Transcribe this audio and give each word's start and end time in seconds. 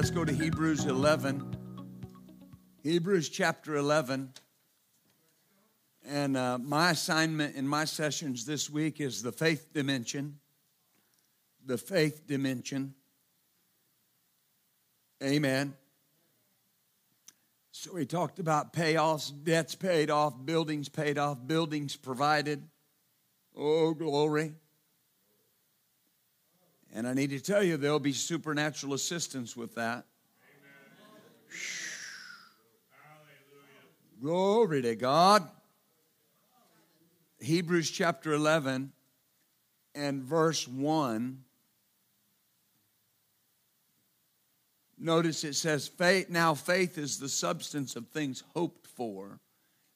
Let's 0.00 0.10
go 0.10 0.24
to 0.24 0.32
Hebrews 0.32 0.86
11. 0.86 1.44
Hebrews 2.82 3.28
chapter 3.28 3.76
11. 3.76 4.32
And 6.06 6.38
uh, 6.38 6.56
my 6.56 6.92
assignment 6.92 7.54
in 7.54 7.68
my 7.68 7.84
sessions 7.84 8.46
this 8.46 8.70
week 8.70 8.98
is 8.98 9.22
the 9.22 9.30
faith 9.30 9.74
dimension. 9.74 10.38
The 11.66 11.76
faith 11.76 12.26
dimension. 12.26 12.94
Amen. 15.22 15.74
So 17.70 17.92
we 17.92 18.06
talked 18.06 18.38
about 18.38 18.72
payoffs, 18.72 19.30
debts 19.44 19.74
paid 19.74 20.08
off, 20.08 20.32
buildings 20.46 20.88
paid 20.88 21.18
off, 21.18 21.46
buildings 21.46 21.94
provided. 21.94 22.66
Oh, 23.54 23.92
glory. 23.92 24.54
And 26.92 27.06
I 27.06 27.14
need 27.14 27.30
to 27.30 27.40
tell 27.40 27.62
you, 27.62 27.76
there'll 27.76 28.00
be 28.00 28.12
supernatural 28.12 28.94
assistance 28.94 29.56
with 29.56 29.74
that. 29.76 30.04
Glory 34.20 34.82
to 34.82 34.96
God. 34.96 35.48
Hebrews 37.38 37.90
chapter 37.90 38.32
11 38.32 38.92
and 39.94 40.22
verse 40.22 40.68
1. 40.68 41.44
Notice 44.98 45.44
it 45.44 45.54
says, 45.54 45.88
faith, 45.88 46.28
now 46.28 46.52
faith 46.54 46.98
is 46.98 47.18
the 47.18 47.30
substance 47.30 47.96
of 47.96 48.08
things 48.08 48.42
hoped 48.54 48.86
for, 48.86 49.40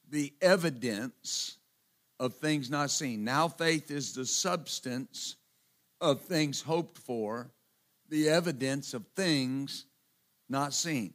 the 0.08 0.32
evidence 0.40 1.58
of 2.18 2.34
things 2.34 2.70
not 2.70 2.90
seen. 2.90 3.24
Now 3.24 3.48
faith 3.48 3.90
is 3.90 4.14
the 4.14 4.24
substance 4.24 5.36
of 6.04 6.20
things 6.20 6.60
hoped 6.60 6.98
for, 6.98 7.50
the 8.10 8.28
evidence 8.28 8.92
of 8.92 9.06
things 9.16 9.86
not 10.50 10.74
seen. 10.74 11.14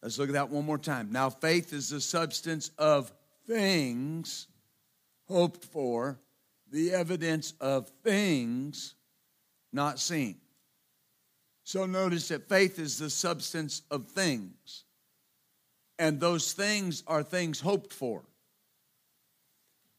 Let's 0.00 0.16
look 0.16 0.28
at 0.28 0.34
that 0.34 0.48
one 0.48 0.64
more 0.64 0.78
time. 0.78 1.10
Now, 1.10 1.28
faith 1.28 1.72
is 1.72 1.90
the 1.90 2.00
substance 2.00 2.70
of 2.78 3.12
things 3.48 4.46
hoped 5.28 5.64
for, 5.64 6.20
the 6.70 6.92
evidence 6.92 7.52
of 7.60 7.88
things 8.04 8.94
not 9.72 9.98
seen. 9.98 10.36
So 11.64 11.84
notice 11.84 12.28
that 12.28 12.48
faith 12.48 12.78
is 12.78 12.96
the 12.98 13.10
substance 13.10 13.82
of 13.90 14.06
things, 14.06 14.84
and 15.98 16.20
those 16.20 16.52
things 16.52 17.02
are 17.08 17.24
things 17.24 17.60
hoped 17.60 17.92
for. 17.92 18.22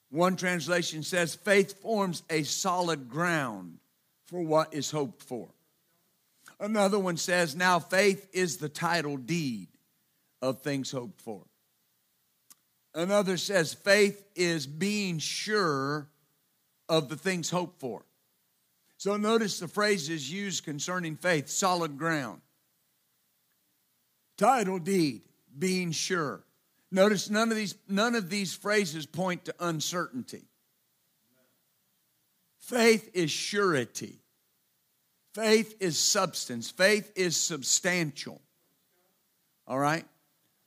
One 0.09 0.37
translation 0.37 1.03
says 1.03 1.35
faith 1.35 1.81
forms 1.81 2.23
a 2.29 2.43
solid 2.43 3.09
ground 3.09 3.80
for 4.31 4.41
what 4.41 4.73
is 4.73 4.89
hoped 4.89 5.21
for. 5.21 5.49
Another 6.59 6.97
one 6.97 7.17
says, 7.17 7.55
now 7.55 7.79
faith 7.79 8.29
is 8.31 8.57
the 8.57 8.69
title 8.69 9.17
deed 9.17 9.67
of 10.41 10.61
things 10.61 10.89
hoped 10.89 11.19
for. 11.21 11.43
Another 12.95 13.35
says, 13.37 13.73
faith 13.73 14.23
is 14.35 14.65
being 14.65 15.19
sure 15.19 16.07
of 16.87 17.09
the 17.09 17.17
things 17.17 17.49
hoped 17.49 17.79
for. 17.79 18.05
So 18.97 19.17
notice 19.17 19.59
the 19.59 19.67
phrases 19.67 20.31
used 20.31 20.63
concerning 20.63 21.15
faith 21.15 21.49
solid 21.49 21.97
ground, 21.97 22.41
title 24.37 24.79
deed, 24.79 25.23
being 25.57 25.91
sure. 25.91 26.43
Notice 26.91 27.29
none 27.29 27.49
of 27.49 27.57
these, 27.57 27.75
none 27.87 28.15
of 28.15 28.29
these 28.29 28.53
phrases 28.53 29.05
point 29.05 29.45
to 29.45 29.55
uncertainty. 29.59 30.43
Faith 32.59 33.09
is 33.13 33.31
surety. 33.31 34.20
Faith 35.33 35.75
is 35.79 35.97
substance. 35.97 36.69
Faith 36.69 37.11
is 37.15 37.37
substantial. 37.37 38.41
All 39.67 39.79
right? 39.79 40.05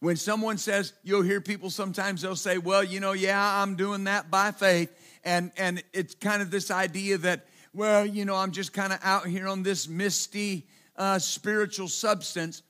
When 0.01 0.17
someone 0.17 0.59
says, 0.59 0.93
you'll 1.03 1.23
hear 1.23 1.41
people 1.41 1.71
sometimes 1.71 2.23
they'll 2.23 2.37
say, 2.37 2.59
well, 2.59 2.85
you 2.85 3.01
know, 3.01 3.13
yeah, 3.13 3.63
I'm 3.63 3.77
doing 3.77 4.05
that 4.05 4.31
by 4.31 4.51
faith. 4.51 4.95
And, 5.25 5.51
and 5.57 5.83
it's 5.93 6.15
kind 6.15 6.43
of 6.43 6.51
this 6.51 6.71
idea 6.71 7.19
that, 7.19 7.47
well, 7.73 8.05
you 8.05 8.25
know, 8.25 8.37
I'm 8.37 8.53
just 8.53 8.73
kind 8.73 8.93
of 8.93 8.99
out 9.03 9.27
here 9.27 9.49
on 9.49 9.63
this 9.63 9.89
misty 9.89 10.67
uh, 10.97 11.19
spiritual 11.19 11.89
substance. 11.89 12.63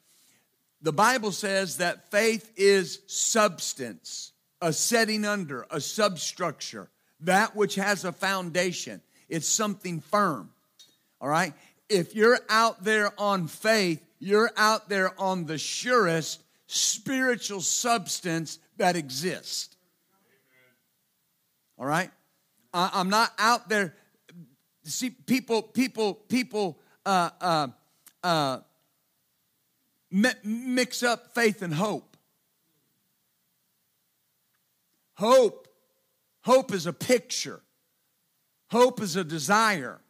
The 0.82 0.92
Bible 0.92 1.32
says 1.32 1.78
that 1.78 2.10
faith 2.10 2.52
is 2.56 3.00
substance, 3.06 4.32
a 4.60 4.72
setting 4.72 5.24
under, 5.24 5.66
a 5.70 5.80
substructure, 5.80 6.88
that 7.20 7.56
which 7.56 7.74
has 7.76 8.04
a 8.04 8.12
foundation. 8.12 9.00
It's 9.28 9.48
something 9.48 10.00
firm. 10.00 10.50
All 11.20 11.28
right? 11.28 11.54
If 11.94 12.14
you're 12.14 12.40
out 12.48 12.82
there 12.82 13.12
on 13.18 13.46
faith, 13.46 14.04
you're 14.18 14.50
out 14.56 14.88
there 14.88 15.18
on 15.20 15.46
the 15.46 15.58
surest 15.58 16.42
spiritual 16.66 17.60
substance 17.60 18.58
that 18.78 18.96
exists. 18.96 19.76
All 21.78 21.86
right? 21.86 22.10
I'm 22.72 23.10
not 23.10 23.32
out 23.38 23.68
there. 23.68 23.94
See, 24.82 25.10
people, 25.10 25.62
people, 25.62 26.14
people 26.14 26.80
uh, 27.06 27.30
uh, 27.40 27.68
uh, 28.24 28.58
mix 30.10 31.04
up 31.04 31.32
faith 31.34 31.62
and 31.62 31.72
hope. 31.72 32.16
Hope, 35.14 35.68
hope 36.42 36.72
is 36.72 36.86
a 36.86 36.92
picture. 36.92 37.60
Hope 38.70 39.00
is 39.00 39.14
a 39.14 39.22
desire. 39.22 40.00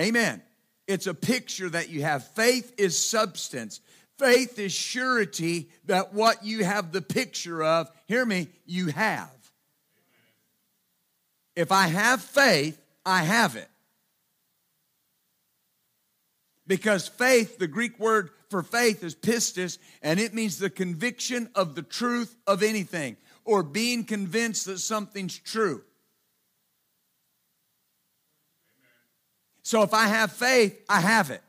Amen. 0.00 0.42
It's 0.86 1.06
a 1.06 1.14
picture 1.14 1.68
that 1.68 1.90
you 1.90 2.02
have. 2.02 2.26
Faith 2.28 2.72
is 2.78 2.98
substance. 2.98 3.80
Faith 4.18 4.58
is 4.58 4.72
surety 4.72 5.70
that 5.84 6.14
what 6.14 6.44
you 6.44 6.64
have 6.64 6.92
the 6.92 7.02
picture 7.02 7.62
of, 7.62 7.90
hear 8.06 8.24
me, 8.24 8.48
you 8.66 8.88
have. 8.88 9.30
If 11.54 11.72
I 11.72 11.86
have 11.88 12.22
faith, 12.22 12.80
I 13.04 13.22
have 13.22 13.56
it. 13.56 13.68
Because 16.66 17.08
faith, 17.08 17.58
the 17.58 17.66
Greek 17.66 17.98
word 17.98 18.30
for 18.48 18.62
faith 18.62 19.02
is 19.04 19.14
pistis, 19.14 19.78
and 20.02 20.20
it 20.20 20.34
means 20.34 20.58
the 20.58 20.70
conviction 20.70 21.50
of 21.54 21.74
the 21.74 21.82
truth 21.82 22.36
of 22.46 22.62
anything 22.62 23.16
or 23.44 23.62
being 23.62 24.04
convinced 24.04 24.66
that 24.66 24.78
something's 24.78 25.38
true. 25.38 25.82
So 29.70 29.84
if 29.84 29.94
I 29.94 30.08
have 30.08 30.32
faith, 30.32 30.84
I 30.88 31.00
have 31.00 31.30
it. 31.30 31.40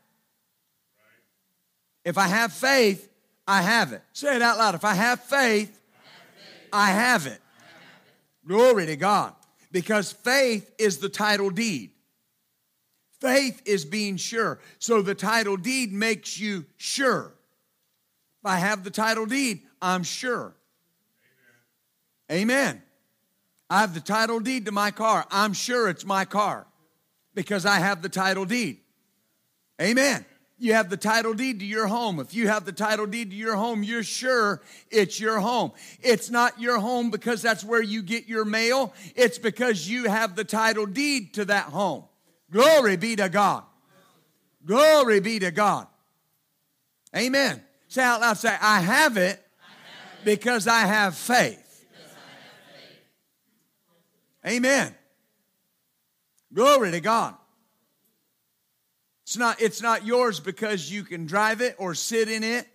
If 2.04 2.16
I 2.16 2.28
have 2.28 2.52
faith, 2.52 3.10
I 3.48 3.62
have 3.62 3.92
it. 3.92 4.00
Say 4.12 4.36
it 4.36 4.42
out 4.42 4.58
loud. 4.58 4.76
If 4.76 4.84
I 4.84 4.94
have 4.94 5.18
faith, 5.24 5.76
I 6.72 6.90
have 6.90 7.26
it. 7.26 7.40
Glory 8.46 8.86
to 8.86 8.94
God. 8.94 9.34
Because 9.72 10.12
faith 10.12 10.72
is 10.78 10.98
the 10.98 11.08
title 11.08 11.50
deed. 11.50 11.90
Faith 13.20 13.60
is 13.64 13.84
being 13.84 14.16
sure. 14.18 14.60
So 14.78 15.02
the 15.02 15.16
title 15.16 15.56
deed 15.56 15.92
makes 15.92 16.38
you 16.38 16.64
sure. 16.76 17.34
If 18.40 18.46
I 18.46 18.58
have 18.58 18.84
the 18.84 18.90
title 18.90 19.26
deed, 19.26 19.62
I'm 19.80 20.04
sure. 20.04 20.54
Amen. 22.30 22.42
Amen. 22.42 22.82
I 23.68 23.80
have 23.80 23.94
the 23.94 24.00
title 24.00 24.38
deed 24.38 24.66
to 24.66 24.70
my 24.70 24.92
car. 24.92 25.26
I'm 25.28 25.54
sure 25.54 25.88
it's 25.88 26.04
my 26.04 26.24
car 26.24 26.68
because 27.34 27.66
I 27.66 27.78
have 27.78 28.02
the 28.02 28.08
title 28.08 28.44
deed. 28.44 28.80
Amen. 29.80 30.24
You 30.58 30.74
have 30.74 30.90
the 30.90 30.96
title 30.96 31.34
deed 31.34 31.58
to 31.58 31.66
your 31.66 31.88
home. 31.88 32.20
If 32.20 32.34
you 32.34 32.46
have 32.46 32.64
the 32.64 32.72
title 32.72 33.06
deed 33.06 33.30
to 33.30 33.36
your 33.36 33.56
home, 33.56 33.82
you're 33.82 34.04
sure 34.04 34.62
it's 34.92 35.18
your 35.18 35.40
home. 35.40 35.72
It's 36.00 36.30
not 36.30 36.60
your 36.60 36.78
home 36.78 37.10
because 37.10 37.42
that's 37.42 37.64
where 37.64 37.82
you 37.82 38.00
get 38.00 38.28
your 38.28 38.44
mail. 38.44 38.94
It's 39.16 39.38
because 39.38 39.88
you 39.88 40.08
have 40.08 40.36
the 40.36 40.44
title 40.44 40.86
deed 40.86 41.34
to 41.34 41.46
that 41.46 41.64
home. 41.64 42.04
Glory 42.52 42.96
be 42.96 43.16
to 43.16 43.28
God. 43.28 43.64
Glory 44.64 45.18
be 45.18 45.40
to 45.40 45.50
God. 45.50 45.88
Amen. 47.16 47.60
Say 47.88 48.02
out 48.02 48.20
loud, 48.20 48.38
say, 48.38 48.56
I 48.60 48.80
have 48.80 49.16
it, 49.16 49.44
because 50.24 50.66
I 50.66 50.80
have 50.80 51.16
faith. 51.16 51.84
Amen. 54.46 54.94
Glory 56.52 56.90
to 56.90 57.00
God. 57.00 57.34
It's 59.24 59.36
not, 59.36 59.62
it's 59.62 59.80
not 59.80 60.04
yours 60.04 60.40
because 60.40 60.90
you 60.90 61.04
can 61.04 61.26
drive 61.26 61.60
it 61.60 61.76
or 61.78 61.94
sit 61.94 62.28
in 62.28 62.42
it 62.42 62.66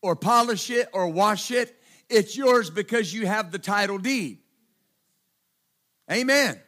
or 0.00 0.16
polish 0.16 0.70
it 0.70 0.88
or 0.92 1.08
wash 1.08 1.50
it. 1.50 1.74
It's 2.08 2.36
yours 2.36 2.70
because 2.70 3.12
you 3.12 3.26
have 3.26 3.50
the 3.50 3.58
title 3.58 3.98
deed. 3.98 4.38
Amen. 6.10 6.60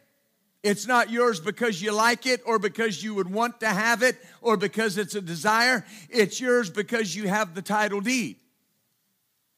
It's 0.64 0.86
not 0.86 1.10
yours 1.10 1.40
because 1.40 1.80
you 1.80 1.92
like 1.92 2.26
it 2.26 2.42
or 2.44 2.58
because 2.58 3.02
you 3.02 3.14
would 3.14 3.30
want 3.30 3.60
to 3.60 3.68
have 3.68 4.02
it 4.02 4.16
or 4.42 4.56
because 4.56 4.98
it's 4.98 5.14
a 5.14 5.22
desire. 5.22 5.86
It's 6.10 6.40
yours 6.40 6.68
because 6.68 7.14
you 7.14 7.28
have 7.28 7.54
the 7.54 7.62
title 7.62 8.00
deed. 8.00 8.36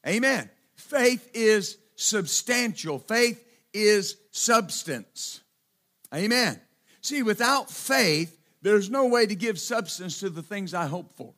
Amen. 0.07 0.49
Faith 0.75 1.29
is 1.33 1.77
substantial, 1.95 2.99
faith 2.99 3.43
is 3.73 4.17
substance. 4.31 5.41
Amen. 6.13 6.59
See, 7.01 7.23
without 7.23 7.69
faith, 7.69 8.37
there's 8.61 8.89
no 8.89 9.07
way 9.07 9.25
to 9.25 9.35
give 9.35 9.59
substance 9.59 10.19
to 10.19 10.29
the 10.29 10.43
things 10.43 10.73
I 10.73 10.85
hope 10.85 11.15
for. 11.15 11.33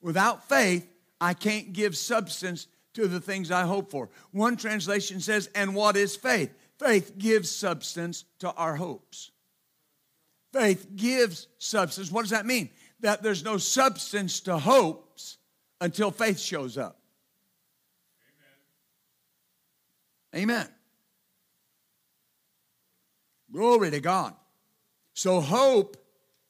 Without 0.00 0.48
faith, 0.48 0.88
I 1.20 1.34
can't 1.34 1.72
give 1.72 1.96
substance 1.96 2.66
to 2.94 3.08
the 3.08 3.20
things 3.20 3.50
I 3.50 3.62
hope 3.62 3.90
for. 3.90 4.10
One 4.30 4.56
translation 4.56 5.20
says, 5.20 5.50
And 5.54 5.74
what 5.74 5.96
is 5.96 6.16
faith? 6.16 6.54
Faith 6.78 7.18
gives 7.18 7.50
substance 7.50 8.24
to 8.40 8.52
our 8.52 8.76
hopes. 8.76 9.30
Faith 10.52 10.86
gives 10.94 11.48
substance. 11.58 12.10
What 12.10 12.22
does 12.22 12.30
that 12.30 12.46
mean? 12.46 12.70
That 13.00 13.22
there's 13.22 13.44
no 13.44 13.56
substance 13.56 14.40
to 14.40 14.58
hopes 14.58 15.38
until 15.80 16.10
faith 16.10 16.38
shows 16.38 16.76
up. 16.76 16.98
Amen. 20.34 20.58
Amen. 20.58 20.68
Glory 23.52 23.90
to 23.90 24.00
God. 24.00 24.34
So, 25.14 25.40
hope 25.40 25.96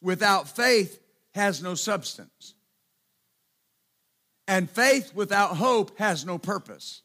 without 0.00 0.48
faith 0.48 1.00
has 1.34 1.62
no 1.62 1.74
substance. 1.74 2.54
And 4.46 4.70
faith 4.70 5.14
without 5.14 5.56
hope 5.56 5.98
has 5.98 6.24
no 6.24 6.38
purpose. 6.38 7.02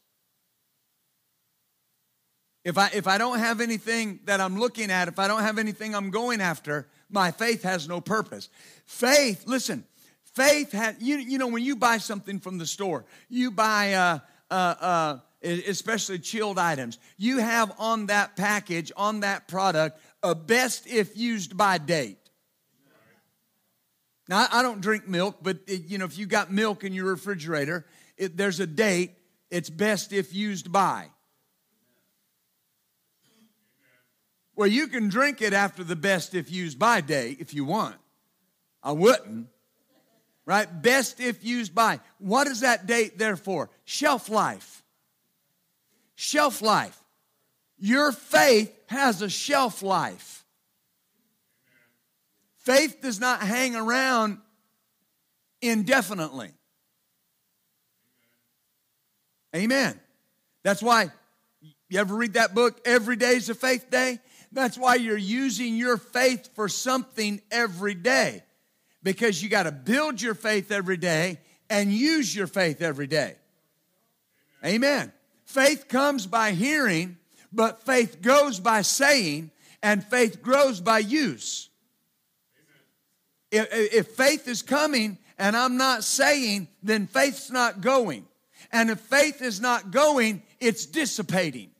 If 2.64 2.76
I, 2.76 2.90
if 2.92 3.06
I 3.06 3.16
don't 3.16 3.38
have 3.38 3.60
anything 3.60 4.20
that 4.26 4.40
I'm 4.40 4.58
looking 4.58 4.90
at, 4.90 5.08
if 5.08 5.18
I 5.18 5.26
don't 5.28 5.42
have 5.42 5.58
anything 5.58 5.94
I'm 5.94 6.10
going 6.10 6.40
after, 6.40 6.86
my 7.08 7.30
faith 7.30 7.62
has 7.62 7.88
no 7.88 8.00
purpose. 8.00 8.50
Faith, 8.84 9.44
listen, 9.46 9.84
faith 10.34 10.72
has, 10.72 10.96
you, 11.00 11.16
you 11.16 11.38
know, 11.38 11.46
when 11.46 11.64
you 11.64 11.76
buy 11.76 11.98
something 11.98 12.40
from 12.40 12.58
the 12.58 12.66
store, 12.66 13.06
you 13.28 13.50
buy, 13.50 13.94
uh, 13.94 14.18
uh, 14.50 14.74
uh, 14.80 15.18
especially 15.42 16.18
chilled 16.18 16.58
items, 16.58 16.98
you 17.16 17.38
have 17.38 17.72
on 17.78 18.06
that 18.06 18.36
package, 18.36 18.90
on 18.96 19.20
that 19.20 19.48
product, 19.48 20.00
a 20.22 20.34
best 20.34 20.86
if 20.86 21.16
used 21.16 21.56
by 21.56 21.78
date. 21.78 22.18
Now, 24.28 24.46
I 24.52 24.62
don't 24.62 24.80
drink 24.80 25.08
milk, 25.08 25.38
but 25.40 25.58
it, 25.66 25.84
you 25.86 25.96
know, 25.96 26.04
if 26.04 26.18
you 26.18 26.26
got 26.26 26.52
milk 26.52 26.84
in 26.84 26.92
your 26.92 27.06
refrigerator, 27.06 27.86
it, 28.16 28.36
there's 28.36 28.60
a 28.60 28.66
date. 28.66 29.12
It's 29.50 29.70
best 29.70 30.12
if 30.12 30.34
used 30.34 30.70
by. 30.70 31.08
Well, 34.54 34.66
you 34.66 34.88
can 34.88 35.08
drink 35.08 35.40
it 35.40 35.52
after 35.52 35.84
the 35.84 35.96
best 35.96 36.34
if 36.34 36.50
used 36.50 36.78
by 36.78 37.00
day 37.00 37.36
if 37.38 37.54
you 37.54 37.64
want. 37.64 37.94
I 38.82 38.92
wouldn't. 38.92 39.46
Right? 40.44 40.66
Best 40.82 41.20
if 41.20 41.44
used 41.44 41.74
by. 41.74 42.00
What 42.18 42.48
is 42.48 42.60
that 42.60 42.86
date 42.86 43.18
there 43.18 43.36
for? 43.36 43.70
Shelf 43.84 44.28
life. 44.28 44.77
Shelf 46.20 46.62
life. 46.62 46.98
Your 47.78 48.10
faith 48.10 48.74
has 48.88 49.22
a 49.22 49.28
shelf 49.28 49.84
life. 49.84 50.44
Faith 52.56 53.00
does 53.00 53.20
not 53.20 53.40
hang 53.40 53.76
around 53.76 54.38
indefinitely. 55.62 56.50
Amen. 59.54 60.00
That's 60.64 60.82
why 60.82 61.12
you 61.88 62.00
ever 62.00 62.16
read 62.16 62.32
that 62.32 62.52
book, 62.52 62.80
Every 62.84 63.14
Day's 63.14 63.48
a 63.48 63.54
Faith 63.54 63.88
Day? 63.88 64.18
That's 64.50 64.76
why 64.76 64.96
you're 64.96 65.16
using 65.16 65.76
your 65.76 65.98
faith 65.98 66.50
for 66.56 66.68
something 66.68 67.40
every 67.48 67.94
day. 67.94 68.42
Because 69.04 69.40
you 69.40 69.48
got 69.48 69.62
to 69.62 69.72
build 69.72 70.20
your 70.20 70.34
faith 70.34 70.72
every 70.72 70.96
day 70.96 71.38
and 71.70 71.92
use 71.92 72.34
your 72.34 72.48
faith 72.48 72.82
every 72.82 73.06
day. 73.06 73.36
Amen. 74.64 75.12
Faith 75.48 75.88
comes 75.88 76.26
by 76.26 76.52
hearing, 76.52 77.16
but 77.50 77.82
faith 77.82 78.20
goes 78.20 78.60
by 78.60 78.82
saying, 78.82 79.50
and 79.82 80.04
faith 80.04 80.42
grows 80.42 80.78
by 80.78 80.98
use. 80.98 81.70
If, 83.50 83.66
if 83.72 84.08
faith 84.08 84.46
is 84.46 84.60
coming 84.60 85.16
and 85.38 85.56
I'm 85.56 85.78
not 85.78 86.04
saying, 86.04 86.68
then 86.82 87.06
faith's 87.06 87.50
not 87.50 87.80
going. 87.80 88.26
And 88.70 88.90
if 88.90 89.00
faith 89.00 89.40
is 89.40 89.58
not 89.58 89.90
going, 89.90 90.42
it's 90.60 90.84
dissipating. 90.84 91.70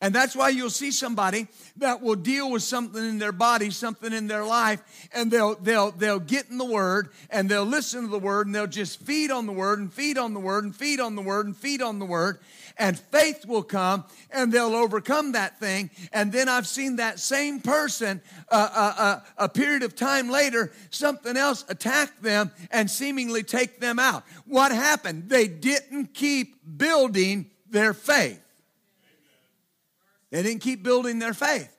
And 0.00 0.14
that's 0.14 0.36
why 0.36 0.50
you'll 0.50 0.70
see 0.70 0.90
somebody 0.90 1.48
that 1.78 2.02
will 2.02 2.16
deal 2.16 2.50
with 2.50 2.62
something 2.62 3.02
in 3.02 3.18
their 3.18 3.32
body, 3.32 3.70
something 3.70 4.12
in 4.12 4.26
their 4.26 4.44
life, 4.44 4.82
and 5.14 5.30
they'll 5.30 5.54
they'll 5.56 5.90
they'll 5.90 6.20
get 6.20 6.50
in 6.50 6.58
the 6.58 6.64
word 6.64 7.10
and 7.30 7.48
they'll 7.48 7.64
listen 7.64 8.02
to 8.02 8.08
the 8.08 8.18
word 8.18 8.46
and 8.46 8.54
they'll 8.54 8.66
just 8.66 9.00
feed 9.00 9.30
on 9.30 9.46
the 9.46 9.52
word 9.52 9.78
and 9.78 9.92
feed 9.92 10.18
on 10.18 10.34
the 10.34 10.40
word 10.40 10.64
and 10.64 10.76
feed 10.76 11.00
on 11.00 11.16
the 11.16 11.22
word 11.22 11.46
and 11.46 11.56
feed 11.56 11.80
on 11.80 11.98
the 11.98 12.04
word 12.04 12.40
and 12.78 12.98
faith 12.98 13.46
will 13.46 13.62
come 13.62 14.04
and 14.30 14.52
they'll 14.52 14.74
overcome 14.74 15.32
that 15.32 15.58
thing. 15.58 15.90
And 16.12 16.30
then 16.30 16.48
I've 16.48 16.66
seen 16.66 16.96
that 16.96 17.18
same 17.18 17.60
person 17.60 18.20
uh, 18.50 18.68
uh, 18.72 18.94
uh, 18.98 19.20
a 19.38 19.48
period 19.48 19.82
of 19.82 19.94
time 19.94 20.30
later, 20.30 20.72
something 20.90 21.36
else 21.36 21.64
attack 21.68 22.20
them 22.20 22.50
and 22.70 22.90
seemingly 22.90 23.42
take 23.42 23.80
them 23.80 23.98
out. 23.98 24.24
What 24.46 24.72
happened? 24.72 25.28
They 25.28 25.48
didn't 25.48 26.14
keep 26.14 26.56
building 26.76 27.50
their 27.68 27.94
faith. 27.94 28.40
They 30.30 30.42
didn't 30.42 30.62
keep 30.62 30.82
building 30.82 31.18
their 31.18 31.34
faith. 31.34 31.72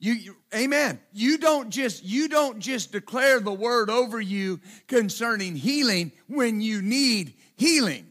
You, 0.00 0.12
you, 0.12 0.36
amen. 0.54 1.00
You 1.12 1.38
don't 1.38 1.70
just 1.70 2.04
you 2.04 2.28
don't 2.28 2.60
just 2.60 2.92
declare 2.92 3.40
the 3.40 3.52
word 3.52 3.90
over 3.90 4.20
you 4.20 4.60
concerning 4.86 5.56
healing 5.56 6.12
when 6.28 6.60
you 6.60 6.82
need 6.82 7.34
healing. 7.56 8.08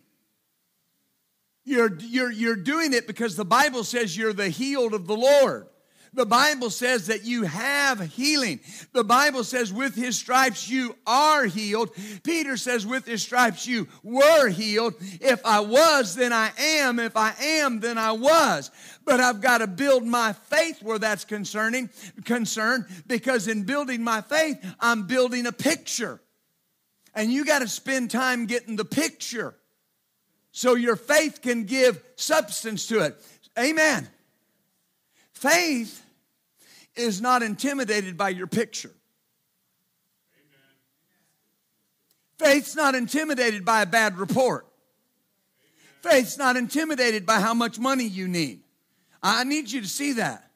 You're, 1.63 1.97
you're, 1.99 2.31
you're 2.31 2.55
doing 2.55 2.93
it 2.93 3.07
because 3.07 3.35
the 3.35 3.43
Bible 3.43 3.83
says 3.83 4.15
you're 4.15 4.31
the 4.31 4.47
healed 4.47 4.93
of 4.93 5.05
the 5.05 5.17
Lord. 5.17 5.67
The 6.17 6.25
Bible 6.25 6.71
says 6.71 7.07
that 7.07 7.25
you 7.25 7.43
have 7.43 7.99
healing. 7.99 8.59
The 8.91 9.03
Bible 9.03 9.43
says 9.43 9.71
with 9.71 9.93
his 9.93 10.17
stripes 10.17 10.67
you 10.67 10.95
are 11.05 11.45
healed. 11.45 11.91
Peter 12.23 12.57
says 12.57 12.87
with 12.87 13.05
his 13.05 13.21
stripes 13.21 13.67
you 13.67 13.87
were 14.01 14.49
healed. 14.49 14.95
If 15.21 15.45
I 15.45 15.59
was, 15.59 16.15
then 16.15 16.33
I 16.33 16.49
am. 16.57 16.97
If 16.97 17.15
I 17.15 17.35
am, 17.39 17.81
then 17.81 17.99
I 17.99 18.13
was. 18.13 18.71
But 19.05 19.19
I've 19.19 19.41
got 19.41 19.59
to 19.59 19.67
build 19.67 20.07
my 20.07 20.33
faith 20.33 20.81
where 20.81 20.97
that's 20.97 21.23
concerning 21.23 21.91
concerned 22.25 22.85
because 23.05 23.47
in 23.47 23.61
building 23.61 24.03
my 24.03 24.21
faith, 24.21 24.57
I'm 24.79 25.05
building 25.05 25.45
a 25.45 25.51
picture. 25.51 26.19
And 27.13 27.31
you 27.31 27.45
got 27.45 27.59
to 27.59 27.67
spend 27.67 28.09
time 28.09 28.47
getting 28.47 28.75
the 28.75 28.85
picture 28.85 29.53
so 30.51 30.73
your 30.73 30.95
faith 30.95 31.43
can 31.43 31.65
give 31.65 32.03
substance 32.15 32.87
to 32.87 33.01
it. 33.01 33.23
Amen. 33.55 34.07
Faith 35.33 36.03
is 36.97 37.21
not 37.21 37.43
intimidated 37.43 38.17
by 38.17 38.29
your 38.29 38.47
picture. 38.47 38.91
Faith's 42.39 42.75
not 42.75 42.95
intimidated 42.95 43.65
by 43.65 43.81
a 43.81 43.85
bad 43.85 44.17
report. 44.17 44.67
Faith's 46.01 46.37
not 46.37 46.55
intimidated 46.55 47.25
by 47.25 47.39
how 47.39 47.53
much 47.53 47.79
money 47.79 48.05
you 48.05 48.27
need. 48.27 48.61
I 49.23 49.43
need 49.43 49.71
you 49.71 49.81
to 49.81 49.87
see 49.87 50.13
that. 50.13 50.49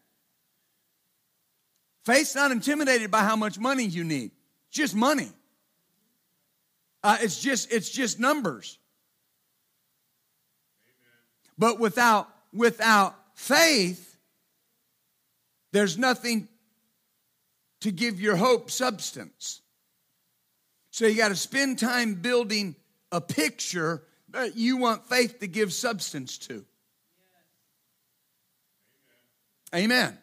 Faith's 2.06 2.36
not 2.36 2.52
intimidated 2.52 3.12
by 3.12 3.22
how 3.22 3.36
much 3.36 3.60
money 3.60 3.84
you 3.84 4.04
need. 4.04 4.32
It's 4.68 4.78
just 4.78 4.96
money. 4.96 5.30
Uh, 7.04 7.18
it's 7.22 7.42
just 7.42 7.72
it's 7.72 7.90
just 7.90 8.20
numbers. 8.20 8.78
But 11.58 11.80
without, 11.80 12.28
without 12.52 13.16
faith, 13.36 14.11
there's 15.72 15.98
nothing 15.98 16.48
to 17.82 17.92
give 17.92 18.20
your 18.20 18.36
hope 18.36 18.70
substance. 18.70 19.62
So 20.92 21.08
you 21.08 21.16
got 21.16 21.30
to 21.30 21.36
spend 21.36 21.80
time 21.80 22.16
building 22.16 22.76
a 23.12 23.22
picture 23.22 24.04
that 24.30 24.56
you 24.56 24.78
want 24.78 25.08
faith 25.08 25.40
to 25.40 25.48
give 25.48 25.74
substance 25.74 26.38
to. 26.40 26.66
Amen. 29.74 30.18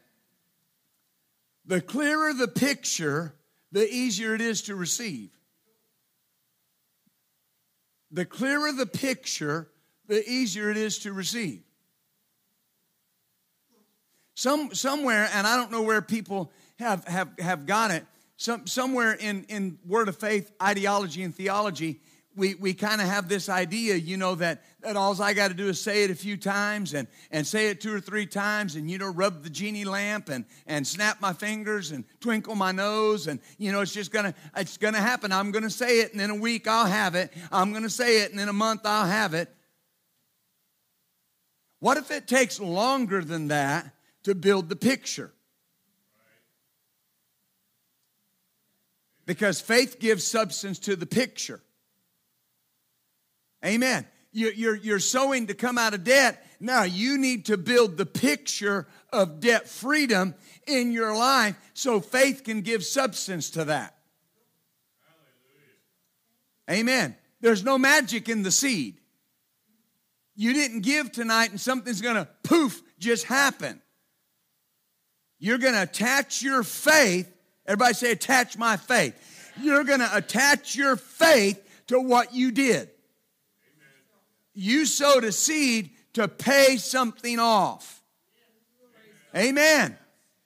The 1.67 1.81
clearer 1.81 2.33
the 2.33 2.49
picture, 2.49 3.35
the 3.73 3.89
easier 3.89 4.35
it 4.35 4.41
is 4.41 4.63
to 4.63 4.75
receive. 4.75 5.31
The 8.11 8.25
clearer 8.25 8.73
the 8.73 8.87
picture, 8.87 9.69
the 10.07 10.27
easier 10.29 10.71
it 10.71 10.77
is 10.77 11.01
to 11.01 11.13
receive. 11.13 11.63
Some, 14.39 14.73
somewhere, 14.73 15.29
and 15.33 15.49
I 15.49 15.57
don't 15.57 15.73
know 15.73 15.83
where 15.83 16.01
people 16.01 16.53
have, 16.79 17.05
have, 17.09 17.29
have 17.41 17.67
got 17.67 17.91
it, 17.91 18.07
some, 18.37 18.69
somewhere 18.69 19.15
in, 19.15 19.43
in 19.49 19.81
Word 19.85 20.09
of 20.09 20.17
Faith 20.17 20.53
ideology 20.63 21.25
and 21.25 21.35
theology, 21.35 21.99
we, 22.37 22.55
we 22.55 22.73
kind 22.73 23.01
of 23.01 23.09
have 23.09 23.29
this 23.29 23.49
idea, 23.49 23.97
you 23.97 24.17
know, 24.17 24.37
that, 24.37 24.63
that 24.83 24.95
all 24.95 25.21
I 25.21 25.35
got 25.35 25.49
to 25.49 25.55
do 25.55 25.67
is 25.67 25.81
say 25.81 26.05
it 26.05 26.13
a 26.13 26.15
few 26.15 26.37
times 26.37 26.95
and, 26.95 27.09
and 27.33 27.45
say 27.45 27.71
it 27.71 27.81
two 27.81 27.93
or 27.93 27.99
three 27.99 28.27
times 28.27 28.77
and, 28.77 28.89
you 28.89 28.97
know, 28.97 29.09
rub 29.09 29.43
the 29.43 29.51
genie 29.51 29.85
lamp 29.85 30.29
and, 30.29 30.45
and 30.69 30.87
snap 30.87 31.21
my 31.21 31.33
fingers 31.33 31.91
and 31.91 32.05
twinkle 32.21 32.55
my 32.55 32.71
nose 32.71 33.27
and, 33.27 33.41
you 33.59 33.73
know, 33.73 33.81
it's 33.81 33.93
just 33.93 34.13
going 34.13 34.27
to, 34.27 34.35
it's 34.57 34.77
going 34.77 34.95
to 34.95 35.01
happen. 35.01 35.33
I'm 35.33 35.51
going 35.51 35.65
to 35.65 35.71
say 35.71 35.99
it 35.99 36.13
and 36.13 36.23
in 36.23 36.31
a 36.31 36.37
week 36.37 36.69
I'll 36.69 36.87
have 36.87 37.17
it. 37.17 37.33
I'm 37.51 37.73
going 37.73 37.83
to 37.83 37.91
say 37.91 38.23
it 38.23 38.31
and 38.31 38.41
in 38.41 38.49
a 38.49 38.53
month 38.53 38.83
I'll 38.85 39.09
have 39.09 39.35
it. 39.35 39.53
What 41.81 41.97
if 41.97 42.13
it 42.13 42.29
takes 42.29 42.61
longer 42.61 43.25
than 43.25 43.49
that 43.49 43.95
to 44.25 44.35
build 44.35 44.69
the 44.69 44.77
picture? 44.77 45.33
Because 49.27 49.61
faith 49.61 50.01
gives 50.01 50.25
substance 50.25 50.79
to 50.81 50.97
the 50.97 51.07
picture. 51.07 51.61
Amen. 53.65 54.07
You're, 54.33 54.77
you're 54.77 54.99
sowing 55.01 55.49
to 55.49 55.55
come 55.55 55.79
out 55.79 55.95
of 55.95 56.05
debt. 56.05 56.47
Now 56.61 56.85
you 56.85 57.19
need 57.19 57.47
to 57.47 57.57
build 57.57 57.97
the 57.97 58.07
picture 58.07 58.87
of 59.13 59.41
debt 59.41 59.69
freedom 59.69 60.35
in 60.67 60.93
your 60.93 61.17
life 61.17 61.57
so 61.75 62.01
faith 62.01 62.45
can 62.45 62.61
give 62.61 62.85
substance 62.85 63.51
to 63.51 63.67
that. 63.67 63.95
Amen. 66.71 67.17
There's 67.41 67.65
no 67.65 67.79
magic 67.79 68.29
in 68.29 68.43
the 68.43 68.51
seed. 68.51 69.01
You 70.37 70.53
didn't 70.53 70.81
give 70.81 71.11
tonight 71.11 71.51
and 71.51 71.61
something's 71.61 72.01
going 72.01 72.17
to 72.17 72.29
poof 72.45 72.83
just 72.99 73.25
happen. 73.25 73.81
You're 75.39 75.59
going 75.59 75.75
to 75.75 75.83
attach 75.83 76.43
your 76.43 76.63
faith. 76.63 77.33
Everybody 77.67 77.95
say, 77.95 78.13
attach 78.13 78.59
my 78.59 78.77
faith. 78.77 79.15
You're 79.61 79.85
going 79.85 80.01
to 80.01 80.17
attach 80.17 80.77
your 80.77 80.97
faith 80.97 81.63
to 81.89 82.01
what 82.01 82.35
you 82.35 82.51
did 82.51 82.91
you 84.59 84.87
sowed 84.87 85.23
a 85.23 85.31
seed 85.31 85.91
to 86.15 86.27
pay 86.27 86.79
something 86.79 87.39
off. 87.39 88.03
Amen. 89.37 89.97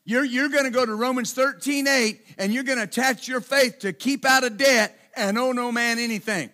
You're, 0.05 0.25
you're 0.25 0.51
going 0.51 0.65
to 0.65 0.71
go 0.71 0.85
to 0.85 0.95
Romans 0.95 1.33
13 1.33 1.87
8 1.87 2.21
and 2.37 2.53
you're 2.53 2.63
going 2.63 2.77
to 2.77 2.85
attach 2.85 3.27
your 3.27 3.41
faith 3.41 3.79
to 3.79 3.95
keep 3.95 4.27
out 4.27 4.45
of 4.45 4.59
debt 4.59 4.99
and 5.17 5.39
owe 5.39 5.53
no 5.53 5.73
man 5.73 5.99
anything. 5.99 6.51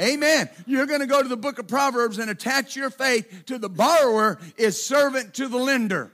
Amen. 0.00 0.48
You're 0.66 0.86
going 0.86 1.00
to 1.00 1.06
go 1.06 1.22
to 1.22 1.28
the 1.28 1.36
book 1.36 1.58
of 1.58 1.68
Proverbs 1.68 2.16
and 2.16 2.30
attach 2.30 2.76
your 2.76 2.88
faith 2.88 3.44
to 3.46 3.58
the 3.58 3.68
borrower 3.68 4.38
is 4.56 4.82
servant 4.82 5.34
to 5.34 5.48
the 5.48 5.58
lender. 5.58 6.12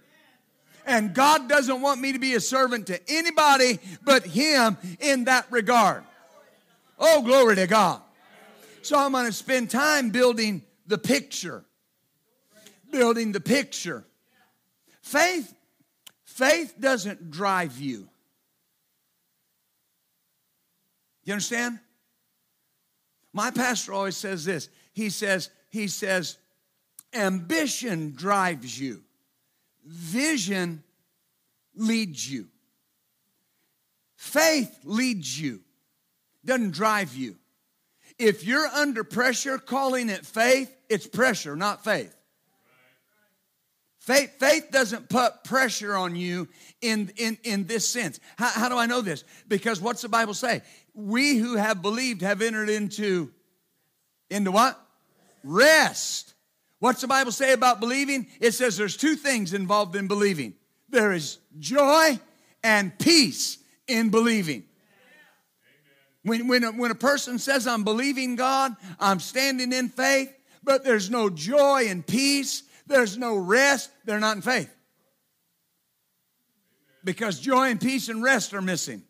And 0.90 1.14
God 1.14 1.48
doesn't 1.48 1.80
want 1.80 2.00
me 2.00 2.14
to 2.14 2.18
be 2.18 2.34
a 2.34 2.40
servant 2.40 2.88
to 2.88 3.00
anybody 3.08 3.78
but 4.02 4.26
Him 4.26 4.76
in 4.98 5.24
that 5.26 5.46
regard. 5.48 6.02
Oh, 6.98 7.22
glory 7.22 7.54
to 7.54 7.68
God. 7.68 8.02
So 8.82 8.98
I'm 8.98 9.12
going 9.12 9.26
to 9.26 9.32
spend 9.32 9.70
time 9.70 10.10
building 10.10 10.62
the 10.88 10.98
picture. 10.98 11.64
Building 12.90 13.30
the 13.30 13.40
picture. 13.40 14.04
Faith, 15.00 15.54
faith 16.24 16.74
doesn't 16.80 17.30
drive 17.30 17.78
you. 17.78 18.08
You 21.22 21.34
understand? 21.34 21.78
My 23.32 23.52
pastor 23.52 23.92
always 23.92 24.16
says 24.16 24.44
this. 24.44 24.68
He 24.92 25.08
says, 25.10 25.50
he 25.68 25.86
says, 25.86 26.36
ambition 27.14 28.12
drives 28.16 28.78
you. 28.78 29.04
Vision 29.84 30.82
leads 31.74 32.30
you. 32.30 32.48
Faith 34.16 34.80
leads 34.84 35.40
you, 35.40 35.60
doesn't 36.44 36.72
drive 36.72 37.14
you. 37.14 37.36
If 38.18 38.44
you're 38.44 38.66
under 38.66 39.02
pressure, 39.02 39.56
calling 39.56 40.10
it 40.10 40.26
faith, 40.26 40.70
it's 40.90 41.06
pressure, 41.06 41.56
not 41.56 41.82
faith. 41.82 42.14
Faith, 43.98 44.38
faith 44.38 44.70
doesn't 44.70 45.08
put 45.08 45.44
pressure 45.44 45.94
on 45.94 46.16
you 46.16 46.48
in, 46.80 47.12
in, 47.16 47.38
in 47.44 47.66
this 47.66 47.88
sense. 47.88 48.20
How, 48.36 48.48
how 48.48 48.68
do 48.68 48.76
I 48.76 48.86
know 48.86 49.00
this? 49.00 49.24
Because 49.48 49.80
what's 49.80 50.02
the 50.02 50.08
Bible 50.08 50.34
say? 50.34 50.62
We 50.94 51.36
who 51.36 51.56
have 51.56 51.80
believed 51.80 52.22
have 52.22 52.42
entered 52.42 52.68
into, 52.68 53.30
into 54.28 54.52
what? 54.52 54.78
Rest. 55.44 56.29
What's 56.80 57.02
the 57.02 57.06
Bible 57.06 57.30
say 57.30 57.52
about 57.52 57.78
believing? 57.78 58.26
It 58.40 58.52
says 58.52 58.76
there's 58.76 58.96
two 58.96 59.14
things 59.14 59.54
involved 59.54 59.94
in 59.96 60.08
believing. 60.08 60.54
There 60.88 61.12
is 61.12 61.38
joy 61.58 62.18
and 62.64 62.98
peace 62.98 63.58
in 63.86 64.10
believing. 64.10 64.64
When, 66.22 66.48
when, 66.48 66.64
a, 66.64 66.72
when 66.72 66.90
a 66.90 66.96
person 66.96 67.38
says, 67.38 67.66
I'm 67.66 67.84
believing 67.84 68.36
God, 68.36 68.76
I'm 68.98 69.20
standing 69.20 69.72
in 69.72 69.88
faith, 69.88 70.32
but 70.62 70.84
there's 70.84 71.10
no 71.10 71.30
joy 71.30 71.86
and 71.88 72.06
peace, 72.06 72.62
there's 72.86 73.16
no 73.16 73.36
rest, 73.36 73.90
they're 74.04 74.20
not 74.20 74.36
in 74.36 74.42
faith. 74.42 74.74
Because 77.04 77.40
joy 77.40 77.70
and 77.70 77.80
peace 77.80 78.08
and 78.08 78.22
rest 78.22 78.52
are 78.52 78.60
missing. 78.60 79.02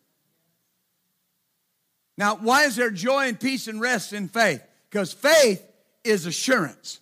Now, 2.17 2.35
why 2.35 2.63
is 2.63 2.77
there 2.77 2.91
joy 2.91 3.27
and 3.27 3.37
peace 3.37 3.67
and 3.67 3.81
rest 3.81 4.13
in 4.13 4.29
faith? 4.29 4.63
Because 4.89 5.11
faith 5.11 5.65
is 6.05 6.25
assurance, 6.25 7.00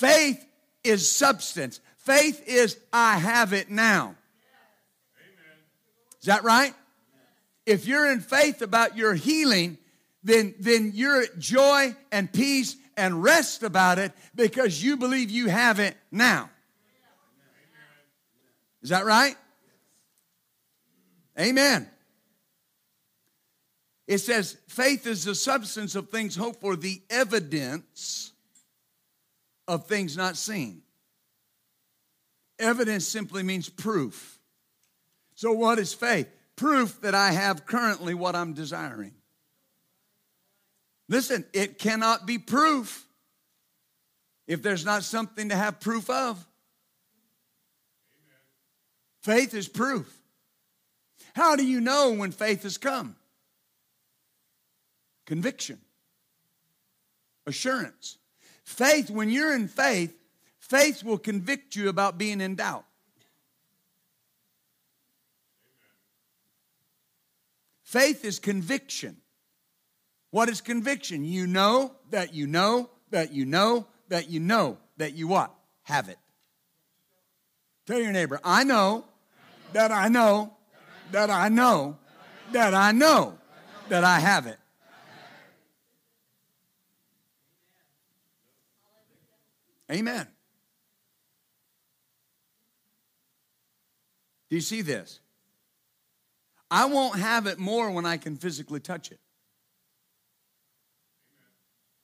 faith 0.00 0.44
is 0.82 1.08
substance, 1.08 1.80
faith 1.98 2.42
is, 2.46 2.78
I 2.92 3.18
have 3.18 3.52
it 3.52 3.70
now. 3.70 4.16
Is 6.20 6.26
that 6.26 6.44
right? 6.44 6.74
if 7.70 7.86
you're 7.86 8.10
in 8.10 8.20
faith 8.20 8.62
about 8.62 8.96
your 8.96 9.14
healing, 9.14 9.78
then, 10.24 10.54
then 10.58 10.90
you're 10.92 11.22
at 11.22 11.38
joy 11.38 11.94
and 12.10 12.30
peace 12.32 12.76
and 12.96 13.22
rest 13.22 13.62
about 13.62 13.98
it 13.98 14.12
because 14.34 14.82
you 14.82 14.96
believe 14.96 15.30
you 15.30 15.48
have 15.48 15.78
it 15.78 15.96
now. 16.10 16.50
Is 18.82 18.90
that 18.90 19.04
right? 19.04 19.36
Amen. 21.38 21.88
It 24.08 24.18
says, 24.18 24.56
faith 24.66 25.06
is 25.06 25.24
the 25.24 25.36
substance 25.36 25.94
of 25.94 26.08
things 26.08 26.34
hoped 26.34 26.60
for, 26.60 26.74
the 26.74 27.00
evidence 27.08 28.32
of 29.70 29.86
things 29.86 30.16
not 30.16 30.36
seen. 30.36 30.82
Evidence 32.58 33.06
simply 33.06 33.42
means 33.42 33.68
proof. 33.68 34.38
So, 35.34 35.52
what 35.52 35.78
is 35.78 35.94
faith? 35.94 36.28
proof 36.60 37.00
that 37.00 37.14
I 37.14 37.32
have 37.32 37.64
currently 37.64 38.12
what 38.12 38.36
I'm 38.36 38.52
desiring. 38.52 39.14
Listen, 41.08 41.46
it 41.54 41.78
cannot 41.78 42.26
be 42.26 42.36
proof 42.36 43.06
if 44.46 44.60
there's 44.60 44.84
not 44.84 45.02
something 45.02 45.48
to 45.48 45.56
have 45.56 45.80
proof 45.80 46.10
of. 46.10 46.46
Faith 49.22 49.54
is 49.54 49.68
proof. 49.68 50.14
How 51.34 51.56
do 51.56 51.64
you 51.64 51.80
know 51.80 52.12
when 52.12 52.30
faith 52.30 52.64
has 52.64 52.76
come? 52.76 53.16
Conviction, 55.24 55.78
assurance. 57.46 58.18
Faith, 58.70 59.10
when 59.10 59.28
you're 59.28 59.52
in 59.52 59.66
faith, 59.66 60.16
faith 60.60 61.02
will 61.02 61.18
convict 61.18 61.74
you 61.74 61.88
about 61.88 62.16
being 62.16 62.40
in 62.40 62.54
doubt. 62.54 62.84
Faith 67.82 68.24
is 68.24 68.38
conviction. 68.38 69.16
What 70.30 70.48
is 70.48 70.60
conviction? 70.60 71.24
You 71.24 71.48
know 71.48 71.96
that 72.10 72.32
you 72.32 72.46
know 72.46 72.90
that 73.10 73.32
you 73.32 73.44
know 73.44 73.88
that 74.08 74.30
you 74.30 74.38
know 74.38 74.78
that 74.98 75.14
you 75.14 75.26
what? 75.26 75.52
Have 75.82 76.08
it. 76.08 76.18
Tell 77.86 77.98
your 77.98 78.12
neighbor, 78.12 78.38
I 78.44 78.62
know 78.62 79.04
that 79.72 79.90
I 79.90 80.06
know 80.06 80.54
that 81.10 81.28
I 81.28 81.48
know 81.48 81.98
that 82.52 82.72
I 82.72 82.92
know 82.92 83.36
that 83.88 84.04
I 84.04 84.20
have 84.20 84.46
it. 84.46 84.59
Amen. 89.90 90.26
Do 94.48 94.56
you 94.56 94.62
see 94.62 94.82
this? 94.82 95.20
I 96.70 96.86
won't 96.86 97.18
have 97.18 97.46
it 97.46 97.58
more 97.58 97.90
when 97.90 98.06
I 98.06 98.16
can 98.16 98.36
physically 98.36 98.80
touch 98.80 99.10
it. 99.10 99.18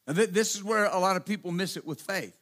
This 0.07 0.55
is 0.55 0.63
where 0.63 0.87
a 0.87 0.99
lot 0.99 1.17
of 1.17 1.25
people 1.25 1.53
miss 1.53 1.77
it 1.77 1.87
with 1.87 2.01
faith. 2.01 2.37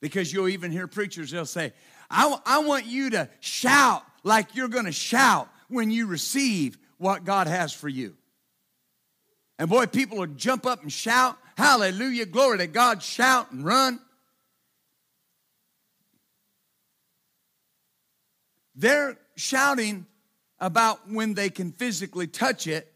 Because 0.00 0.32
you'll 0.32 0.48
even 0.48 0.70
hear 0.70 0.86
preachers, 0.86 1.30
they'll 1.30 1.46
say, 1.46 1.72
I, 2.10 2.36
I 2.44 2.58
want 2.60 2.86
you 2.86 3.10
to 3.10 3.28
shout 3.40 4.04
like 4.24 4.54
you're 4.54 4.68
going 4.68 4.84
to 4.84 4.92
shout 4.92 5.48
when 5.68 5.90
you 5.90 6.06
receive 6.06 6.78
what 6.98 7.24
God 7.24 7.46
has 7.46 7.72
for 7.72 7.88
you. 7.88 8.14
And 9.58 9.70
boy, 9.70 9.86
people 9.86 10.18
will 10.18 10.26
jump 10.26 10.66
up 10.66 10.82
and 10.82 10.92
shout, 10.92 11.38
Hallelujah, 11.56 12.26
glory 12.26 12.58
to 12.58 12.66
God, 12.66 13.02
shout 13.02 13.50
and 13.52 13.64
run. 13.64 13.98
They're 18.76 19.16
shouting 19.36 20.06
about 20.58 21.10
when 21.10 21.34
they 21.34 21.50
can 21.50 21.72
physically 21.72 22.26
touch 22.26 22.66
it. 22.66 22.92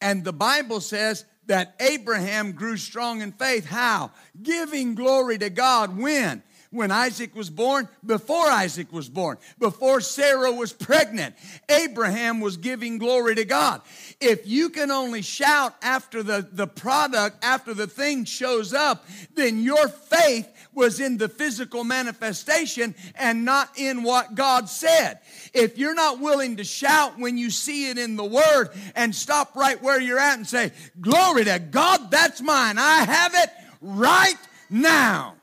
And 0.00 0.24
the 0.24 0.32
Bible 0.32 0.80
says 0.80 1.24
that 1.46 1.74
Abraham 1.80 2.52
grew 2.52 2.76
strong 2.76 3.20
in 3.20 3.32
faith. 3.32 3.66
How? 3.66 4.10
Giving 4.42 4.94
glory 4.94 5.38
to 5.38 5.50
God. 5.50 5.96
When? 5.96 6.42
When 6.70 6.90
Isaac 6.90 7.34
was 7.34 7.48
born, 7.48 7.88
before 8.04 8.46
Isaac 8.50 8.92
was 8.92 9.08
born, 9.08 9.38
before 9.58 10.00
Sarah 10.00 10.52
was 10.52 10.72
pregnant, 10.72 11.36
Abraham 11.68 12.40
was 12.40 12.56
giving 12.56 12.98
glory 12.98 13.36
to 13.36 13.44
God. 13.44 13.82
If 14.20 14.46
you 14.46 14.68
can 14.68 14.90
only 14.90 15.22
shout 15.22 15.74
after 15.80 16.24
the, 16.24 16.46
the 16.50 16.66
product, 16.66 17.42
after 17.42 17.72
the 17.72 17.86
thing 17.86 18.24
shows 18.24 18.74
up, 18.74 19.06
then 19.34 19.62
your 19.62 19.88
faith 19.88 20.48
was 20.76 21.00
in 21.00 21.16
the 21.16 21.28
physical 21.28 21.82
manifestation 21.82 22.94
and 23.14 23.44
not 23.44 23.78
in 23.78 24.02
what 24.02 24.34
God 24.34 24.68
said. 24.68 25.20
If 25.52 25.78
you're 25.78 25.94
not 25.94 26.20
willing 26.20 26.58
to 26.58 26.64
shout 26.64 27.18
when 27.18 27.38
you 27.38 27.50
see 27.50 27.88
it 27.90 27.98
in 27.98 28.16
the 28.16 28.24
Word 28.24 28.68
and 28.94 29.14
stop 29.14 29.56
right 29.56 29.82
where 29.82 30.00
you're 30.00 30.18
at 30.18 30.36
and 30.36 30.46
say, 30.46 30.72
Glory 31.00 31.44
to 31.44 31.58
God, 31.58 32.10
that's 32.10 32.42
mine. 32.42 32.76
I 32.78 33.04
have 33.04 33.34
it 33.34 33.50
right 33.80 34.38
now. 34.70 35.34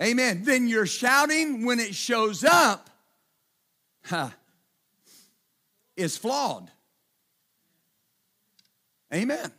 Amen. 0.00 0.42
Then 0.44 0.66
you're 0.66 0.86
shouting 0.86 1.64
when 1.66 1.78
it 1.78 1.94
shows 1.94 2.42
up 2.42 2.90
huh, 4.04 4.30
is 5.96 6.16
flawed. 6.16 6.70
Amen. 9.12 9.52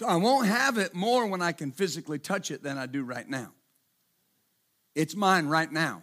So 0.00 0.06
I 0.06 0.16
won't 0.16 0.46
have 0.46 0.78
it 0.78 0.94
more 0.94 1.26
when 1.26 1.42
I 1.42 1.52
can 1.52 1.72
physically 1.72 2.18
touch 2.18 2.50
it 2.50 2.62
than 2.62 2.78
I 2.78 2.86
do 2.86 3.02
right 3.02 3.28
now. 3.28 3.52
It's 4.94 5.14
mine 5.14 5.46
right 5.46 5.70
now. 5.70 6.00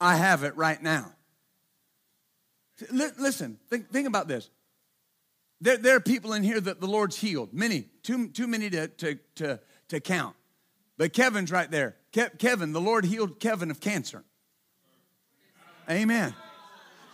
I 0.00 0.16
have 0.16 0.42
it 0.42 0.56
right 0.56 0.82
now. 0.82 1.12
Listen, 2.90 3.56
think, 3.70 3.92
think 3.92 4.08
about 4.08 4.26
this. 4.26 4.50
There, 5.60 5.76
there 5.76 5.94
are 5.94 6.00
people 6.00 6.32
in 6.32 6.42
here 6.42 6.60
that 6.60 6.80
the 6.80 6.88
Lord's 6.88 7.14
healed. 7.14 7.54
Many, 7.54 7.82
too, 8.02 8.30
too 8.30 8.48
many 8.48 8.68
to, 8.70 8.88
to, 8.88 9.18
to, 9.36 9.60
to 9.90 10.00
count. 10.00 10.34
But 10.96 11.12
Kevin's 11.12 11.52
right 11.52 11.70
there. 11.70 11.94
Ke- 12.12 12.36
Kevin, 12.36 12.72
the 12.72 12.80
Lord 12.80 13.04
healed 13.04 13.38
Kevin 13.38 13.70
of 13.70 13.78
cancer. 13.78 14.24
Amen. 15.88 16.34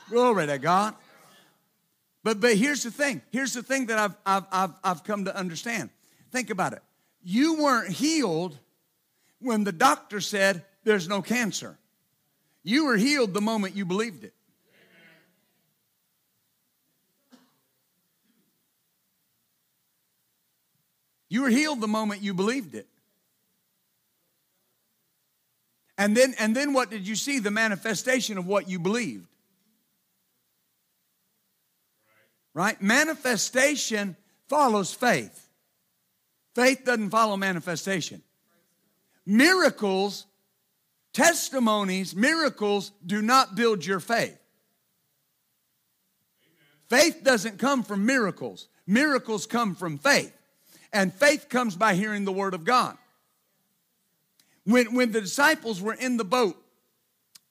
Glory 0.09 0.47
to 0.47 0.57
God. 0.57 0.95
But, 2.25 2.41
but 2.41 2.57
here's 2.57 2.83
the 2.83 2.91
thing. 2.91 3.21
Here's 3.31 3.53
the 3.53 3.63
thing 3.63 3.87
that 3.87 3.99
I've, 3.99 4.17
I've, 4.25 4.45
I've, 4.51 4.71
I've 4.83 5.05
come 5.05 5.27
to 5.27 5.37
understand. 5.37 5.91
Think 6.33 6.51
about 6.51 6.73
it. 6.73 6.83
You 7.23 7.63
weren't 7.63 7.93
healed 7.93 8.59
when 9.41 9.63
the 9.63 9.73
doctor 9.73 10.21
said 10.21 10.65
there's 10.85 11.07
no 11.07 11.21
cancer. 11.23 11.79
You 12.63 12.87
were 12.87 12.97
healed 12.97 13.35
the 13.35 13.43
moment 13.43 13.77
you 13.77 13.85
believed 13.85 14.25
it. 14.25 14.33
You 21.29 21.43
were 21.43 21.51
healed 21.51 21.81
the 21.81 21.89
moment 21.89 22.23
you 22.23 22.33
believed 22.33 22.75
it. 22.75 22.87
And 25.99 26.17
then 26.17 26.35
and 26.39 26.57
then 26.57 26.73
what 26.73 26.91
did 26.91 27.07
you 27.07 27.17
see? 27.17 27.39
The 27.39 27.51
manifestation 27.51 28.39
of 28.39 28.47
what 28.47 28.69
you 28.69 28.79
believed. 28.79 29.27
Right? 32.55 32.81
Manifestation 32.81 34.17
follows 34.49 34.95
faith. 34.95 35.49
Faith 36.55 36.85
doesn't 36.85 37.11
follow 37.11 37.37
manifestation. 37.37 38.23
Miracles, 39.27 40.27
testimonies, 41.13 42.15
miracles 42.15 42.93
do 43.05 43.21
not 43.21 43.57
build 43.57 43.85
your 43.85 44.01
faith. 44.01 44.39
Faith 46.89 47.23
doesn't 47.25 47.59
come 47.59 47.83
from 47.83 48.07
miracles. 48.07 48.69
Miracles 48.87 49.47
come 49.47 49.75
from 49.75 49.99
faith. 49.99 50.33
And 50.93 51.13
faith 51.13 51.49
comes 51.49 51.75
by 51.75 51.95
hearing 51.95 52.25
the 52.25 52.33
word 52.33 52.55
of 52.55 52.65
God. 52.65 52.97
When, 54.65 54.95
when 54.95 55.11
the 55.11 55.21
disciples 55.21 55.83
were 55.83 55.95
in 55.95 56.17
the 56.17 56.25
boat 56.25 56.57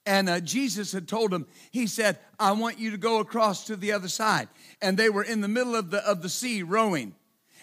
and 0.06 0.28
uh, 0.28 0.40
Jesus 0.40 0.92
had 0.92 1.08
told 1.08 1.32
him, 1.32 1.46
He 1.70 1.86
said, 1.86 2.18
I 2.38 2.52
want 2.52 2.78
you 2.78 2.90
to 2.90 2.98
go 2.98 3.20
across 3.20 3.66
to 3.66 3.76
the 3.76 3.92
other 3.92 4.08
side. 4.08 4.48
And 4.82 4.96
they 4.96 5.08
were 5.08 5.22
in 5.22 5.40
the 5.40 5.48
middle 5.48 5.74
of 5.74 5.90
the, 5.90 6.06
of 6.06 6.22
the 6.22 6.28
sea 6.28 6.62
rowing. 6.62 7.14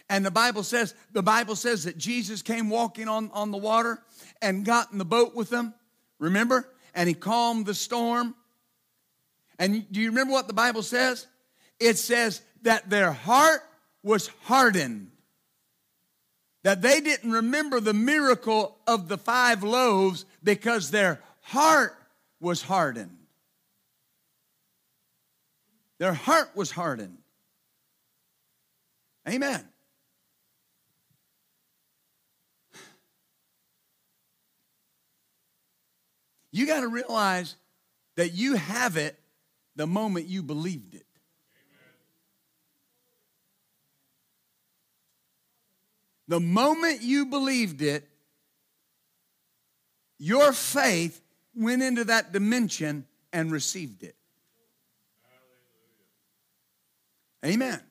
And 0.10 0.25
the 0.25 0.32
Bible 0.32 0.63
says, 0.63 0.93
the 1.13 1.23
Bible 1.23 1.56
says 1.56 1.86
that 1.86 1.97
Jesus 1.97 2.41
came 2.41 2.69
walking 2.69 3.08
on, 3.08 3.32
on 3.34 3.51
the 3.51 3.58
water 3.58 4.04
and 4.41 4.65
got 4.65 4.91
in 4.91 4.97
the 4.97 5.06
boat 5.06 5.36
with 5.36 5.49
them. 5.49 5.73
Remember? 6.19 6.67
And 6.93 7.08
he 7.08 7.15
calmed 7.15 7.65
the 7.65 7.73
storm. 7.73 8.36
And 9.58 9.89
do 9.89 10.01
you 10.01 10.10
remember 10.10 10.34
what 10.34 10.47
the 10.47 10.54
Bible 10.54 10.84
says? 10.84 11.27
It 11.80 11.97
says 11.97 12.41
that 12.63 12.89
their 12.89 13.13
heart 13.13 13.62
was 14.04 14.30
hardened. 14.43 15.12
That 16.63 16.82
they 16.82 16.99
didn't 16.99 17.32
remember 17.32 17.80
the 17.80 17.93
miracle 17.93 18.77
of 18.86 19.08
the 19.08 19.17
five 19.17 19.63
loaves 19.63 20.25
because 20.43 20.91
their 20.91 21.21
heart 21.39 21.95
was 22.41 22.62
hardened. 22.62 23.17
Their 25.99 26.13
heart 26.13 26.49
was 26.56 26.71
hardened. 26.71 27.19
Amen. 29.30 29.63
You 36.51 36.65
got 36.65 36.82
to 36.82 36.88
realize 36.88 37.56
that 38.15 38.34
you 38.34 38.56
have 38.56 38.97
it 38.97 39.17
the 39.75 39.88
moment 39.88 40.25
you 40.27 40.43
believed 40.43 40.95
it. 40.95 41.06
The 46.27 46.39
moment 46.39 47.01
you 47.01 47.25
believed 47.25 47.82
it, 47.82 48.08
your 50.17 50.51
faith 50.51 51.21
went 51.56 51.82
into 51.82 52.04
that 52.06 52.32
dimension 52.32 53.06
and 53.34 53.52
received 53.52 54.04
it. 54.04 54.16
Amen. 57.46 57.82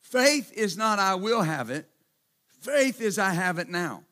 Faith 0.00 0.52
is 0.52 0.76
not 0.76 0.98
I 0.98 1.14
will 1.14 1.42
have 1.42 1.70
it. 1.70 1.88
Faith 2.60 3.00
is 3.00 3.18
I 3.18 3.30
have 3.30 3.58
it 3.58 3.68
now. 3.68 4.02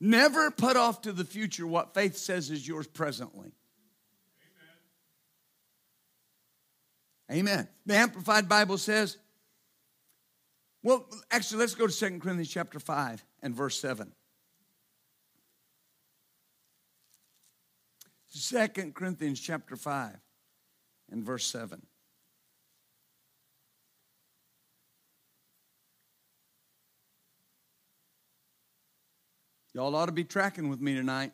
Never 0.00 0.50
put 0.50 0.76
off 0.76 1.02
to 1.02 1.12
the 1.12 1.24
future 1.24 1.66
what 1.66 1.94
faith 1.94 2.16
says 2.16 2.50
is 2.50 2.68
yours 2.68 2.86
presently. 2.86 3.52
Amen. 7.30 7.48
Amen. 7.48 7.68
The 7.86 7.96
Amplified 7.96 8.48
Bible 8.48 8.78
says, 8.78 9.16
well, 10.82 11.06
actually, 11.30 11.60
let's 11.60 11.74
go 11.74 11.86
to 11.86 11.92
2 11.92 12.20
Corinthians 12.20 12.48
chapter 12.48 12.78
5 12.78 13.24
and 13.42 13.54
verse 13.54 13.80
7. 13.80 14.12
Second 18.38 18.94
Corinthians 18.94 19.40
chapter 19.40 19.74
5 19.74 20.16
and 21.10 21.24
verse 21.24 21.44
7. 21.46 21.82
Y'all 29.74 29.94
ought 29.94 30.06
to 30.06 30.12
be 30.12 30.24
tracking 30.24 30.68
with 30.68 30.80
me 30.80 30.94
tonight. 30.94 31.32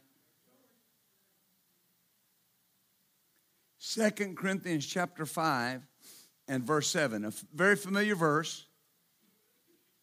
Second 3.79 4.37
Corinthians 4.37 4.87
chapter 4.87 5.27
5 5.27 5.83
and 6.49 6.64
verse 6.64 6.88
7, 6.88 7.27
a 7.27 7.33
very 7.55 7.77
familiar 7.77 8.17
verse. 8.17 8.64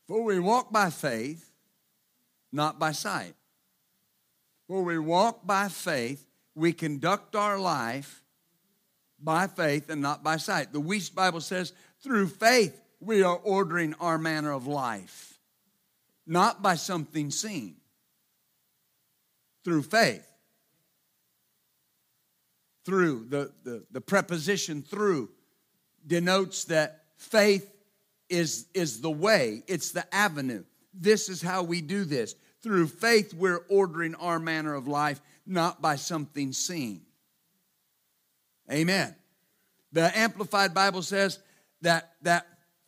For 0.08 0.24
we 0.24 0.40
walk 0.40 0.72
by 0.72 0.92
faith, 0.92 1.52
not 2.52 2.80
by 2.80 2.92
sight. 2.92 3.34
For 4.68 4.84
we 4.84 5.00
walk 5.00 5.46
by 5.46 5.68
faith, 5.68 6.28
we 6.56 6.74
conduct 6.74 7.36
our 7.36 7.60
life 7.60 8.24
by 9.20 9.48
faith 9.48 9.90
and 9.90 10.02
not 10.02 10.24
by 10.24 10.38
sight. 10.38 10.74
The 10.74 10.82
Wuest 10.82 11.14
Bible 11.14 11.42
says, 11.42 11.74
through 12.02 12.28
faith 12.28 12.80
we 13.00 13.24
are 13.24 13.38
ordering 13.38 13.94
our 14.00 14.18
manner 14.18 14.52
of 14.52 14.68
life, 14.68 15.40
not 16.26 16.62
by 16.62 16.76
something 16.76 17.32
seen. 17.32 17.76
Through 19.64 19.84
faith. 19.84 20.28
Through, 22.84 23.28
the, 23.30 23.52
the, 23.64 23.84
the 23.92 24.02
preposition 24.02 24.82
through 24.82 25.30
denotes 26.06 26.66
that 26.66 27.04
faith 27.18 27.72
is, 28.28 28.66
is 28.74 29.02
the 29.02 29.12
way, 29.12 29.62
it's 29.68 29.92
the 29.92 30.14
avenue. 30.14 30.64
This 30.94 31.30
is 31.30 31.42
how 31.42 31.64
we 31.64 31.82
do 31.82 32.06
this. 32.06 32.34
Through 32.62 32.88
faith, 32.88 33.34
we're 33.34 33.64
ordering 33.70 34.16
our 34.16 34.40
manner 34.40 34.74
of 34.74 34.88
life 34.88 35.22
not 35.46 35.82
by 35.82 35.96
something 35.96 36.54
seen. 36.54 37.02
Amen. 38.72 39.16
The 39.92 40.18
Amplified 40.18 40.74
Bible 40.74 41.02
says 41.02 41.40
that, 41.82 42.14
that 42.22 42.48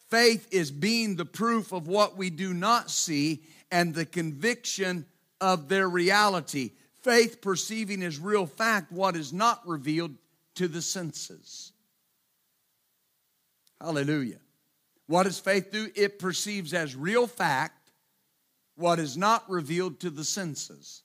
faith 0.09 0.47
is 0.51 0.71
being 0.71 1.15
the 1.15 1.25
proof 1.25 1.71
of 1.71 1.87
what 1.87 2.17
we 2.17 2.29
do 2.29 2.53
not 2.53 2.89
see 2.89 3.43
and 3.71 3.93
the 3.93 4.05
conviction 4.05 5.05
of 5.41 5.67
their 5.67 5.89
reality. 5.89 6.71
Faith 7.01 7.41
perceiving 7.41 8.03
as 8.03 8.19
real 8.19 8.45
fact 8.45 8.91
what 8.91 9.15
is 9.15 9.33
not 9.33 9.67
revealed 9.67 10.15
to 10.55 10.67
the 10.67 10.81
senses. 10.81 11.73
Hallelujah. 13.81 14.39
What 15.07 15.23
does 15.23 15.39
faith 15.39 15.71
do? 15.71 15.89
It 15.95 16.19
perceives 16.19 16.73
as 16.73 16.95
real 16.95 17.27
fact 17.27 17.91
what 18.75 18.99
is 18.99 19.17
not 19.17 19.49
revealed 19.49 19.99
to 19.99 20.09
the 20.09 20.23
senses. 20.23 21.03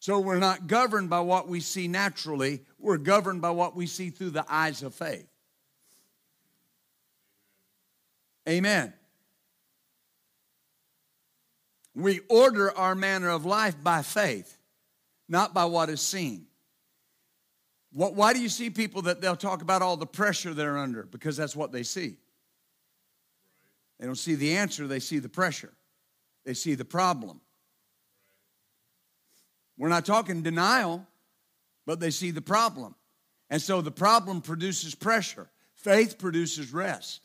So 0.00 0.18
we're 0.18 0.38
not 0.38 0.66
governed 0.66 1.10
by 1.10 1.20
what 1.20 1.46
we 1.46 1.60
see 1.60 1.86
naturally, 1.86 2.62
we're 2.78 2.96
governed 2.96 3.42
by 3.42 3.50
what 3.50 3.76
we 3.76 3.86
see 3.86 4.08
through 4.08 4.30
the 4.30 4.44
eyes 4.48 4.82
of 4.82 4.94
faith. 4.94 5.28
Amen. 8.48 8.94
We 11.94 12.20
order 12.30 12.76
our 12.76 12.94
manner 12.94 13.28
of 13.28 13.44
life 13.44 13.76
by 13.82 14.00
faith, 14.00 14.56
not 15.28 15.52
by 15.52 15.66
what 15.66 15.90
is 15.90 16.00
seen. 16.00 16.46
Why 17.92 18.32
do 18.32 18.40
you 18.40 18.48
see 18.48 18.70
people 18.70 19.02
that 19.02 19.20
they'll 19.20 19.36
talk 19.36 19.60
about 19.60 19.82
all 19.82 19.98
the 19.98 20.06
pressure 20.06 20.54
they're 20.54 20.78
under? 20.78 21.02
Because 21.02 21.36
that's 21.36 21.54
what 21.54 21.72
they 21.72 21.82
see. 21.82 22.16
They 23.98 24.06
don't 24.06 24.14
see 24.14 24.34
the 24.34 24.56
answer, 24.56 24.86
they 24.86 25.00
see 25.00 25.18
the 25.18 25.28
pressure, 25.28 25.74
they 26.46 26.54
see 26.54 26.74
the 26.74 26.86
problem. 26.86 27.42
We're 29.80 29.88
not 29.88 30.04
talking 30.04 30.42
denial, 30.42 31.06
but 31.86 32.00
they 32.00 32.10
see 32.10 32.32
the 32.32 32.42
problem. 32.42 32.94
And 33.48 33.62
so 33.62 33.80
the 33.80 33.90
problem 33.90 34.42
produces 34.42 34.94
pressure, 34.94 35.48
faith 35.74 36.18
produces 36.18 36.70
rest. 36.70 37.22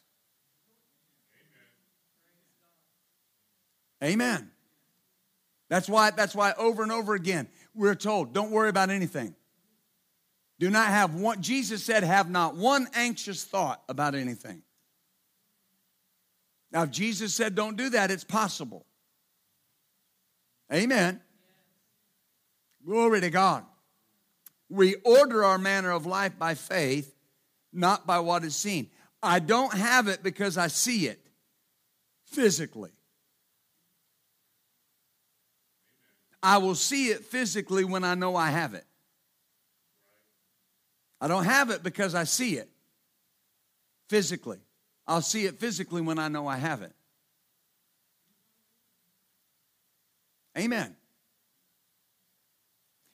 Amen. 4.01 4.49
That's 5.67 5.89
why, 5.89 6.11
that's 6.11 6.33
why 6.33 6.53
over 6.57 6.81
and 6.81 6.93
over 6.93 7.13
again 7.13 7.49
we're 7.73 7.93
told 7.93 8.33
don't 8.33 8.51
worry 8.51 8.69
about 8.69 8.89
anything. 8.89 9.35
Do 10.57 10.69
not 10.69 10.87
have 10.87 11.13
one, 11.13 11.41
Jesus 11.41 11.83
said, 11.83 12.05
have 12.05 12.29
not 12.29 12.55
one 12.55 12.87
anxious 12.93 13.43
thought 13.43 13.83
about 13.89 14.15
anything. 14.15 14.61
Now, 16.71 16.83
if 16.83 16.91
Jesus 16.91 17.33
said 17.33 17.53
don't 17.53 17.75
do 17.75 17.89
that, 17.89 18.11
it's 18.11 18.23
possible. 18.23 18.85
Amen. 20.73 21.19
Glory 22.85 23.21
to 23.21 23.29
God. 23.29 23.63
We 24.69 24.95
order 25.03 25.43
our 25.43 25.57
manner 25.57 25.91
of 25.91 26.05
life 26.05 26.37
by 26.37 26.53
faith, 26.53 27.15
not 27.73 28.05
by 28.05 28.19
what 28.19 28.43
is 28.43 28.55
seen. 28.55 28.89
I 29.21 29.39
don't 29.39 29.73
have 29.73 30.07
it 30.07 30.21
because 30.21 30.57
I 30.57 30.67
see 30.67 31.07
it 31.07 31.19
physically. 32.25 32.91
I 36.43 36.59
will 36.59 36.75
see 36.75 37.07
it 37.07 37.25
physically 37.25 37.85
when 37.85 38.03
I 38.03 38.13
know 38.13 38.35
I 38.35 38.51
have 38.51 38.75
it. 38.75 38.85
I 41.19 41.27
don't 41.27 41.45
have 41.45 41.71
it 41.71 41.81
because 41.81 42.13
I 42.13 42.25
see 42.25 42.57
it 42.57 42.69
physically. 44.09 44.59
I'll 45.07 45.21
see 45.21 45.45
it 45.45 45.57
physically 45.59 46.01
when 46.01 46.19
I 46.19 46.27
know 46.27 46.45
I 46.45 46.57
have 46.57 46.83
it. 46.83 46.93
Amen. 50.57 50.95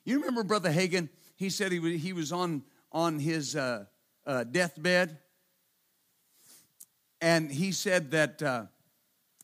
You 0.04 0.18
remember 0.18 0.42
Brother 0.42 0.70
Hagin? 0.70 1.08
He 1.36 1.50
said 1.50 1.72
he 1.72 1.78
was, 1.78 2.00
he 2.00 2.12
was 2.12 2.32
on, 2.32 2.62
on 2.90 3.18
his 3.18 3.54
uh, 3.54 3.84
uh, 4.26 4.44
deathbed. 4.44 5.18
And 7.20 7.50
he 7.50 7.70
said 7.70 8.10
that 8.10 8.42
uh, 8.42 8.64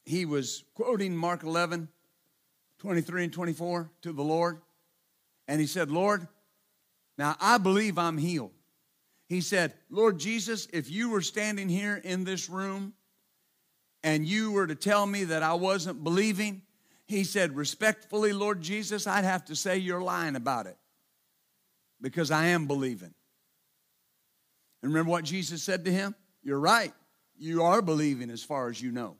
he 0.04 0.24
was 0.24 0.64
quoting 0.74 1.16
Mark 1.16 1.44
11, 1.44 1.88
23 2.78 3.24
and 3.24 3.32
24 3.32 3.90
to 4.02 4.12
the 4.12 4.22
Lord. 4.22 4.60
And 5.46 5.60
he 5.60 5.66
said, 5.66 5.90
Lord, 5.90 6.26
now 7.16 7.36
I 7.40 7.58
believe 7.58 7.98
I'm 7.98 8.18
healed. 8.18 8.50
He 9.28 9.40
said, 9.40 9.74
Lord 9.90 10.18
Jesus, 10.18 10.66
if 10.72 10.90
you 10.90 11.10
were 11.10 11.20
standing 11.20 11.68
here 11.68 12.00
in 12.02 12.24
this 12.24 12.48
room 12.48 12.94
and 14.02 14.26
you 14.26 14.52
were 14.52 14.66
to 14.66 14.74
tell 14.74 15.06
me 15.06 15.24
that 15.24 15.42
I 15.42 15.54
wasn't 15.54 16.02
believing, 16.02 16.62
he 17.08 17.24
said, 17.24 17.56
respectfully, 17.56 18.34
Lord 18.34 18.60
Jesus, 18.60 19.06
I'd 19.06 19.24
have 19.24 19.46
to 19.46 19.56
say 19.56 19.78
you're 19.78 20.02
lying 20.02 20.36
about 20.36 20.66
it 20.66 20.76
because 22.02 22.30
I 22.30 22.48
am 22.48 22.66
believing. 22.66 23.14
And 24.82 24.92
remember 24.92 25.10
what 25.10 25.24
Jesus 25.24 25.62
said 25.62 25.86
to 25.86 25.90
him? 25.90 26.14
You're 26.42 26.60
right. 26.60 26.92
You 27.38 27.62
are 27.62 27.80
believing 27.80 28.28
as 28.30 28.44
far 28.44 28.68
as 28.68 28.80
you 28.80 28.92
know. 28.92 29.16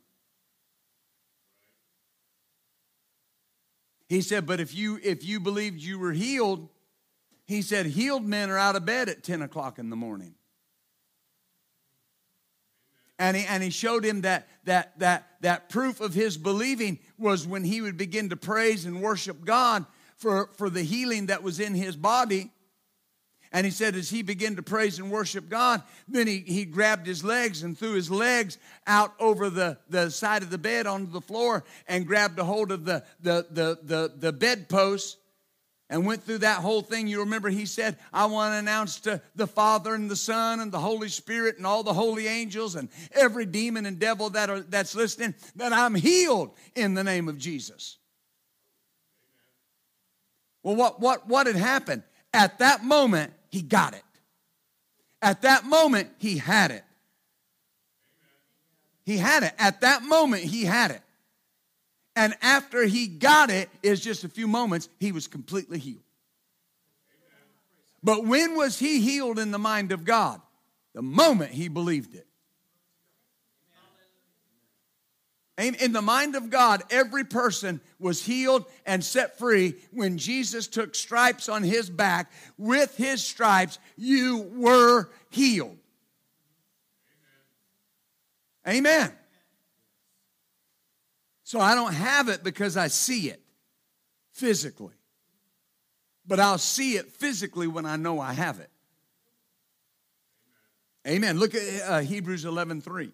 He 4.06 4.20
said, 4.20 4.46
but 4.46 4.60
if 4.60 4.74
you 4.74 4.98
if 5.02 5.24
you 5.24 5.40
believed 5.40 5.80
you 5.80 5.98
were 5.98 6.12
healed, 6.12 6.68
he 7.46 7.62
said, 7.62 7.86
healed 7.86 8.24
men 8.24 8.50
are 8.50 8.58
out 8.58 8.76
of 8.76 8.84
bed 8.84 9.08
at 9.08 9.22
10 9.22 9.42
o'clock 9.42 9.78
in 9.78 9.90
the 9.90 9.96
morning. 9.96 10.34
And 13.18 13.36
he, 13.36 13.44
and 13.46 13.62
he 13.62 13.70
showed 13.70 14.04
him 14.04 14.20
that, 14.22 14.46
that, 14.64 14.98
that, 15.00 15.26
that 15.40 15.68
proof 15.68 16.00
of 16.00 16.14
his 16.14 16.36
believing 16.36 16.98
was 17.18 17.46
when 17.46 17.64
he 17.64 17.80
would 17.80 17.96
begin 17.96 18.28
to 18.28 18.36
praise 18.36 18.84
and 18.84 19.02
worship 19.02 19.44
God 19.44 19.84
for, 20.16 20.50
for 20.56 20.70
the 20.70 20.82
healing 20.82 21.26
that 21.26 21.42
was 21.42 21.58
in 21.58 21.74
his 21.74 21.96
body. 21.96 22.52
And 23.50 23.64
he 23.64 23.72
said, 23.72 23.94
as 23.94 24.10
he 24.10 24.22
began 24.22 24.56
to 24.56 24.62
praise 24.62 24.98
and 24.98 25.10
worship 25.10 25.48
God, 25.48 25.82
then 26.06 26.26
he, 26.26 26.40
he 26.40 26.64
grabbed 26.64 27.06
his 27.06 27.24
legs 27.24 27.62
and 27.62 27.76
threw 27.76 27.94
his 27.94 28.10
legs 28.10 28.58
out 28.86 29.14
over 29.18 29.48
the, 29.48 29.78
the 29.88 30.10
side 30.10 30.42
of 30.42 30.50
the 30.50 30.58
bed 30.58 30.86
onto 30.86 31.10
the 31.10 31.20
floor 31.20 31.64
and 31.86 32.06
grabbed 32.06 32.38
a 32.38 32.44
hold 32.44 32.70
of 32.70 32.84
the, 32.84 33.04
the, 33.20 33.46
the, 33.50 33.78
the, 33.82 34.12
the 34.16 34.32
bedpost 34.32 35.16
and 35.90 36.04
went 36.04 36.22
through 36.22 36.38
that 36.38 36.58
whole 36.58 36.82
thing. 36.82 37.08
You 37.08 37.20
remember 37.20 37.48
he 37.48 37.66
said, 37.66 37.96
I 38.12 38.26
want 38.26 38.52
to 38.52 38.58
announce 38.58 39.00
to 39.00 39.20
the 39.34 39.46
Father 39.46 39.94
and 39.94 40.10
the 40.10 40.16
Son 40.16 40.60
and 40.60 40.70
the 40.70 40.78
Holy 40.78 41.08
Spirit 41.08 41.56
and 41.56 41.66
all 41.66 41.82
the 41.82 41.92
holy 41.92 42.26
angels 42.26 42.74
and 42.74 42.88
every 43.12 43.46
demon 43.46 43.86
and 43.86 43.98
devil 43.98 44.30
that 44.30 44.50
are, 44.50 44.60
that's 44.60 44.94
listening 44.94 45.34
that 45.56 45.72
I'm 45.72 45.94
healed 45.94 46.50
in 46.74 46.94
the 46.94 47.04
name 47.04 47.28
of 47.28 47.38
Jesus. 47.38 47.96
Well, 50.62 50.76
what, 50.76 51.00
what, 51.00 51.26
what 51.26 51.46
had 51.46 51.56
happened? 51.56 52.02
At 52.34 52.58
that 52.58 52.84
moment, 52.84 53.32
he 53.48 53.62
got 53.62 53.94
it. 53.94 54.02
At 55.22 55.42
that 55.42 55.64
moment, 55.64 56.10
he 56.18 56.38
had 56.38 56.70
it. 56.70 56.84
He 59.04 59.16
had 59.16 59.42
it. 59.42 59.54
At 59.58 59.80
that 59.80 60.02
moment, 60.02 60.44
he 60.44 60.64
had 60.64 60.90
it. 60.90 61.00
And 62.18 62.34
after 62.42 62.82
he 62.82 63.06
got 63.06 63.48
it, 63.48 63.68
is 63.80 64.00
just 64.00 64.24
a 64.24 64.28
few 64.28 64.48
moments, 64.48 64.88
he 64.98 65.12
was 65.12 65.28
completely 65.28 65.78
healed. 65.78 66.02
But 68.02 68.24
when 68.24 68.56
was 68.56 68.76
he 68.76 69.00
healed 69.00 69.38
in 69.38 69.52
the 69.52 69.58
mind 69.58 69.92
of 69.92 70.04
God? 70.04 70.40
The 70.94 71.02
moment 71.02 71.52
he 71.52 71.68
believed 71.68 72.16
it. 72.16 72.26
In 75.58 75.92
the 75.92 76.02
mind 76.02 76.34
of 76.34 76.50
God, 76.50 76.82
every 76.90 77.22
person 77.22 77.80
was 78.00 78.20
healed 78.20 78.64
and 78.84 79.04
set 79.04 79.38
free 79.38 79.76
when 79.92 80.18
Jesus 80.18 80.66
took 80.66 80.96
stripes 80.96 81.48
on 81.48 81.62
his 81.62 81.88
back. 81.88 82.32
With 82.56 82.96
his 82.96 83.22
stripes, 83.22 83.78
you 83.96 84.50
were 84.56 85.08
healed. 85.30 85.76
Amen. 88.66 89.12
So 91.48 91.60
I 91.60 91.74
don't 91.74 91.94
have 91.94 92.28
it 92.28 92.44
because 92.44 92.76
I 92.76 92.88
see 92.88 93.30
it 93.30 93.40
physically. 94.34 94.92
But 96.26 96.40
I'll 96.40 96.58
see 96.58 96.98
it 96.98 97.10
physically 97.10 97.66
when 97.66 97.86
I 97.86 97.96
know 97.96 98.20
I 98.20 98.34
have 98.34 98.60
it. 98.60 98.68
Amen. 101.06 101.38
Look 101.38 101.54
at 101.54 101.62
uh, 101.88 102.00
Hebrews 102.00 102.44
11 102.44 102.82
3. 102.82 103.12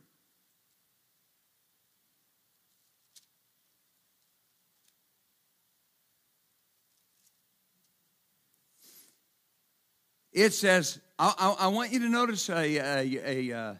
It 10.33 10.53
says, 10.55 10.99
I, 11.21 11.35
I, 11.39 11.67
I, 11.67 11.69
want 11.69 11.93
you 11.93 12.01
to 12.01 12.09
notice 12.09 12.51
a, 12.51 12.79
a, 12.79 13.51
a, 13.53 13.57
uh, 13.57 13.75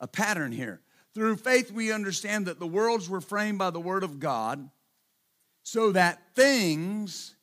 a 0.00 0.08
pattern 0.08 0.50
here. 0.50 0.80
Through 1.14 1.36
faith, 1.36 1.70
we 1.70 1.92
understand 1.92 2.46
that 2.46 2.58
the 2.58 2.66
worlds 2.66 3.08
were 3.08 3.20
framed 3.20 3.58
by 3.58 3.70
the 3.70 3.80
Word 3.80 4.02
of 4.02 4.18
God, 4.18 4.70
so 5.62 5.92
that 5.92 6.34
things 6.34 7.34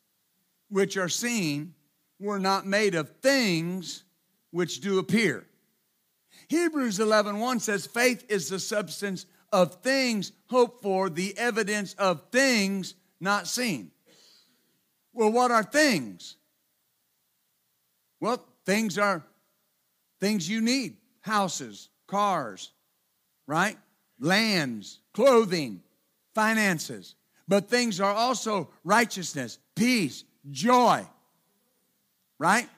which 0.69 0.97
are 0.97 1.09
seen 1.09 1.75
were 2.19 2.39
not 2.39 2.65
made 2.65 2.95
of 2.95 3.09
things 3.21 4.03
which 4.51 4.81
do 4.81 4.99
appear. 4.99 5.45
Hebrews 6.47 6.99
11 6.99 7.39
1 7.39 7.59
says, 7.59 7.85
Faith 7.85 8.25
is 8.27 8.49
the 8.49 8.59
substance 8.59 9.25
of 9.51 9.75
things 9.75 10.31
hoped 10.47 10.81
for, 10.81 11.09
the 11.09 11.37
evidence 11.37 11.93
of 11.93 12.23
things 12.31 12.95
not 13.19 13.47
seen. 13.47 13.91
Well, 15.13 15.31
what 15.31 15.51
are 15.51 15.63
things? 15.63 16.37
Well, 18.19 18.43
things 18.65 18.97
are 18.97 19.23
things 20.19 20.49
you 20.49 20.61
need 20.61 20.97
houses, 21.21 21.89
cars, 22.07 22.71
right? 23.49 23.79
Lands, 24.19 24.99
clothing, 25.11 25.81
finances. 26.35 27.15
but 27.47 27.67
things 27.67 27.99
are 27.99 28.13
also 28.13 28.69
righteousness, 28.83 29.57
peace, 29.75 30.23
joy. 30.51 31.03
Right? 32.37 32.69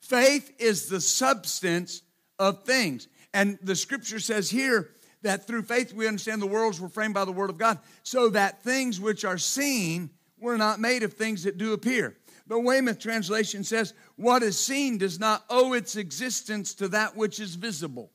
Faith 0.00 0.52
is 0.58 0.88
the 0.88 1.00
substance 1.00 2.02
of 2.36 2.64
things. 2.64 3.06
And 3.32 3.60
the 3.62 3.76
scripture 3.76 4.18
says 4.18 4.50
here 4.50 4.90
that 5.22 5.46
through 5.46 5.62
faith 5.62 5.94
we 5.94 6.08
understand 6.08 6.42
the 6.42 6.48
worlds 6.48 6.80
were 6.80 6.88
framed 6.88 7.14
by 7.14 7.24
the 7.24 7.30
word 7.30 7.48
of 7.48 7.56
God, 7.56 7.78
so 8.02 8.28
that 8.30 8.64
things 8.64 9.00
which 9.00 9.24
are 9.24 9.38
seen 9.38 10.10
were 10.36 10.58
not 10.58 10.80
made 10.80 11.04
of 11.04 11.12
things 11.12 11.44
that 11.44 11.58
do 11.58 11.74
appear. 11.74 12.16
The 12.48 12.58
Weymouth 12.58 12.98
translation 12.98 13.62
says, 13.62 13.94
What 14.16 14.42
is 14.42 14.58
seen 14.58 14.98
does 14.98 15.20
not 15.20 15.44
owe 15.48 15.74
its 15.74 15.94
existence 15.94 16.74
to 16.74 16.88
that 16.88 17.16
which 17.16 17.38
is 17.38 17.54
visible. 17.54 18.10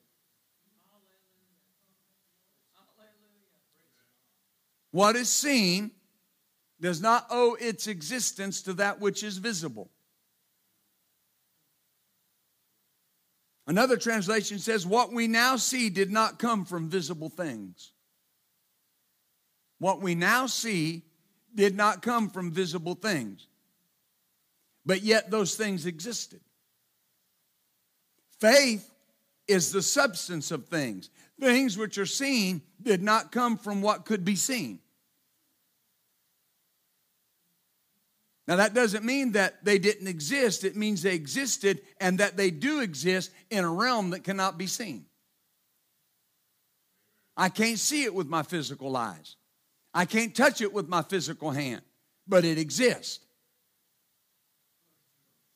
What 4.90 5.16
is 5.16 5.28
seen 5.28 5.90
does 6.80 7.00
not 7.00 7.26
owe 7.30 7.54
its 7.54 7.86
existence 7.86 8.62
to 8.62 8.72
that 8.74 9.00
which 9.00 9.22
is 9.22 9.38
visible. 9.38 9.90
Another 13.66 13.98
translation 13.98 14.58
says, 14.58 14.86
What 14.86 15.12
we 15.12 15.26
now 15.26 15.56
see 15.56 15.90
did 15.90 16.10
not 16.10 16.38
come 16.38 16.64
from 16.64 16.88
visible 16.88 17.28
things. 17.28 17.92
What 19.78 20.00
we 20.00 20.14
now 20.14 20.46
see 20.46 21.02
did 21.54 21.76
not 21.76 22.02
come 22.02 22.30
from 22.30 22.50
visible 22.50 22.94
things, 22.94 23.46
but 24.86 25.02
yet 25.02 25.30
those 25.30 25.54
things 25.54 25.86
existed. 25.86 26.40
Faith 28.40 28.90
is 29.46 29.72
the 29.72 29.82
substance 29.82 30.50
of 30.50 30.66
things. 30.66 31.10
Things 31.40 31.78
which 31.78 31.98
are 31.98 32.06
seen 32.06 32.62
did 32.82 33.02
not 33.02 33.32
come 33.32 33.56
from 33.56 33.82
what 33.82 34.04
could 34.04 34.24
be 34.24 34.36
seen. 34.36 34.80
Now, 38.48 38.56
that 38.56 38.72
doesn't 38.72 39.04
mean 39.04 39.32
that 39.32 39.62
they 39.62 39.78
didn't 39.78 40.08
exist. 40.08 40.64
It 40.64 40.74
means 40.74 41.02
they 41.02 41.14
existed 41.14 41.82
and 42.00 42.18
that 42.18 42.38
they 42.38 42.50
do 42.50 42.80
exist 42.80 43.30
in 43.50 43.62
a 43.62 43.70
realm 43.70 44.10
that 44.10 44.24
cannot 44.24 44.56
be 44.56 44.66
seen. 44.66 45.04
I 47.36 47.50
can't 47.50 47.78
see 47.78 48.04
it 48.04 48.14
with 48.14 48.26
my 48.26 48.42
physical 48.42 48.96
eyes, 48.96 49.36
I 49.94 50.06
can't 50.06 50.34
touch 50.34 50.60
it 50.60 50.72
with 50.72 50.88
my 50.88 51.02
physical 51.02 51.50
hand, 51.50 51.82
but 52.26 52.44
it 52.44 52.58
exists. 52.58 53.20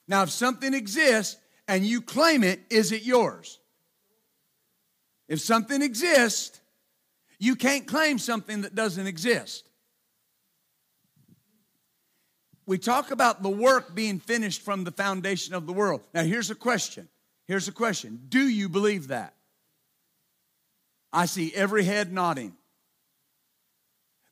Now, 0.07 0.25
if 0.25 0.31
something 0.31 0.75
exists 0.75 1.39
and 1.67 1.87
you 1.87 2.03
claim 2.03 2.45
it, 2.45 2.61
is 2.71 2.93
it 2.93 3.03
yours? 3.03 3.59
If 5.33 5.41
something 5.41 5.83
exists, 5.83 6.61
you 7.39 7.57
can't 7.57 7.87
claim 7.87 8.21
something 8.21 8.61
that 8.63 8.77
doesn't 8.77 9.07
exist 9.09 9.69
we 12.67 12.79
talk 12.79 13.11
about 13.11 13.43
the 13.43 13.49
work 13.49 13.95
being 13.95 14.19
finished 14.19 14.63
from 14.63 14.85
the 14.85 14.93
foundation 14.93 15.55
of 15.55 15.67
the 15.67 15.73
world. 15.73 16.03
Now, 16.15 16.23
here's 16.23 16.51
a 16.51 16.55
question. 16.55 17.09
Here's 17.47 17.69
a 17.69 17.73
question 17.73 18.21
Do 18.29 18.49
you 18.49 18.69
believe 18.69 19.09
that? 19.09 19.35
I 21.13 21.27
see 21.27 21.53
every 21.55 21.85
head 21.85 22.13
nodding. 22.13 22.55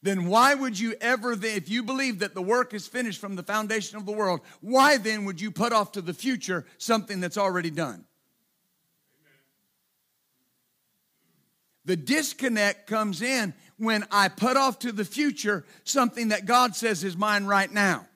Then 0.02 0.28
why 0.28 0.54
would 0.54 0.78
you 0.78 0.94
ever, 1.02 1.32
if 1.32 1.68
you 1.68 1.82
believe 1.82 2.20
that 2.20 2.34
the 2.34 2.40
work 2.40 2.72
is 2.72 2.86
finished 2.86 3.20
from 3.20 3.36
the 3.36 3.42
foundation 3.42 3.98
of 3.98 4.06
the 4.06 4.12
world, 4.12 4.40
why 4.62 4.96
then 4.96 5.26
would 5.26 5.38
you 5.38 5.50
put 5.50 5.74
off 5.74 5.92
to 5.92 6.00
the 6.00 6.14
future 6.14 6.64
something 6.78 7.20
that's 7.20 7.36
already 7.36 7.68
done? 7.68 8.06
The 11.90 11.96
disconnect 11.96 12.86
comes 12.86 13.20
in 13.20 13.52
when 13.76 14.04
I 14.12 14.28
put 14.28 14.56
off 14.56 14.78
to 14.78 14.92
the 14.92 15.04
future 15.04 15.64
something 15.82 16.28
that 16.28 16.46
God 16.46 16.76
says 16.76 17.02
is 17.02 17.16
mine 17.16 17.46
right 17.46 17.68
now. 17.68 18.06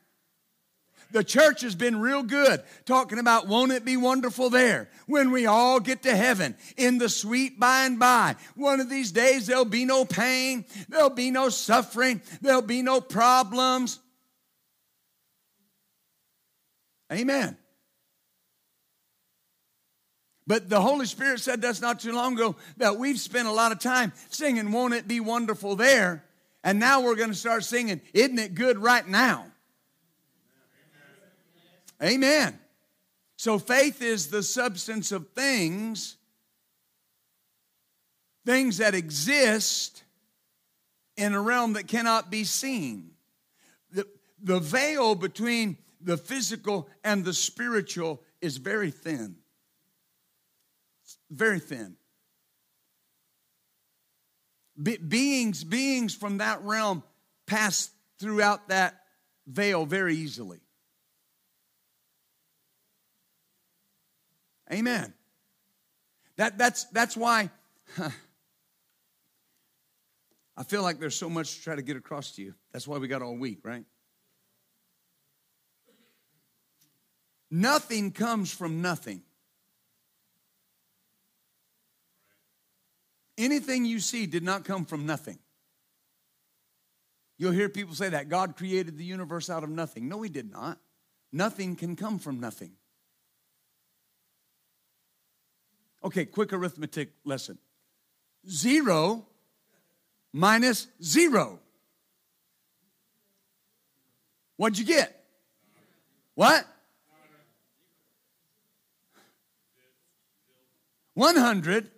The 1.10 1.24
church 1.24 1.62
has 1.62 1.74
been 1.74 1.98
real 1.98 2.22
good 2.22 2.62
talking 2.84 3.18
about 3.18 3.48
won't 3.48 3.72
it 3.72 3.84
be 3.84 3.96
wonderful 3.96 4.48
there 4.48 4.90
when 5.08 5.32
we 5.32 5.46
all 5.46 5.80
get 5.80 6.04
to 6.04 6.14
heaven 6.14 6.54
in 6.76 6.98
the 6.98 7.08
sweet 7.08 7.58
by 7.58 7.84
and 7.84 7.98
by. 7.98 8.37
One 8.54 8.78
of 8.78 8.88
these 8.88 9.10
days 9.10 9.48
there'll 9.48 9.64
be 9.64 9.84
no 9.84 10.04
pain, 10.04 10.66
there'll 10.88 11.10
be 11.10 11.32
no 11.32 11.48
suffering, 11.48 12.22
there'll 12.42 12.62
be 12.62 12.80
no 12.80 13.00
problems. 13.00 13.98
Amen. 17.12 17.56
But 20.46 20.68
the 20.68 20.80
Holy 20.80 21.07
Spirit 21.07 21.40
said 21.40 21.62
that's 21.62 21.80
not 21.80 22.00
too 22.00 22.12
long 22.12 22.35
ago 22.35 22.57
that 22.76 22.96
we've 22.96 23.18
spent 23.18 23.48
a 23.48 23.52
lot 23.52 23.72
of 23.72 23.78
time 23.78 24.12
singing, 24.28 24.72
Won't 24.72 24.94
It 24.94 25.09
Be 25.09 25.20
Wonderful 25.20 25.76
There? 25.76 26.24
And 26.62 26.78
now 26.78 27.00
we're 27.00 27.14
going 27.14 27.30
to 27.30 27.35
start 27.35 27.64
singing, 27.64 28.00
Isn't 28.12 28.38
It 28.38 28.54
Good 28.54 28.78
Right 28.78 29.07
Now? 29.07 29.46
Amen. 32.02 32.59
So 33.37 33.59
faith 33.59 34.02
is 34.02 34.28
the 34.28 34.42
substance 34.42 35.12
of 35.12 35.28
things, 35.30 36.16
things 38.44 38.78
that 38.78 38.94
exist 38.94 40.04
in 41.16 41.33
a 41.33 41.40
realm 41.40 41.74
that 41.74 41.88
cannot 41.88 42.30
be 42.30 42.44
seen. 42.44 43.11
The, 43.92 44.07
the 44.42 44.61
veil 44.61 45.14
between 45.14 45.78
the 46.00 46.16
physical 46.16 46.88
and 47.02 47.24
the 47.24 47.33
spiritual 47.33 48.22
is 48.40 48.59
very 48.59 48.90
thin. 48.90 49.37
Very 51.35 51.59
thin. 51.59 51.97
Be- 54.81 54.97
beings, 54.97 55.64
beings 55.64 56.14
from 56.14 56.38
that 56.38 56.62
realm 56.62 57.03
pass 57.47 57.90
throughout 58.18 58.68
that 58.68 59.01
veil 59.47 59.87
very 59.87 60.16
easily. 60.16 60.61
Amen. 64.73 65.12
That, 66.37 66.59
that's, 66.59 66.85
that's 66.85 67.16
why 67.16 67.51
huh, 67.97 68.11
I 70.57 70.62
feel 70.62 70.83
like 70.83 70.99
there's 70.99 71.16
so 71.16 71.29
much 71.29 71.57
to 71.57 71.62
try 71.62 71.75
to 71.77 71.83
get 71.83 71.97
across 71.97 72.33
to 72.37 72.42
you. 72.42 72.55
That's 72.73 72.87
why 72.87 72.99
we 72.99 73.09
got 73.09 73.23
all 73.23 73.37
week, 73.37 73.61
right? 73.64 73.85
Nothing 77.51 78.11
comes 78.12 78.53
from 78.53 78.81
nothing. 78.81 79.23
Anything 83.37 83.85
you 83.85 84.01
see 84.01 84.27
did 84.27 84.42
not 84.42 84.64
come 84.64 84.85
from 84.85 85.07
nothing. 85.07 85.38
You'll 87.37 87.53
hear 87.53 87.68
people 87.68 87.94
say 87.94 88.09
that 88.11 88.29
God 88.29 88.57
created 88.57 88.97
the 88.97 89.05
universe 89.05 89.51
out 89.51 89.64
of 89.64 89.70
nothing. 89.70 90.09
No, 90.09 90.23
He 90.23 90.29
did 90.29 90.51
not. 90.51 90.79
Nothing 91.33 91.75
can 91.75 91.97
come 91.97 92.18
from 92.18 92.38
nothing. 92.38 92.73
Okay, 96.05 96.27
quick 96.27 96.53
arithmetic 96.53 97.11
lesson. 97.25 97.59
Zero 98.49 99.27
minus 100.33 100.87
zero. 101.03 101.59
What'd 104.57 104.79
you 104.79 104.85
get? 104.85 105.25
What? 106.35 106.66
100 111.14 111.90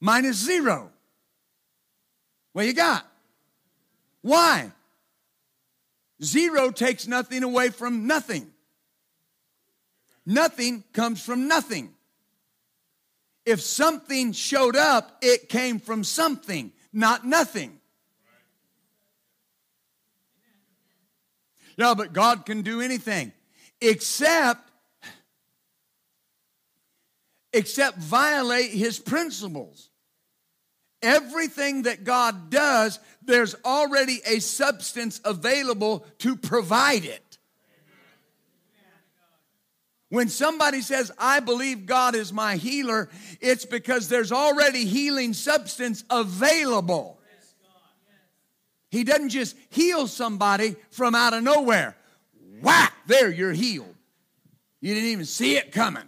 minus 0.00 0.36
zero. 0.36 0.90
What 2.52 2.66
you 2.66 2.72
got? 2.72 3.06
Why? 4.22 4.72
Zero 6.22 6.70
takes 6.70 7.06
nothing 7.06 7.42
away 7.42 7.70
from 7.70 8.06
nothing. 8.06 8.50
Nothing 10.26 10.84
comes 10.92 11.22
from 11.22 11.48
nothing. 11.48 11.94
If 13.46 13.60
something 13.60 14.32
showed 14.32 14.76
up, 14.76 15.16
it 15.22 15.48
came 15.48 15.78
from 15.80 16.04
something, 16.04 16.72
not 16.92 17.26
nothing. 17.26 17.80
Yeah, 21.76 21.94
but 21.94 22.12
God 22.12 22.44
can 22.44 22.62
do 22.62 22.80
anything 22.80 23.32
except 23.80 24.70
except 27.52 27.98
violate 27.98 28.70
his 28.70 28.98
principles. 28.98 29.89
Everything 31.02 31.82
that 31.82 32.04
God 32.04 32.50
does, 32.50 32.98
there's 33.22 33.54
already 33.64 34.20
a 34.26 34.40
substance 34.40 35.20
available 35.24 36.04
to 36.18 36.36
provide 36.36 37.04
it. 37.04 37.38
When 40.10 40.28
somebody 40.28 40.82
says, 40.82 41.12
I 41.18 41.38
believe 41.38 41.86
God 41.86 42.16
is 42.16 42.32
my 42.32 42.56
healer, 42.56 43.08
it's 43.40 43.64
because 43.64 44.08
there's 44.08 44.32
already 44.32 44.84
healing 44.84 45.32
substance 45.32 46.04
available. 46.10 47.20
He 48.90 49.04
doesn't 49.04 49.28
just 49.28 49.56
heal 49.70 50.08
somebody 50.08 50.74
from 50.90 51.14
out 51.14 51.32
of 51.32 51.44
nowhere. 51.44 51.96
Whack, 52.60 52.92
there, 53.06 53.30
you're 53.30 53.52
healed. 53.52 53.94
You 54.80 54.94
didn't 54.94 55.10
even 55.10 55.24
see 55.26 55.56
it 55.56 55.70
coming. 55.70 56.02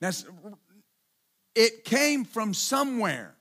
That's, 0.00 0.24
it 1.54 1.84
came 1.84 2.24
from 2.24 2.54
somewhere. 2.54 3.34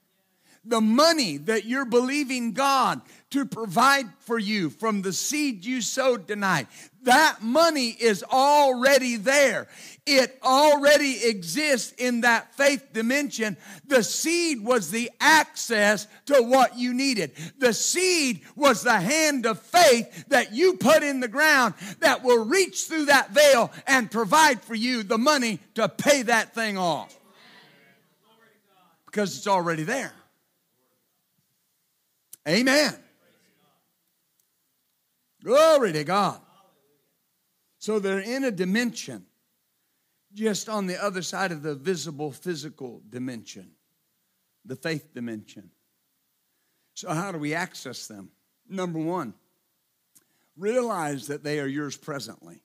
the 0.66 0.82
money 0.82 1.38
that 1.38 1.66
you're 1.66 1.86
believing 1.86 2.54
God 2.54 3.02
to 3.32 3.46
provide 3.46 4.08
for 4.20 4.38
you 4.38 4.70
from 4.70 5.02
the 5.02 5.14
seed 5.14 5.64
you 5.66 5.82
sowed 5.82 6.28
tonight, 6.28 6.68
that 7.04 7.42
money 7.42 7.90
is 7.90 8.24
already 8.24 9.16
there. 9.16 9.68
It 10.06 10.38
already 10.44 11.24
exists 11.24 11.94
in 11.98 12.22
that 12.22 12.54
faith 12.56 12.92
dimension. 12.92 13.56
The 13.88 14.04
seed 14.04 14.64
was 14.64 14.92
the 14.92 15.10
access 15.20 16.08
to 16.26 16.42
what 16.42 16.78
you 16.78 16.94
needed. 16.94 17.32
The 17.58 17.74
seed 17.74 18.42
was 18.56 18.84
the 18.84 19.00
hand 19.00 19.46
of 19.46 19.60
faith 19.60 20.26
that 20.30 20.54
you 20.54 20.74
put 20.74 21.04
in 21.04 21.20
the 21.20 21.28
ground 21.28 21.76
that 22.00 22.24
will 22.24 22.46
reach 22.46 22.86
through 22.86 23.06
that 23.06 23.32
veil 23.32 23.72
and 23.88 24.12
provide 24.12 24.62
for 24.62 24.76
you 24.76 25.04
the 25.04 25.18
money 25.18 25.60
to 25.76 25.88
pay 25.88 26.24
that 26.24 26.54
thing 26.54 26.78
off. 26.78 27.16
Because 29.10 29.36
it's 29.36 29.48
already 29.48 29.84
there. 29.84 30.14
Amen. 32.48 32.94
Glory 35.44 35.94
to 35.94 36.04
God. 36.04 36.40
So 37.80 37.98
they're 37.98 38.20
in 38.20 38.44
a 38.44 38.52
dimension 38.52 39.26
just 40.34 40.70
on 40.70 40.86
the 40.86 41.04
other 41.04 41.24
side 41.24 41.52
of 41.52 41.64
the 41.64 41.74
visible 41.74 42.32
physical 42.32 43.02
dimension, 43.10 43.72
the 44.64 44.76
faith 44.76 45.14
dimension. 45.14 45.72
So, 46.94 47.10
how 47.12 47.32
do 47.32 47.40
we 47.40 47.56
access 47.56 48.06
them? 48.08 48.30
Number 48.68 49.00
one, 49.00 49.34
realize 50.56 51.28
that 51.28 51.44
they 51.44 51.60
are 51.60 51.68
yours 51.68 51.98
presently. 51.98 52.62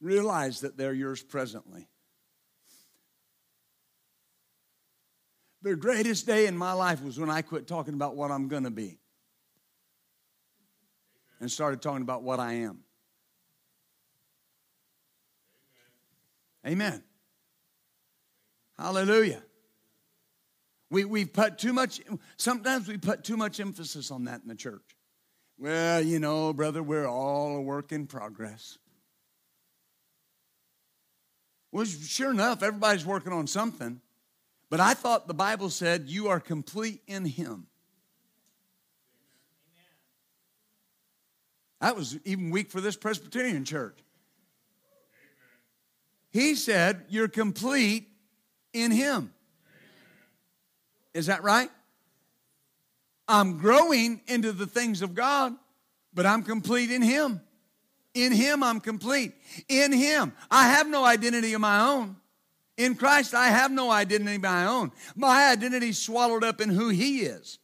Realize 0.00 0.60
that 0.60 0.76
they're 0.76 0.92
yours 0.92 1.22
presently. 1.22 1.88
The 5.62 5.76
greatest 5.76 6.26
day 6.26 6.46
in 6.46 6.56
my 6.56 6.72
life 6.72 7.02
was 7.02 7.18
when 7.20 7.30
I 7.30 7.42
quit 7.42 7.68
talking 7.68 7.94
about 7.94 8.16
what 8.16 8.30
I'm 8.30 8.48
going 8.48 8.64
to 8.64 8.70
be 8.70 8.98
and 11.40 11.50
started 11.50 11.80
talking 11.80 12.02
about 12.02 12.22
what 12.22 12.40
I 12.40 12.54
am. 12.54 12.80
Amen. 16.66 17.02
Hallelujah. 18.76 19.42
We, 20.90 21.04
we 21.04 21.24
put 21.24 21.58
too 21.58 21.72
much, 21.72 22.00
sometimes 22.36 22.88
we 22.88 22.98
put 22.98 23.24
too 23.24 23.36
much 23.36 23.60
emphasis 23.60 24.10
on 24.10 24.24
that 24.24 24.42
in 24.42 24.48
the 24.48 24.54
church. 24.54 24.96
Well, 25.58 26.02
you 26.02 26.18
know, 26.18 26.52
brother, 26.52 26.82
we're 26.82 27.06
all 27.06 27.56
a 27.56 27.60
work 27.60 27.92
in 27.92 28.06
progress. 28.06 28.78
Well, 31.70 31.84
sure 31.84 32.32
enough, 32.32 32.62
everybody's 32.62 33.06
working 33.06 33.32
on 33.32 33.46
something. 33.46 34.00
But 34.72 34.80
I 34.80 34.94
thought 34.94 35.28
the 35.28 35.34
Bible 35.34 35.68
said 35.68 36.08
you 36.08 36.28
are 36.28 36.40
complete 36.40 37.02
in 37.06 37.26
Him. 37.26 37.66
That 41.82 41.94
was 41.94 42.18
even 42.24 42.48
weak 42.48 42.70
for 42.70 42.80
this 42.80 42.96
Presbyterian 42.96 43.66
church. 43.66 43.98
He 46.30 46.54
said, 46.54 47.04
You're 47.10 47.28
complete 47.28 48.08
in 48.72 48.92
Him. 48.92 49.34
Is 51.12 51.26
that 51.26 51.42
right? 51.42 51.68
I'm 53.28 53.58
growing 53.58 54.22
into 54.26 54.52
the 54.52 54.66
things 54.66 55.02
of 55.02 55.14
God, 55.14 55.52
but 56.14 56.24
I'm 56.24 56.42
complete 56.42 56.90
in 56.90 57.02
Him. 57.02 57.42
In 58.14 58.32
Him, 58.32 58.62
I'm 58.62 58.80
complete. 58.80 59.34
In 59.68 59.92
Him, 59.92 60.32
I 60.50 60.68
have 60.68 60.88
no 60.88 61.04
identity 61.04 61.52
of 61.52 61.60
my 61.60 61.78
own. 61.78 62.16
In 62.76 62.94
Christ, 62.94 63.34
I 63.34 63.48
have 63.48 63.70
no 63.70 63.90
identity 63.90 64.36
of 64.36 64.42
my 64.42 64.66
own. 64.66 64.92
My 65.14 65.50
identity 65.50 65.90
is 65.90 65.98
swallowed 65.98 66.42
up 66.42 66.60
in 66.60 66.70
who 66.70 66.88
He 66.88 67.20
is. 67.20 67.58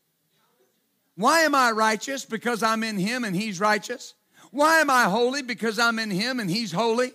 Why 1.16 1.40
am 1.40 1.54
I 1.54 1.70
righteous? 1.72 2.24
Because 2.24 2.62
I'm 2.62 2.84
in 2.84 2.98
Him 2.98 3.24
and 3.24 3.34
He's 3.34 3.58
righteous. 3.58 4.14
Why 4.50 4.80
am 4.80 4.90
I 4.90 5.04
holy? 5.04 5.42
Because 5.42 5.78
I'm 5.78 5.98
in 5.98 6.10
Him 6.10 6.40
and 6.40 6.50
He's 6.50 6.72
holy. 6.72 7.12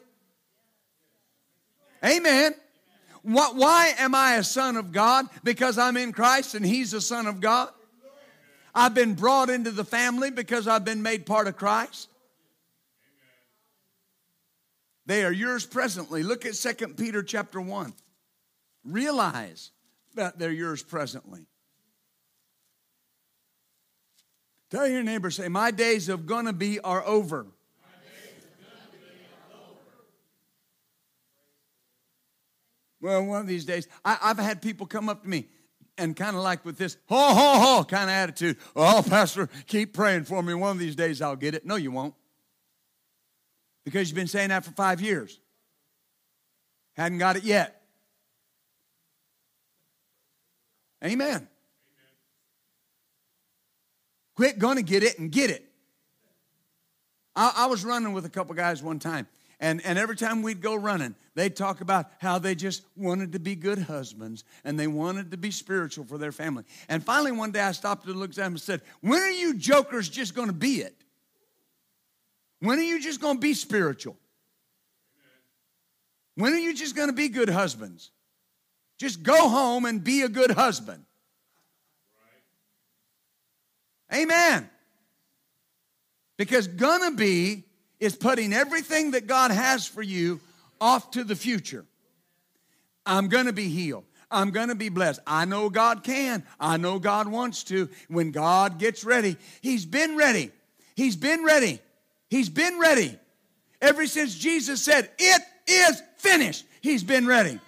Amen. 2.03 2.53
Why 3.21 3.93
am 3.97 4.13
I 4.13 4.35
a 4.35 4.43
son 4.43 4.75
of 4.75 4.91
God? 4.91 5.27
Because 5.43 5.77
I'm 5.77 5.95
in 5.95 6.11
Christ 6.11 6.55
and 6.55 6.65
He's 6.65 6.93
a 6.93 6.99
son 6.99 7.27
of 7.27 7.39
God. 7.39 7.69
I've 8.75 8.93
been 8.93 9.13
brought 9.13 9.49
into 9.49 9.71
the 9.71 9.85
family 9.85 10.31
because 10.31 10.67
I've 10.67 10.83
been 10.83 11.01
made 11.01 11.25
part 11.25 11.47
of 11.47 11.55
Christ. 11.55 12.09
They 15.05 15.25
are 15.25 15.31
yours 15.31 15.65
presently. 15.65 16.23
Look 16.23 16.45
at 16.45 16.53
2 16.53 16.87
Peter 16.89 17.23
chapter 17.23 17.59
1. 17.59 17.93
Realize 18.85 19.71
that 20.15 20.39
they're 20.39 20.51
yours 20.51 20.83
presently. 20.83 21.45
Tell 24.69 24.87
your 24.87 25.03
neighbor, 25.03 25.29
say, 25.29 25.49
My 25.49 25.71
days 25.71 26.09
of 26.09 26.25
gonna 26.25 26.53
be 26.53 26.79
are 26.79 27.05
over. 27.05 27.47
Well, 32.99 33.25
one 33.25 33.41
of 33.41 33.47
these 33.47 33.65
days, 33.65 33.89
I, 34.05 34.17
have 34.21 34.39
had 34.39 34.61
people 34.61 34.87
come 34.87 35.09
up 35.09 35.23
to 35.23 35.29
me 35.29 35.47
and 35.97 36.15
kind 36.15 36.37
of 36.37 36.41
like 36.41 36.63
with 36.63 36.77
this 36.77 36.95
ho, 37.07 37.33
ho, 37.33 37.59
ho 37.59 37.83
kind 37.83 38.05
of 38.05 38.15
attitude. 38.15 38.57
Oh, 38.77 39.03
Pastor, 39.07 39.49
keep 39.67 39.93
praying 39.93 40.23
for 40.23 40.41
me. 40.41 40.53
One 40.53 40.71
of 40.71 40.79
these 40.79 40.95
days 40.95 41.21
I'll 41.21 41.35
get 41.35 41.53
it. 41.53 41.65
No, 41.65 41.75
you 41.75 41.91
won't. 41.91 42.15
Because 43.83 44.09
you've 44.09 44.15
been 44.15 44.27
saying 44.27 44.49
that 44.49 44.63
for 44.63 44.71
five 44.71 45.01
years. 45.01 45.39
Hadn't 46.93 47.17
got 47.17 47.35
it 47.35 47.43
yet. 47.43 47.81
Amen. 51.03 51.47
Quit 54.35 54.57
going 54.57 54.77
to 54.77 54.83
get 54.83 55.03
it 55.03 55.19
and 55.19 55.31
get 55.31 55.49
it. 55.49 55.69
I, 57.35 57.53
I 57.57 57.65
was 57.65 57.83
running 57.83 58.13
with 58.13 58.25
a 58.25 58.29
couple 58.29 58.55
guys 58.55 58.81
one 58.81 58.99
time 58.99 59.27
and, 59.63 59.81
and 59.85 59.97
every 59.97 60.17
time 60.17 60.41
we'd 60.41 60.59
go 60.59 60.75
running, 60.75 61.15
they'd 61.35 61.55
talk 61.55 61.79
about 61.79 62.07
how 62.19 62.37
they 62.37 62.53
just 62.53 62.83
wanted 62.97 63.31
to 63.31 63.39
be 63.39 63.55
good 63.55 63.79
husbands 63.79 64.43
and 64.65 64.77
they 64.77 64.87
wanted 64.87 65.31
to 65.31 65.37
be 65.37 65.51
spiritual 65.51 66.03
for 66.03 66.17
their 66.17 66.33
family. 66.33 66.65
And 66.89 67.01
finally, 67.01 67.31
one 67.31 67.51
day 67.51 67.61
I 67.61 67.71
stopped 67.71 68.05
and 68.05 68.17
looked 68.17 68.37
at 68.37 68.43
them 68.43 68.53
and 68.53 68.61
said, 68.61 68.81
When 68.99 69.21
are 69.21 69.29
you 69.29 69.53
jokers 69.55 70.09
just 70.09 70.35
going 70.35 70.49
to 70.49 70.53
be 70.53 70.81
it? 70.81 71.02
When 72.63 72.79
are 72.79 72.83
you 72.83 73.01
just 73.01 73.19
going 73.19 73.35
to 73.35 73.41
be 73.41 73.53
spiritual? 73.53 74.15
When 76.35 76.53
are 76.53 76.57
you 76.57 76.73
just 76.73 76.95
going 76.95 77.09
to 77.09 77.13
be 77.13 77.27
good 77.27 77.49
husbands? 77.49 78.09
Just 78.97 79.21
go 79.21 79.49
home 79.49 79.83
and 79.83 80.01
be 80.01 80.21
a 80.21 80.29
good 80.29 80.51
husband. 80.51 81.03
Amen. 84.13 84.69
Because 86.37 86.67
gonna 86.67 87.11
be 87.11 87.65
is 87.99 88.15
putting 88.15 88.53
everything 88.53 89.11
that 89.11 89.27
God 89.27 89.51
has 89.51 89.85
for 89.85 90.01
you 90.01 90.39
off 90.79 91.11
to 91.11 91.25
the 91.25 91.35
future. 91.35 91.83
I'm 93.05 93.27
to 93.47 93.53
be 93.53 93.67
healed. 93.67 94.05
I'm 94.31 94.51
to 94.69 94.75
be 94.75 94.87
blessed. 94.87 95.19
I 95.27 95.43
know 95.43 95.69
God 95.69 96.03
can. 96.05 96.45
I 96.61 96.77
know 96.77 96.97
God 96.97 97.27
wants 97.27 97.65
to. 97.65 97.89
When 98.07 98.31
God 98.31 98.79
gets 98.79 99.03
ready, 99.03 99.35
He's 99.61 99.85
been 99.85 100.15
ready. 100.15 100.51
He's 100.95 101.17
been 101.17 101.43
ready. 101.43 101.81
He's 102.33 102.49
been 102.49 102.79
ready. 102.79 103.15
Ever 103.79 104.07
since 104.07 104.33
Jesus 104.33 104.81
said, 104.81 105.07
It 105.19 105.41
is 105.67 106.01
finished, 106.17 106.65
He's 106.81 107.03
been 107.03 107.27
ready. 107.27 107.59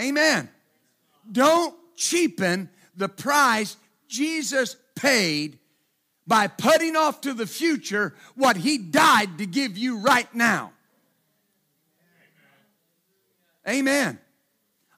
Amen. 0.00 0.48
Don't 1.32 1.74
cheapen 1.96 2.70
the 2.96 3.08
price 3.08 3.76
Jesus 4.06 4.76
paid 4.94 5.58
by 6.24 6.46
putting 6.46 6.94
off 6.94 7.22
to 7.22 7.34
the 7.34 7.48
future 7.48 8.14
what 8.36 8.56
he 8.56 8.78
died 8.78 9.38
to 9.38 9.46
give 9.46 9.76
you 9.76 9.98
right 9.98 10.32
now. 10.32 10.70
Amen. 13.68 14.20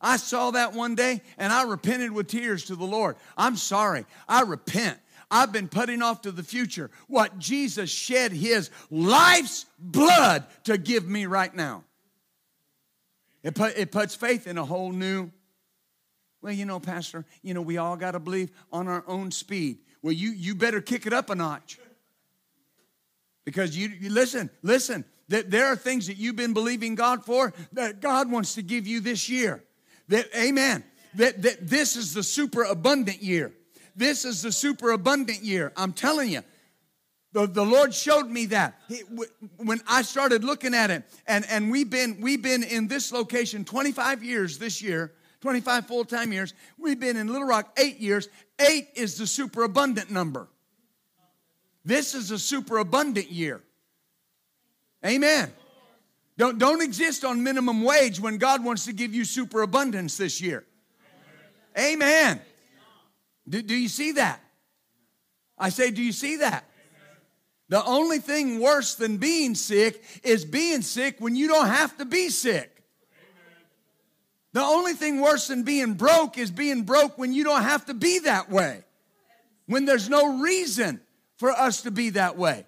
I 0.03 0.19
saw 0.19 0.51
that 0.51 0.75
one 0.75 0.97
day 0.97 1.23
and 1.39 1.51
I 1.51 1.63
repented 1.63 2.13
with 2.13 2.27
tears 2.27 2.67
to 2.67 2.77
the 2.77 2.85
Lord. 2.85 3.17
I'm 3.39 3.57
sorry. 3.57 4.05
I 4.29 4.43
repent. 4.43 4.99
I've 5.31 5.53
been 5.53 5.69
putting 5.69 6.03
off 6.03 6.23
to 6.23 6.33
the 6.33 6.43
future 6.43 6.91
what 7.07 7.39
Jesus 7.39 7.91
shed 7.91 8.33
his 8.33 8.71
life's 8.91 9.67
blood 9.79 10.45
to 10.65 10.77
give 10.77 11.07
me 11.07 11.27
right 11.27 11.55
now. 11.55 11.85
It, 13.43 13.55
put, 13.55 13.79
it 13.79 13.93
puts 13.93 14.15
faith 14.15 14.47
in 14.47 14.59
a 14.59 14.65
whole 14.65 14.93
new. 14.93 15.31
Well, 16.43 16.53
you 16.53 16.65
know, 16.65 16.81
Pastor, 16.81 17.25
you 17.43 17.55
know, 17.55 17.63
we 17.63 17.77
all 17.77 17.97
got 17.97 18.13
to 18.13 18.19
believe 18.19 18.51
on 18.73 18.89
our 18.89 19.05
own 19.07 19.31
speed. 19.31 19.79
Well, 20.03 20.13
you, 20.13 20.31
you 20.31 20.55
better 20.55 20.81
kick 20.81 21.07
it 21.07 21.13
up 21.13 21.31
a 21.31 21.35
notch. 21.35 21.79
Because 23.45 23.77
you, 23.77 23.89
you 23.89 24.11
listen, 24.11 24.51
listen, 24.63 25.05
that 25.29 25.51
there 25.51 25.67
are 25.67 25.77
things 25.77 26.07
that 26.09 26.17
you've 26.17 26.37
been 26.37 26.53
believing 26.53 26.95
God 26.95 27.25
for 27.25 27.53
that 27.73 28.01
God 28.01 28.31
wants 28.31 28.55
to 28.57 28.63
give 28.63 28.87
you 28.87 29.01
this 29.01 29.29
year. 29.29 29.63
That, 30.09 30.27
amen. 30.37 30.85
That, 31.15 31.43
that 31.43 31.69
this 31.69 31.97
is 31.97 32.15
the 32.15 32.23
super 32.23 32.63
abundant 32.63 33.23
year. 33.23 33.53
This 34.01 34.25
is 34.25 34.41
the 34.41 34.51
super 34.51 34.93
abundant 34.93 35.43
year. 35.43 35.75
I'm 35.77 35.93
telling 35.93 36.31
you. 36.31 36.41
The, 37.35 37.47
the 37.47 37.65
Lord 37.65 37.93
showed 37.93 38.31
me 38.31 38.47
that 38.47 38.81
he, 38.89 39.03
when 39.59 39.83
I 39.87 40.01
started 40.01 40.43
looking 40.43 40.73
at 40.73 40.91
it, 40.91 41.05
and, 41.27 41.45
and 41.51 41.71
we've 41.71 41.91
been 41.91 42.19
we've 42.19 42.41
been 42.41 42.63
in 42.63 42.89
this 42.89 43.13
location 43.13 43.63
25 43.63 44.25
years 44.25 44.57
this 44.57 44.81
year, 44.81 45.13
25 45.43 45.87
full 45.87 46.07
time 46.07 46.33
years. 46.33 46.55
We've 46.79 46.99
been 46.99 47.19
in 47.19 47.27
Little 47.27 47.47
Rock 47.47 47.79
eight 47.79 47.99
years. 47.99 48.31
Eight 48.59 48.89
is 48.95 49.19
the 49.19 49.27
superabundant 49.27 50.11
number. 50.11 50.49
This 51.85 52.15
is 52.15 52.31
a 52.31 52.39
superabundant 52.39 53.31
year. 53.31 53.61
Amen. 55.05 55.53
Don't, 56.39 56.59
don't 56.59 56.81
exist 56.81 57.23
on 57.23 57.43
minimum 57.43 57.83
wage 57.83 58.19
when 58.19 58.39
God 58.39 58.65
wants 58.65 58.87
to 58.87 58.95
give 58.95 59.15
you 59.15 59.27
superabundance 59.27 60.17
this 60.17 60.41
year. 60.41 60.65
Amen. 61.79 62.41
Do, 63.51 63.61
do 63.61 63.75
you 63.75 63.89
see 63.89 64.13
that? 64.13 64.41
I 65.59 65.69
say, 65.69 65.91
do 65.91 66.03
you 66.03 66.13
see 66.13 66.37
that? 66.37 66.65
The 67.69 67.85
only 67.85 68.19
thing 68.19 68.61
worse 68.61 68.95
than 68.95 69.19
being 69.19 69.55
sick 69.55 70.03
is 70.25 70.45
being 70.45 70.83
sick 70.83 71.17
when 71.19 71.37
you 71.37 71.49
don't 71.49 71.69
have 71.69 71.97
to 71.99 72.05
be 72.05 72.31
sick. 72.31 72.83
The 74.53 74.63
only 74.63 74.95
thing 74.95 75.21
worse 75.21 75.47
than 75.49 75.63
being 75.63 75.95
broke 75.95 76.39
is 76.39 76.51
being 76.51 76.83
broke 76.83 77.19
when 77.19 77.33
you 77.33 77.45
don't 77.45 77.63
have 77.63 77.87
to 77.87 77.95
be 77.95 78.21
that 78.21 78.51
way. 78.51 78.83
When 79.67 79.85
there's 79.85 80.09
no 80.09 80.41
reason 80.41 81.01
for 81.37 81.51
us 81.51 81.83
to 81.83 81.93
be 81.93 82.11
that 82.11 82.37
way. 82.37 82.67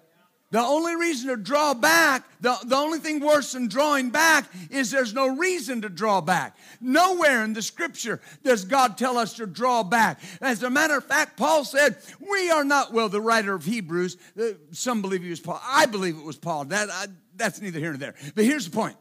The 0.53 0.61
only 0.61 0.95
reason 0.95 1.29
to 1.29 1.35
draw 1.35 1.73
back, 1.73 2.25
the, 2.39 2.55
the 2.63 2.75
only 2.75 2.99
thing 2.99 3.19
worse 3.19 3.53
than 3.53 3.67
drawing 3.67 4.11
back 4.11 4.45
is 4.69 4.91
there's 4.91 5.11
no 5.11 5.35
reason 5.35 5.81
to 5.81 5.89
draw 5.89 6.21
back. 6.21 6.55
Nowhere 6.79 7.43
in 7.43 7.53
the 7.53 7.63
scripture 7.63 8.21
does 8.43 8.63
God 8.63 8.95
tell 8.95 9.17
us 9.17 9.33
to 9.37 9.47
draw 9.47 9.81
back. 9.81 10.19
As 10.41 10.61
a 10.61 10.69
matter 10.69 10.95
of 10.95 11.05
fact, 11.05 11.37
Paul 11.37 11.65
said, 11.65 11.97
We 12.19 12.51
are 12.51 12.63
not, 12.63 12.93
well, 12.93 13.09
the 13.09 13.19
writer 13.19 13.55
of 13.55 13.65
Hebrews, 13.65 14.15
uh, 14.39 14.49
some 14.69 15.01
believe 15.01 15.23
he 15.23 15.31
was 15.31 15.39
Paul. 15.39 15.59
I 15.65 15.87
believe 15.87 16.19
it 16.19 16.23
was 16.23 16.37
Paul. 16.37 16.65
That, 16.65 16.87
I, 16.91 17.07
that's 17.35 17.59
neither 17.59 17.79
here 17.79 17.89
nor 17.89 17.97
there. 17.97 18.13
But 18.35 18.45
here's 18.45 18.69
the 18.69 18.77
point. 18.77 18.97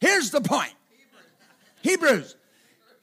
Here's 0.00 0.30
the 0.30 0.40
point. 0.40 0.72
Hebrews. 1.82 2.36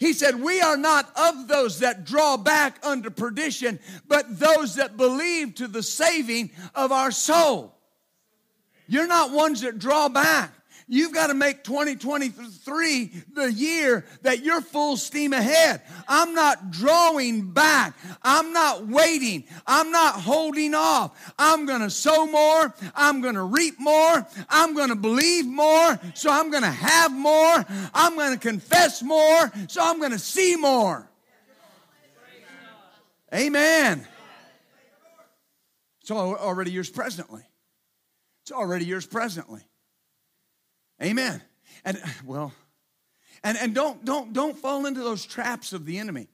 He 0.02 0.14
said, 0.14 0.42
We 0.42 0.60
are 0.62 0.78
not 0.78 1.16
of 1.16 1.48
those 1.48 1.78
that 1.82 2.06
draw 2.06 2.36
back 2.36 2.80
unto 2.82 3.12
perdition, 3.12 3.80
but 4.08 4.40
those 4.40 4.74
that 4.76 4.98
believe 4.98 5.54
to 5.56 5.68
the 5.68 5.84
saving 5.84 6.50
of 6.74 6.92
our 6.92 7.12
soul. 7.12 7.78
You're 8.88 9.06
not 9.06 9.30
ones 9.30 9.62
that 9.62 9.78
draw 9.78 10.10
back. 10.10 10.52
You've 10.94 11.14
got 11.14 11.28
to 11.28 11.34
make 11.34 11.64
2023 11.64 13.12
the 13.34 13.54
year 13.54 14.06
that 14.24 14.44
you're 14.44 14.60
full 14.60 14.98
steam 14.98 15.32
ahead. 15.32 15.84
I'm 16.06 16.36
not 16.36 16.70
drawing 16.70 17.52
back. 17.52 17.96
I'm 18.22 18.52
not 18.52 18.88
waiting. 18.88 19.46
I'm 19.66 19.90
not 19.92 20.16
holding 20.16 20.76
off. 20.76 21.34
I'm 21.40 21.66
going 21.66 21.80
to 21.80 21.90
sow 21.90 22.26
more. 22.26 22.76
I'm 22.94 23.22
going 23.22 23.36
to 23.36 23.44
reap 23.44 23.80
more. 23.80 24.28
I'm 24.50 24.76
going 24.76 24.90
to 24.90 24.98
believe 24.98 25.46
more. 25.46 25.98
So 26.14 26.30
I'm 26.30 26.52
going 26.52 26.64
to 26.64 26.70
have 26.70 27.14
more. 27.14 27.66
I'm 27.94 28.18
going 28.18 28.34
to 28.34 28.40
confess 28.40 29.02
more. 29.02 29.50
So 29.70 29.82
I'm 29.82 29.98
going 29.98 30.12
to 30.12 30.20
see 30.20 30.58
more. 30.58 31.10
Amen. 33.34 34.06
It's 36.02 36.12
already 36.12 36.72
yours 36.72 36.90
presently. 36.90 37.44
It's 38.44 38.52
already 38.52 38.84
yours 38.84 39.06
presently. 39.06 39.62
Amen. 41.02 41.42
And 41.84 42.02
well, 42.26 42.54
and, 43.44 43.58
and 43.58 43.74
don't 43.74 44.04
don't 44.06 44.34
don't 44.34 44.58
fall 44.58 44.86
into 44.86 45.02
those 45.02 45.26
traps 45.26 45.74
of 45.74 45.86
the 45.86 45.98
enemy. 45.98 46.28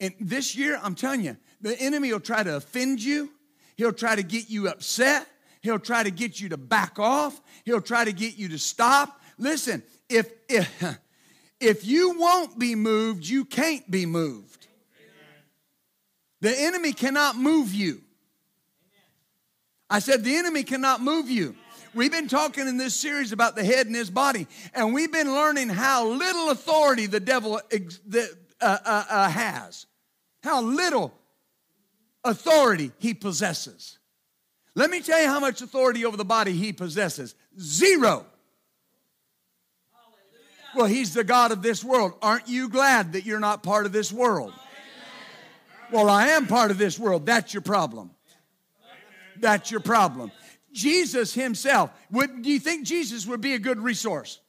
And 0.00 0.14
this 0.20 0.56
year, 0.56 0.78
I'm 0.82 0.94
telling 0.94 1.22
you, 1.22 1.36
the 1.60 1.78
enemy 1.80 2.12
will 2.12 2.20
try 2.20 2.42
to 2.42 2.56
offend 2.56 3.02
you. 3.02 3.30
He'll 3.76 3.92
try 3.92 4.14
to 4.16 4.22
get 4.22 4.50
you 4.50 4.68
upset. 4.68 5.26
He'll 5.62 5.78
try 5.78 6.02
to 6.02 6.10
get 6.10 6.40
you 6.40 6.50
to 6.50 6.56
back 6.56 6.98
off. 6.98 7.40
He'll 7.64 7.80
try 7.80 8.04
to 8.04 8.12
get 8.12 8.36
you 8.36 8.48
to 8.50 8.58
stop. 8.58 9.20
Listen, 9.38 9.82
if 10.08 10.30
if 10.48 10.98
if 11.60 11.86
you 11.86 12.18
won't 12.18 12.58
be 12.58 12.74
moved, 12.74 13.26
you 13.26 13.44
can't 13.44 13.90
be 13.90 14.04
moved. 14.04 14.66
The 16.42 16.54
enemy 16.54 16.92
cannot 16.92 17.36
move 17.36 17.72
you. 17.72 18.02
I 19.88 20.00
said 20.00 20.24
the 20.24 20.36
enemy 20.36 20.62
cannot 20.62 21.00
move 21.00 21.30
you. 21.30 21.56
We've 21.94 22.10
been 22.10 22.26
talking 22.28 22.66
in 22.66 22.76
this 22.76 22.94
series 22.94 23.30
about 23.30 23.54
the 23.54 23.64
head 23.64 23.86
and 23.86 23.94
his 23.94 24.10
body, 24.10 24.48
and 24.74 24.92
we've 24.92 25.12
been 25.12 25.32
learning 25.32 25.68
how 25.68 26.08
little 26.08 26.50
authority 26.50 27.06
the 27.06 27.20
devil 27.20 27.60
uh, 27.60 28.20
uh, 28.60 29.04
uh, 29.08 29.28
has, 29.28 29.86
how 30.42 30.60
little 30.60 31.14
authority 32.24 32.90
he 32.98 33.14
possesses. 33.14 33.98
Let 34.74 34.90
me 34.90 35.02
tell 35.02 35.20
you 35.20 35.28
how 35.28 35.38
much 35.38 35.62
authority 35.62 36.04
over 36.04 36.16
the 36.16 36.24
body 36.24 36.52
he 36.52 36.72
possesses 36.72 37.36
zero. 37.60 38.26
Well, 40.74 40.86
he's 40.86 41.14
the 41.14 41.22
God 41.22 41.52
of 41.52 41.62
this 41.62 41.84
world. 41.84 42.14
Aren't 42.20 42.48
you 42.48 42.68
glad 42.68 43.12
that 43.12 43.24
you're 43.24 43.38
not 43.38 43.62
part 43.62 43.86
of 43.86 43.92
this 43.92 44.12
world? 44.12 44.52
Well, 45.92 46.10
I 46.10 46.28
am 46.28 46.48
part 46.48 46.72
of 46.72 46.78
this 46.78 46.98
world. 46.98 47.24
That's 47.24 47.54
your 47.54 47.60
problem. 47.60 48.10
That's 49.38 49.70
your 49.70 49.80
problem. 49.80 50.32
Jesus 50.74 51.32
himself, 51.32 51.90
would, 52.10 52.42
do 52.42 52.50
you 52.50 52.58
think 52.58 52.86
Jesus 52.86 53.26
would 53.26 53.40
be 53.40 53.54
a 53.54 53.58
good 53.58 53.78
resource? 53.78 54.40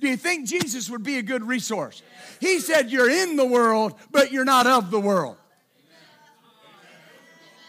Do 0.00 0.08
you 0.08 0.16
think 0.16 0.48
Jesus 0.48 0.88
would 0.88 1.02
be 1.02 1.18
a 1.18 1.22
good 1.22 1.44
resource? 1.44 2.02
He 2.40 2.58
said, 2.60 2.90
You're 2.90 3.10
in 3.10 3.36
the 3.36 3.44
world, 3.44 3.94
but 4.10 4.32
you're 4.32 4.46
not 4.46 4.66
of 4.66 4.90
the 4.90 5.00
world. 5.00 5.36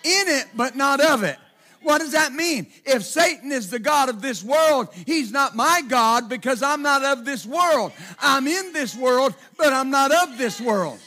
In 0.04 0.28
it, 0.28 0.46
but 0.56 0.76
not 0.76 1.02
of 1.02 1.24
it. 1.24 1.38
What 1.84 2.00
does 2.00 2.12
that 2.12 2.32
mean? 2.32 2.68
If 2.86 3.04
Satan 3.04 3.52
is 3.52 3.70
the 3.70 3.80
God 3.80 4.10
of 4.10 4.22
this 4.22 4.44
world, 4.44 4.90
he's 5.06 5.32
not 5.32 5.56
my 5.56 5.82
God 5.88 6.30
because 6.30 6.64
I'm 6.64 6.82
not 6.82 7.04
of 7.04 7.26
this 7.26 7.46
world. 7.46 7.92
I'm 8.20 8.48
in 8.48 8.72
this 8.72 8.96
world, 8.96 9.36
but 9.58 9.74
I'm 9.74 9.90
not 9.90 10.12
of 10.12 10.38
this 10.38 10.62
world. 10.62 11.00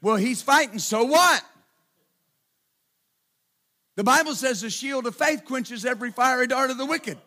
Well, 0.00 0.16
he's 0.16 0.42
fighting, 0.42 0.78
so 0.78 1.04
what? 1.04 1.44
The 4.02 4.06
Bible 4.06 4.34
says 4.34 4.62
the 4.62 4.68
shield 4.68 5.06
of 5.06 5.14
faith 5.14 5.44
quenches 5.44 5.84
every 5.84 6.10
fiery 6.10 6.48
dart 6.48 6.72
of 6.72 6.76
the 6.76 6.84
wicked. 6.84 7.18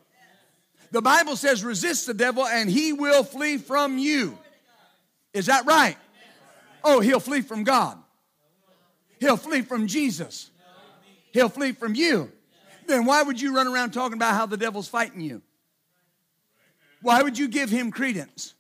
The 0.92 1.02
Bible 1.02 1.38
says 1.38 1.64
resist 1.64 2.06
the 2.06 2.14
devil 2.14 2.46
and 2.46 2.70
he 2.70 2.92
will 2.92 3.24
flee 3.24 3.58
from 3.58 3.98
you. 3.98 4.38
Is 5.34 5.46
that 5.46 5.66
right? 5.66 5.96
Oh, 6.84 7.00
he'll 7.00 7.22
flee 7.22 7.40
from 7.40 7.64
God. 7.64 7.98
He'll 9.22 9.38
flee 9.38 9.62
from 9.62 9.88
Jesus. 9.88 10.52
He'll 11.32 11.48
flee 11.48 11.72
from 11.72 11.96
you. 11.96 12.30
Then 12.88 13.06
why 13.06 13.24
would 13.24 13.40
you 13.40 13.56
run 13.56 13.68
around 13.68 13.92
talking 13.92 14.18
about 14.18 14.34
how 14.34 14.46
the 14.46 14.58
devil's 14.58 14.90
fighting 14.90 15.22
you? 15.22 15.42
Why 17.02 17.22
would 17.22 17.38
you 17.38 17.48
give 17.48 17.70
him 17.70 17.90
credence 17.90 18.54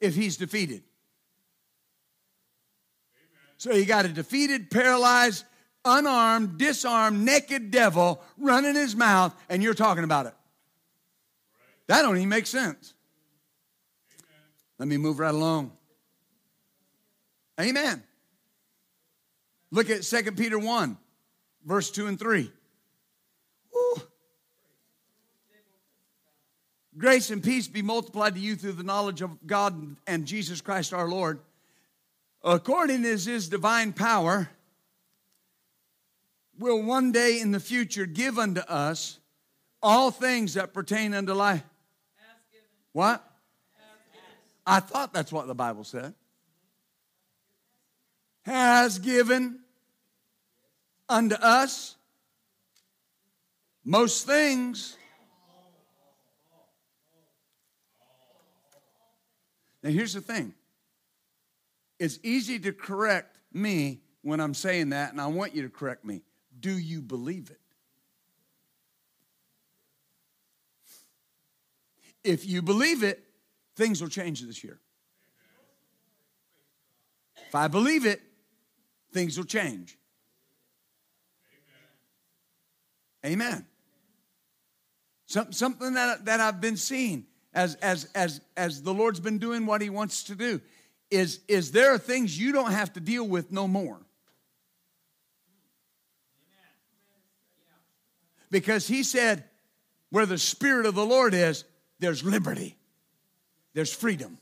if 0.00 0.16
he's 0.16 0.36
defeated? 0.36 0.82
So 3.58 3.72
you 3.74 3.84
got 3.84 4.06
a 4.06 4.08
defeated, 4.08 4.72
paralyzed, 4.72 5.44
unarmed, 5.88 6.58
disarmed, 6.58 7.24
naked 7.24 7.70
devil 7.70 8.22
running 8.36 8.74
his 8.74 8.94
mouth, 8.94 9.34
and 9.48 9.62
you're 9.62 9.74
talking 9.74 10.04
about 10.04 10.26
it. 10.26 10.34
That 11.88 12.02
don't 12.02 12.16
even 12.16 12.28
make 12.28 12.46
sense. 12.46 12.94
Let 14.78 14.88
me 14.88 14.96
move 14.96 15.18
right 15.18 15.34
along. 15.34 15.72
Amen. 17.58 18.02
Look 19.70 19.90
at 19.90 20.02
2 20.02 20.32
Peter 20.32 20.58
1, 20.58 20.96
verse 21.64 21.90
2 21.90 22.06
and 22.06 22.18
3. 22.18 22.52
Ooh. 23.74 24.02
Grace 26.96 27.30
and 27.30 27.42
peace 27.42 27.68
be 27.68 27.82
multiplied 27.82 28.34
to 28.34 28.40
you 28.40 28.56
through 28.56 28.72
the 28.72 28.82
knowledge 28.82 29.22
of 29.22 29.46
God 29.46 29.96
and 30.06 30.26
Jesus 30.26 30.60
Christ 30.60 30.92
our 30.92 31.08
Lord, 31.08 31.40
according 32.42 33.04
as 33.04 33.24
his 33.24 33.48
divine 33.48 33.92
power 33.92 34.48
will 36.58 36.82
one 36.82 37.12
day 37.12 37.40
in 37.40 37.52
the 37.52 37.60
future 37.60 38.06
give 38.06 38.38
unto 38.38 38.60
us 38.60 39.18
all 39.82 40.10
things 40.10 40.54
that 40.54 40.74
pertain 40.74 41.14
unto 41.14 41.32
life. 41.32 41.62
What? 42.92 43.24
I 44.66 44.80
thought 44.80 45.14
that's 45.14 45.32
what 45.32 45.46
the 45.46 45.54
Bible 45.54 45.84
said. 45.84 46.14
Has 48.42 48.98
given 48.98 49.60
unto 51.08 51.36
us 51.36 51.96
most 53.84 54.26
things. 54.26 54.96
Now, 59.82 59.90
here's 59.90 60.12
the 60.12 60.20
thing 60.20 60.54
it's 61.98 62.18
easy 62.22 62.58
to 62.60 62.72
correct 62.72 63.38
me 63.52 64.00
when 64.22 64.40
I'm 64.40 64.54
saying 64.54 64.90
that, 64.90 65.12
and 65.12 65.20
I 65.20 65.28
want 65.28 65.54
you 65.54 65.62
to 65.62 65.68
correct 65.68 66.04
me. 66.04 66.22
Do 66.58 66.76
you 66.76 67.00
believe 67.00 67.50
it? 67.50 67.60
If 72.24 72.46
you 72.46 72.62
believe 72.62 73.02
it, 73.02 73.22
things 73.76 74.00
will 74.00 74.08
change 74.08 74.42
this 74.42 74.62
year. 74.64 74.80
If 77.46 77.54
I 77.54 77.68
believe 77.68 78.04
it, 78.04 78.20
things 79.12 79.38
will 79.38 79.46
change. 79.46 79.96
Amen. 83.24 83.66
Some, 85.26 85.52
something 85.52 85.94
that, 85.94 86.24
that 86.24 86.40
I've 86.40 86.60
been 86.60 86.76
seeing 86.76 87.26
as 87.54 87.74
as 87.76 88.08
as 88.14 88.40
as 88.56 88.82
the 88.82 88.92
Lord's 88.92 89.20
been 89.20 89.38
doing 89.38 89.66
what 89.66 89.80
He 89.80 89.90
wants 89.90 90.24
to 90.24 90.34
do, 90.34 90.60
is 91.10 91.40
is 91.48 91.72
there 91.72 91.92
are 91.92 91.98
things 91.98 92.38
you 92.38 92.52
don't 92.52 92.72
have 92.72 92.92
to 92.92 93.00
deal 93.00 93.26
with 93.26 93.50
no 93.50 93.66
more. 93.66 94.00
Because 98.50 98.86
He 98.86 99.02
said, 99.02 99.44
where 100.10 100.26
the 100.26 100.38
Spirit 100.38 100.86
of 100.86 100.94
the 100.94 101.04
Lord 101.04 101.34
is, 101.34 101.64
there's 101.98 102.24
liberty, 102.24 102.76
there's 103.74 103.92
freedom. 103.92 104.38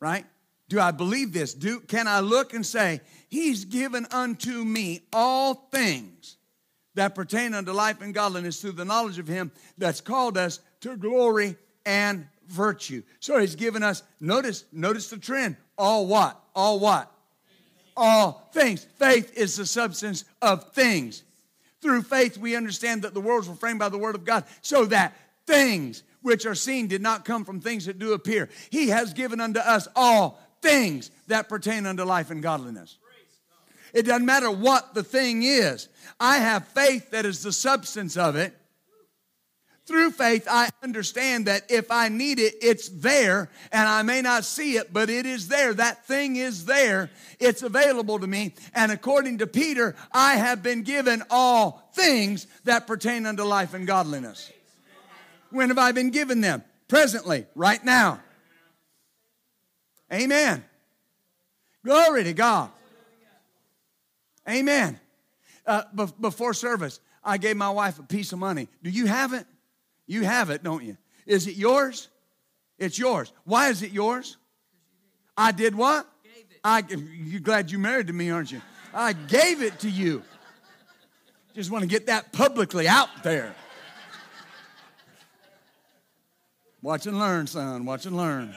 Right? 0.00 0.24
Do 0.68 0.80
I 0.80 0.92
believe 0.92 1.32
this? 1.32 1.52
Do 1.52 1.80
can 1.80 2.06
I 2.08 2.20
look 2.20 2.54
and 2.54 2.64
say, 2.64 3.00
He's 3.28 3.64
given 3.64 4.06
unto 4.10 4.64
me 4.64 5.02
all 5.12 5.54
things 5.54 6.36
that 6.94 7.14
pertain 7.14 7.54
unto 7.54 7.72
life 7.72 8.00
and 8.00 8.14
godliness 8.14 8.60
through 8.60 8.72
the 8.72 8.84
knowledge 8.84 9.18
of 9.18 9.28
Him 9.28 9.52
that's 9.78 10.00
called 10.00 10.38
us 10.38 10.60
to 10.80 10.96
glory 10.96 11.56
and 11.86 12.26
virtue. 12.48 13.02
So 13.20 13.38
He's 13.38 13.56
given 13.56 13.82
us, 13.82 14.02
notice, 14.20 14.64
notice 14.72 15.08
the 15.10 15.18
trend. 15.18 15.56
All 15.76 16.06
what? 16.06 16.40
All 16.54 16.78
what? 16.78 17.10
All 17.96 18.48
things. 18.52 18.86
Faith 18.98 19.36
is 19.36 19.56
the 19.56 19.66
substance 19.66 20.24
of 20.40 20.72
things. 20.72 21.22
Through 21.80 22.02
faith, 22.02 22.36
we 22.36 22.56
understand 22.56 23.02
that 23.02 23.14
the 23.14 23.20
worlds 23.20 23.48
were 23.48 23.54
framed 23.54 23.78
by 23.78 23.88
the 23.88 23.98
word 23.98 24.14
of 24.14 24.24
God, 24.24 24.44
so 24.60 24.84
that 24.86 25.16
things 25.46 26.02
which 26.22 26.44
are 26.44 26.54
seen 26.54 26.86
did 26.86 27.00
not 27.00 27.24
come 27.24 27.44
from 27.44 27.60
things 27.60 27.86
that 27.86 27.98
do 27.98 28.12
appear. 28.12 28.50
He 28.70 28.88
has 28.88 29.14
given 29.14 29.40
unto 29.40 29.60
us 29.60 29.88
all 29.96 30.38
things 30.60 31.10
that 31.28 31.48
pertain 31.48 31.86
unto 31.86 32.04
life 32.04 32.30
and 32.30 32.42
godliness. 32.42 32.98
It 33.94 34.02
doesn't 34.02 34.26
matter 34.26 34.50
what 34.50 34.94
the 34.94 35.02
thing 35.02 35.42
is. 35.42 35.88
I 36.20 36.36
have 36.38 36.68
faith 36.68 37.10
that 37.10 37.24
is 37.24 37.42
the 37.42 37.52
substance 37.52 38.16
of 38.16 38.36
it. 38.36 38.54
Through 39.90 40.12
faith, 40.12 40.46
I 40.48 40.68
understand 40.84 41.46
that 41.46 41.68
if 41.68 41.90
I 41.90 42.10
need 42.10 42.38
it, 42.38 42.54
it's 42.62 42.88
there, 42.90 43.50
and 43.72 43.88
I 43.88 44.02
may 44.02 44.22
not 44.22 44.44
see 44.44 44.76
it, 44.76 44.92
but 44.92 45.10
it 45.10 45.26
is 45.26 45.48
there. 45.48 45.74
That 45.74 46.06
thing 46.06 46.36
is 46.36 46.64
there. 46.64 47.10
It's 47.40 47.64
available 47.64 48.20
to 48.20 48.26
me. 48.28 48.54
And 48.72 48.92
according 48.92 49.38
to 49.38 49.48
Peter, 49.48 49.96
I 50.12 50.34
have 50.34 50.62
been 50.62 50.84
given 50.84 51.24
all 51.28 51.90
things 51.92 52.46
that 52.62 52.86
pertain 52.86 53.26
unto 53.26 53.42
life 53.42 53.74
and 53.74 53.84
godliness. 53.84 54.52
When 55.50 55.70
have 55.70 55.78
I 55.78 55.90
been 55.90 56.10
given 56.10 56.40
them? 56.40 56.62
Presently, 56.86 57.46
right 57.56 57.84
now. 57.84 58.20
Amen. 60.12 60.64
Glory 61.84 62.22
to 62.22 62.32
God. 62.32 62.70
Amen. 64.48 65.00
Uh, 65.66 65.82
be- 65.92 66.14
before 66.20 66.54
service, 66.54 67.00
I 67.24 67.38
gave 67.38 67.56
my 67.56 67.70
wife 67.70 67.98
a 67.98 68.04
piece 68.04 68.32
of 68.32 68.38
money. 68.38 68.68
Do 68.84 68.90
you 68.90 69.06
have 69.06 69.32
it? 69.32 69.46
You 70.10 70.24
have 70.24 70.50
it, 70.50 70.64
don't 70.64 70.82
you? 70.82 70.96
Is 71.24 71.46
it 71.46 71.54
yours? 71.54 72.08
It's 72.78 72.98
yours. 72.98 73.32
Why 73.44 73.68
is 73.68 73.84
it 73.84 73.92
yours? 73.92 74.38
I 75.36 75.52
did 75.52 75.72
what? 75.72 76.04
I, 76.64 76.82
you're 76.88 77.40
glad 77.40 77.70
you 77.70 77.78
married 77.78 78.08
to 78.08 78.12
me, 78.12 78.28
aren't 78.28 78.50
you? 78.50 78.60
I 78.92 79.12
gave 79.12 79.62
it 79.62 79.78
to 79.78 79.88
you. 79.88 80.24
Just 81.54 81.70
want 81.70 81.82
to 81.82 81.86
get 81.88 82.06
that 82.06 82.32
publicly 82.32 82.88
out 82.88 83.22
there. 83.22 83.54
Watch 86.82 87.06
and 87.06 87.16
learn, 87.16 87.46
son. 87.46 87.84
Watch 87.84 88.04
and 88.04 88.16
learn. 88.16 88.52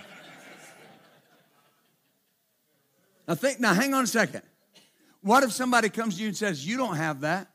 Now 3.27 3.35
think 3.35 3.59
now 3.59 3.75
hang 3.75 3.93
on 3.93 4.05
a 4.05 4.07
second. 4.07 4.41
What 5.21 5.43
if 5.43 5.51
somebody 5.51 5.89
comes 5.89 6.15
to 6.15 6.21
you 6.23 6.29
and 6.29 6.35
says, 6.35 6.65
You 6.65 6.77
don't 6.77 6.95
have 6.95 7.21
that? 7.21 7.47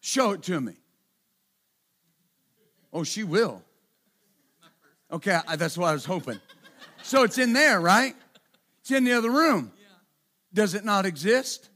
Show 0.00 0.30
it 0.30 0.44
to 0.44 0.60
me. 0.60 0.74
Oh, 2.92 3.04
she 3.04 3.24
will. 3.24 3.62
Okay, 5.12 5.38
that's 5.56 5.76
what 5.76 5.88
I 5.88 5.92
was 5.92 6.04
hoping. 6.04 6.40
So 7.02 7.22
it's 7.24 7.38
in 7.38 7.52
there, 7.52 7.80
right? 7.80 8.14
It's 8.80 8.90
in 8.90 9.04
the 9.04 9.12
other 9.12 9.30
room. 9.30 9.72
Does 10.52 10.74
it 10.74 10.84
not 10.84 11.06
exist? 11.06 11.68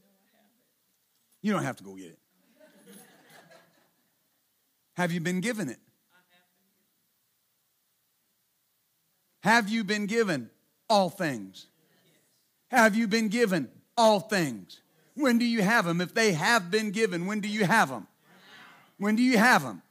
You 1.41 1.53
don't 1.53 1.63
have 1.63 1.77
to 1.77 1.83
go 1.83 1.95
get 1.95 2.07
it. 2.07 2.19
Have 4.93 5.11
you 5.11 5.19
been 5.19 5.41
given 5.41 5.69
it? 5.69 5.79
Have 9.41 9.69
you 9.69 9.83
been 9.83 10.05
given 10.07 10.49
all 10.89 11.09
things? 11.09 11.67
Have 12.71 12.95
you 12.95 13.07
been 13.07 13.27
given 13.27 13.69
all 13.95 14.19
things? 14.19 14.81
When 15.13 15.37
do 15.37 15.45
you 15.45 15.61
have 15.61 15.85
them? 15.85 16.01
If 16.01 16.13
they 16.13 16.33
have 16.33 16.71
been 16.71 16.91
given, 16.91 17.25
when 17.25 17.41
do 17.41 17.47
you 17.47 17.65
have 17.65 17.89
them? 17.89 18.07
When 18.97 19.15
do 19.15 19.23
you 19.23 19.37
have 19.37 19.63
them? 19.63 19.81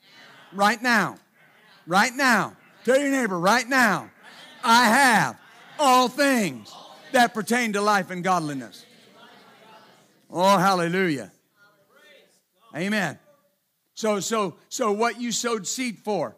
Right 0.55 0.81
now. 0.81 1.19
Right 1.87 2.15
now. 2.15 2.57
Tell 2.85 2.99
your 2.99 3.11
neighbor, 3.11 3.39
right 3.39 3.69
now. 3.69 4.11
I 4.63 4.85
have 4.87 5.39
all 5.79 6.09
things 6.09 6.73
that 7.13 7.35
pertain 7.35 7.73
to 7.75 7.81
life 7.81 8.11
and 8.11 8.23
godliness. 8.23 8.85
Oh, 10.31 10.59
hallelujah. 10.59 11.31
Amen. 12.75 13.19
So, 13.95 14.21
so, 14.21 14.57
so 14.69 14.93
what 14.93 15.21
you 15.21 15.31
sowed 15.31 15.67
seed 15.67 15.99
for, 15.99 16.37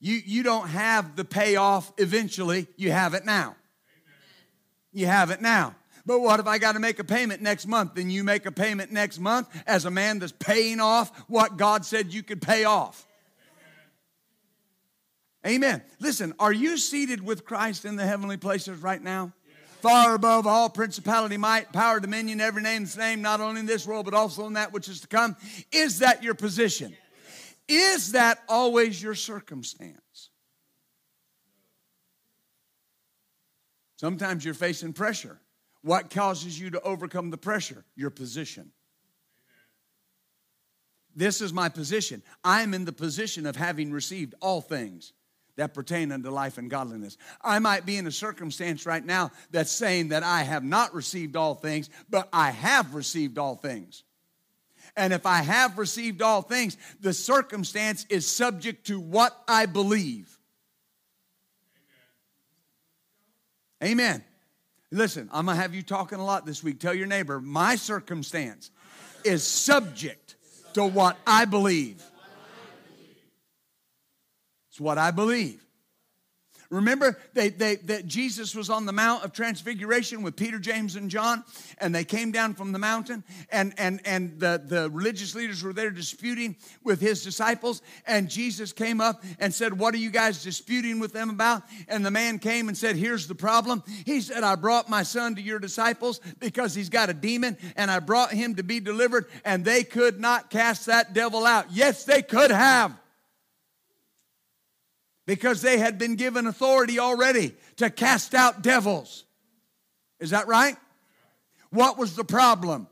you, 0.00 0.20
you 0.24 0.42
don't 0.42 0.68
have 0.68 1.16
the 1.16 1.24
payoff 1.24 1.92
eventually. 1.98 2.66
You 2.76 2.90
have 2.90 3.14
it 3.14 3.24
now. 3.24 3.56
You 4.92 5.06
have 5.06 5.30
it 5.30 5.40
now. 5.40 5.74
But 6.04 6.20
what 6.20 6.40
if 6.40 6.46
I 6.46 6.58
got 6.58 6.72
to 6.72 6.80
make 6.80 6.98
a 6.98 7.04
payment 7.04 7.42
next 7.42 7.66
month? 7.66 7.94
Then 7.94 8.10
you 8.10 8.24
make 8.24 8.46
a 8.46 8.52
payment 8.52 8.90
next 8.90 9.18
month 9.18 9.48
as 9.66 9.84
a 9.84 9.90
man 9.90 10.18
that's 10.18 10.32
paying 10.32 10.80
off 10.80 11.16
what 11.28 11.56
God 11.56 11.84
said 11.84 12.12
you 12.12 12.22
could 12.22 12.42
pay 12.42 12.64
off. 12.64 13.06
Amen. 15.46 15.82
Listen, 16.00 16.34
are 16.38 16.52
you 16.52 16.76
seated 16.76 17.24
with 17.24 17.44
Christ 17.44 17.84
in 17.84 17.96
the 17.96 18.04
heavenly 18.04 18.36
places 18.36 18.82
right 18.82 19.02
now? 19.02 19.32
Far 19.80 20.16
above 20.16 20.46
all 20.46 20.68
principality, 20.68 21.36
might, 21.36 21.72
power, 21.72 22.00
dominion, 22.00 22.40
every 22.40 22.62
name's 22.62 22.96
name 22.96 23.22
not 23.22 23.40
only 23.40 23.60
in 23.60 23.66
this 23.66 23.86
world, 23.86 24.04
but 24.06 24.14
also 24.14 24.46
in 24.46 24.54
that 24.54 24.72
which 24.72 24.88
is 24.88 25.00
to 25.02 25.06
come. 25.06 25.36
Is 25.70 26.00
that 26.00 26.24
your 26.24 26.34
position? 26.34 26.96
Is 27.68 28.12
that 28.12 28.42
always 28.48 29.00
your 29.00 29.14
circumstance? 29.14 30.30
Sometimes 33.96 34.44
you're 34.44 34.54
facing 34.54 34.92
pressure. 34.92 35.40
What 35.82 36.10
causes 36.10 36.58
you 36.58 36.70
to 36.70 36.80
overcome 36.80 37.30
the 37.30 37.38
pressure? 37.38 37.84
Your 37.94 38.10
position. 38.10 38.72
This 41.14 41.40
is 41.40 41.52
my 41.52 41.68
position. 41.68 42.22
I 42.42 42.62
am 42.62 42.74
in 42.74 42.84
the 42.84 42.92
position 42.92 43.46
of 43.46 43.54
having 43.54 43.92
received 43.92 44.34
all 44.40 44.60
things 44.60 45.12
that 45.58 45.74
pertain 45.74 46.12
unto 46.12 46.30
life 46.30 46.56
and 46.56 46.70
godliness. 46.70 47.18
I 47.42 47.58
might 47.58 47.84
be 47.84 47.98
in 47.98 48.06
a 48.06 48.12
circumstance 48.12 48.86
right 48.86 49.04
now 49.04 49.32
that's 49.50 49.72
saying 49.72 50.08
that 50.08 50.22
I 50.22 50.44
have 50.44 50.64
not 50.64 50.94
received 50.94 51.36
all 51.36 51.56
things, 51.56 51.90
but 52.08 52.28
I 52.32 52.52
have 52.52 52.94
received 52.94 53.38
all 53.38 53.56
things. 53.56 54.04
And 54.96 55.12
if 55.12 55.26
I 55.26 55.42
have 55.42 55.76
received 55.76 56.22
all 56.22 56.42
things, 56.42 56.76
the 57.00 57.12
circumstance 57.12 58.06
is 58.08 58.24
subject 58.24 58.86
to 58.86 59.00
what 59.00 59.36
I 59.48 59.66
believe. 59.66 60.38
Amen. 63.82 63.92
Amen. 63.92 64.24
Listen, 64.90 65.28
I'm 65.32 65.44
going 65.44 65.56
to 65.56 65.62
have 65.62 65.74
you 65.74 65.82
talking 65.82 66.18
a 66.18 66.24
lot 66.24 66.46
this 66.46 66.62
week. 66.62 66.80
Tell 66.80 66.94
your 66.94 67.06
neighbor, 67.06 67.40
my 67.40 67.74
circumstance 67.74 68.70
is 69.24 69.42
subject 69.42 70.36
to 70.74 70.84
what 70.84 71.18
I 71.26 71.44
believe. 71.44 72.02
It's 74.78 74.84
what 74.84 74.96
I 74.96 75.10
believe. 75.10 75.60
Remember 76.70 77.18
they, 77.34 77.48
they, 77.48 77.74
that 77.76 78.06
Jesus 78.06 78.54
was 78.54 78.70
on 78.70 78.86
the 78.86 78.92
Mount 78.92 79.24
of 79.24 79.32
Transfiguration 79.32 80.22
with 80.22 80.36
Peter, 80.36 80.60
James, 80.60 80.94
and 80.94 81.10
John, 81.10 81.42
and 81.78 81.92
they 81.92 82.04
came 82.04 82.30
down 82.30 82.54
from 82.54 82.70
the 82.70 82.78
mountain, 82.78 83.24
and, 83.50 83.74
and, 83.76 84.00
and 84.04 84.38
the, 84.38 84.62
the 84.64 84.88
religious 84.90 85.34
leaders 85.34 85.64
were 85.64 85.72
there 85.72 85.90
disputing 85.90 86.54
with 86.84 87.00
his 87.00 87.24
disciples, 87.24 87.82
and 88.06 88.30
Jesus 88.30 88.72
came 88.72 89.00
up 89.00 89.24
and 89.40 89.52
said, 89.52 89.76
What 89.76 89.94
are 89.94 89.98
you 89.98 90.10
guys 90.10 90.44
disputing 90.44 91.00
with 91.00 91.12
them 91.12 91.28
about? 91.28 91.64
And 91.88 92.06
the 92.06 92.12
man 92.12 92.38
came 92.38 92.68
and 92.68 92.78
said, 92.78 92.94
Here's 92.94 93.26
the 93.26 93.34
problem. 93.34 93.82
He 94.06 94.20
said, 94.20 94.44
I 94.44 94.54
brought 94.54 94.88
my 94.88 95.02
son 95.02 95.34
to 95.34 95.42
your 95.42 95.58
disciples 95.58 96.20
because 96.38 96.72
he's 96.72 96.88
got 96.88 97.10
a 97.10 97.14
demon, 97.14 97.56
and 97.74 97.90
I 97.90 97.98
brought 97.98 98.30
him 98.30 98.54
to 98.54 98.62
be 98.62 98.78
delivered, 98.78 99.26
and 99.44 99.64
they 99.64 99.82
could 99.82 100.20
not 100.20 100.50
cast 100.50 100.86
that 100.86 101.14
devil 101.14 101.46
out. 101.46 101.66
Yes, 101.72 102.04
they 102.04 102.22
could 102.22 102.52
have 102.52 102.96
because 105.28 105.60
they 105.60 105.76
had 105.76 105.98
been 105.98 106.16
given 106.16 106.46
authority 106.46 106.98
already 106.98 107.54
to 107.76 107.90
cast 107.90 108.34
out 108.34 108.62
devils. 108.62 109.26
Is 110.20 110.30
that 110.30 110.48
right? 110.48 110.74
What 111.68 111.98
was 111.98 112.16
the 112.16 112.24
problem? 112.24 112.88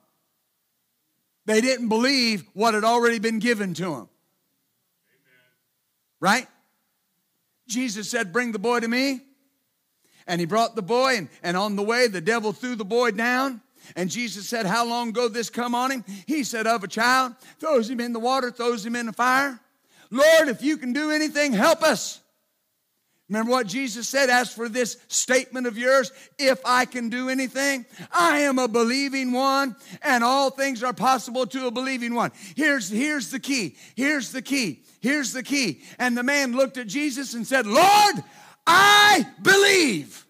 They 1.46 1.62
didn't 1.62 1.88
believe 1.88 2.44
what 2.52 2.74
had 2.74 2.84
already 2.84 3.20
been 3.20 3.38
given 3.38 3.72
to 3.72 3.84
them. 3.84 4.08
Right? 6.20 6.46
Jesus 7.68 8.10
said, 8.10 8.34
Bring 8.34 8.52
the 8.52 8.58
boy 8.58 8.80
to 8.80 8.88
me. 8.88 9.22
And 10.26 10.38
he 10.38 10.46
brought 10.46 10.76
the 10.76 10.82
boy, 10.82 11.16
and, 11.16 11.28
and 11.42 11.56
on 11.56 11.74
the 11.74 11.82
way, 11.82 12.06
the 12.06 12.20
devil 12.20 12.52
threw 12.52 12.74
the 12.74 12.84
boy 12.84 13.12
down. 13.12 13.62
And 13.94 14.10
Jesus 14.10 14.46
said, 14.46 14.66
How 14.66 14.84
long 14.84 15.08
ago 15.08 15.28
this 15.28 15.48
come 15.48 15.74
on 15.74 15.90
him? 15.90 16.04
He 16.26 16.44
said, 16.44 16.66
Of 16.66 16.84
a 16.84 16.88
child, 16.88 17.34
throws 17.58 17.88
him 17.88 17.98
in 17.98 18.12
the 18.12 18.20
water, 18.20 18.50
throws 18.50 18.84
him 18.84 18.94
in 18.94 19.06
the 19.06 19.14
fire. 19.14 19.58
Lord, 20.10 20.48
if 20.48 20.62
you 20.62 20.76
can 20.76 20.92
do 20.92 21.10
anything, 21.10 21.54
help 21.54 21.82
us. 21.82 22.20
Remember 23.28 23.50
what 23.50 23.66
Jesus 23.66 24.08
said? 24.08 24.30
As 24.30 24.52
for 24.52 24.68
this 24.68 24.98
statement 25.08 25.66
of 25.66 25.76
yours, 25.76 26.12
if 26.38 26.60
I 26.64 26.84
can 26.84 27.08
do 27.08 27.28
anything, 27.28 27.84
I 28.12 28.40
am 28.40 28.58
a 28.58 28.68
believing 28.68 29.32
one, 29.32 29.74
and 30.02 30.22
all 30.22 30.50
things 30.50 30.82
are 30.82 30.92
possible 30.92 31.46
to 31.46 31.66
a 31.66 31.70
believing 31.70 32.14
one. 32.14 32.30
Here's, 32.54 32.88
here's 32.88 33.30
the 33.30 33.40
key. 33.40 33.76
Here's 33.96 34.30
the 34.30 34.42
key. 34.42 34.82
Here's 35.00 35.32
the 35.32 35.42
key. 35.42 35.82
And 35.98 36.16
the 36.16 36.22
man 36.22 36.52
looked 36.52 36.76
at 36.76 36.86
Jesus 36.86 37.34
and 37.34 37.46
said, 37.46 37.66
Lord, 37.66 38.22
I 38.66 39.26
believe. 39.42 40.25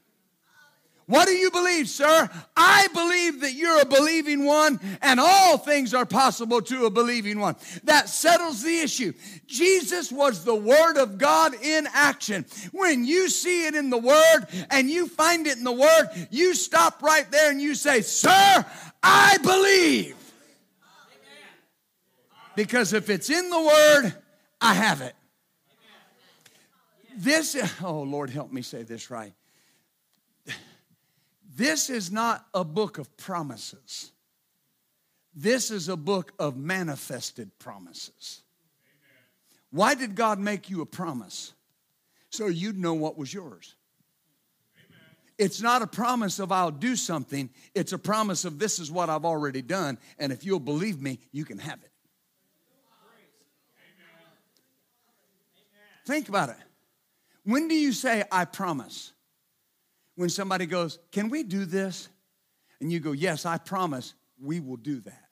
What 1.08 1.28
do 1.28 1.34
you 1.34 1.52
believe, 1.52 1.88
sir? 1.88 2.28
I 2.56 2.88
believe 2.92 3.40
that 3.42 3.52
you're 3.52 3.80
a 3.80 3.86
believing 3.86 4.44
one 4.44 4.80
and 5.00 5.20
all 5.20 5.56
things 5.56 5.94
are 5.94 6.04
possible 6.04 6.60
to 6.62 6.86
a 6.86 6.90
believing 6.90 7.38
one. 7.38 7.54
That 7.84 8.08
settles 8.08 8.62
the 8.64 8.80
issue. 8.80 9.12
Jesus 9.46 10.10
was 10.10 10.44
the 10.44 10.54
Word 10.54 10.96
of 10.96 11.16
God 11.16 11.54
in 11.62 11.86
action. 11.94 12.44
When 12.72 13.04
you 13.04 13.28
see 13.28 13.66
it 13.66 13.76
in 13.76 13.88
the 13.88 13.98
Word 13.98 14.46
and 14.68 14.90
you 14.90 15.06
find 15.06 15.46
it 15.46 15.56
in 15.56 15.62
the 15.62 15.70
Word, 15.70 16.08
you 16.30 16.54
stop 16.54 17.00
right 17.00 17.30
there 17.30 17.52
and 17.52 17.62
you 17.62 17.76
say, 17.76 18.00
Sir, 18.00 18.66
I 19.00 19.38
believe. 19.44 20.16
Because 22.56 22.92
if 22.92 23.10
it's 23.10 23.30
in 23.30 23.48
the 23.48 23.60
Word, 23.60 24.12
I 24.60 24.74
have 24.74 25.02
it. 25.02 25.14
This, 27.16 27.56
oh 27.82 28.02
Lord, 28.02 28.28
help 28.28 28.52
me 28.52 28.62
say 28.62 28.82
this 28.82 29.08
right. 29.08 29.32
This 31.56 31.88
is 31.88 32.12
not 32.12 32.46
a 32.52 32.64
book 32.64 32.98
of 32.98 33.16
promises. 33.16 34.12
This 35.34 35.70
is 35.70 35.88
a 35.88 35.96
book 35.96 36.32
of 36.38 36.58
manifested 36.58 37.50
promises. 37.58 38.42
Why 39.70 39.94
did 39.94 40.14
God 40.14 40.38
make 40.38 40.68
you 40.68 40.82
a 40.82 40.86
promise? 40.86 41.54
So 42.28 42.48
you'd 42.48 42.78
know 42.78 42.92
what 42.92 43.16
was 43.16 43.32
yours. 43.32 43.74
It's 45.38 45.62
not 45.62 45.80
a 45.80 45.86
promise 45.86 46.38
of 46.40 46.52
I'll 46.52 46.70
do 46.70 46.94
something, 46.94 47.48
it's 47.74 47.92
a 47.92 47.98
promise 47.98 48.44
of 48.44 48.58
this 48.58 48.78
is 48.78 48.90
what 48.90 49.08
I've 49.08 49.24
already 49.24 49.62
done, 49.62 49.98
and 50.18 50.32
if 50.32 50.44
you'll 50.44 50.60
believe 50.60 51.00
me, 51.00 51.20
you 51.32 51.46
can 51.46 51.58
have 51.58 51.78
it. 51.82 51.90
Think 56.04 56.28
about 56.28 56.50
it. 56.50 56.56
When 57.44 57.66
do 57.66 57.74
you 57.74 57.92
say, 57.92 58.24
I 58.30 58.44
promise? 58.44 59.12
When 60.16 60.28
somebody 60.28 60.66
goes, 60.66 60.98
Can 61.12 61.28
we 61.28 61.42
do 61.42 61.64
this? 61.64 62.08
And 62.80 62.90
you 62.90 63.00
go, 63.00 63.12
Yes, 63.12 63.46
I 63.46 63.58
promise 63.58 64.14
we 64.42 64.60
will 64.60 64.76
do 64.76 65.00
that. 65.00 65.22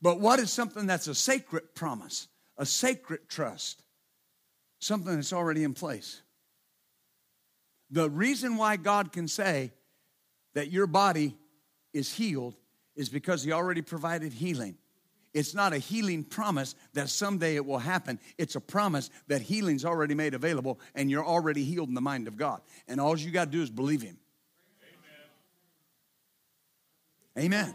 But 0.00 0.18
what 0.18 0.40
is 0.40 0.50
something 0.50 0.86
that's 0.86 1.06
a 1.06 1.14
sacred 1.14 1.74
promise, 1.76 2.26
a 2.58 2.66
sacred 2.66 3.28
trust, 3.28 3.84
something 4.80 5.14
that's 5.14 5.32
already 5.32 5.62
in 5.62 5.74
place? 5.74 6.22
The 7.90 8.10
reason 8.10 8.56
why 8.56 8.76
God 8.76 9.12
can 9.12 9.28
say 9.28 9.72
that 10.54 10.72
your 10.72 10.86
body 10.86 11.36
is 11.92 12.12
healed 12.12 12.56
is 12.96 13.08
because 13.08 13.44
He 13.44 13.52
already 13.52 13.82
provided 13.82 14.32
healing. 14.32 14.76
It's 15.34 15.54
not 15.54 15.72
a 15.72 15.78
healing 15.78 16.24
promise 16.24 16.74
that 16.92 17.08
someday 17.08 17.56
it 17.56 17.64
will 17.64 17.78
happen. 17.78 18.18
It's 18.36 18.54
a 18.54 18.60
promise 18.60 19.08
that 19.28 19.40
healing's 19.40 19.84
already 19.84 20.14
made 20.14 20.34
available 20.34 20.78
and 20.94 21.10
you're 21.10 21.24
already 21.24 21.64
healed 21.64 21.88
in 21.88 21.94
the 21.94 22.02
mind 22.02 22.28
of 22.28 22.36
God. 22.36 22.60
And 22.86 23.00
all 23.00 23.16
you 23.16 23.30
got 23.30 23.46
to 23.46 23.50
do 23.50 23.62
is 23.62 23.70
believe 23.70 24.02
Him. 24.02 24.18
Amen. 27.38 27.64
Amen. 27.64 27.74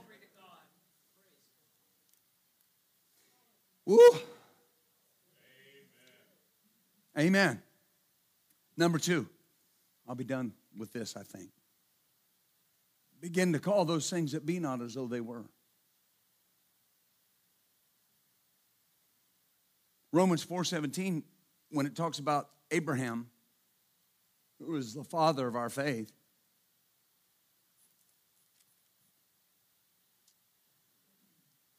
Woo. 3.85 3.97
Amen. 7.17 7.27
Amen. 7.27 7.61
Number 8.75 8.99
two, 8.99 9.27
I'll 10.07 10.13
be 10.13 10.23
done 10.23 10.53
with 10.77 10.93
this, 10.93 11.17
I 11.17 11.23
think. 11.23 11.49
Begin 13.19 13.53
to 13.53 13.59
call 13.59 13.85
those 13.85 14.09
things 14.09 14.33
that 14.33 14.45
be 14.45 14.59
not 14.59 14.81
as 14.81 14.93
though 14.93 15.07
they 15.07 15.21
were. 15.21 15.45
Romans 20.17 20.43
4:17 20.43 21.21
when 21.69 21.85
it 21.85 21.95
talks 21.95 22.17
about 22.17 22.49
Abraham 22.71 23.29
who 24.57 24.71
was 24.71 24.95
the 24.95 25.03
father 25.03 25.47
of 25.47 25.55
our 25.55 25.69
faith. 25.69 26.11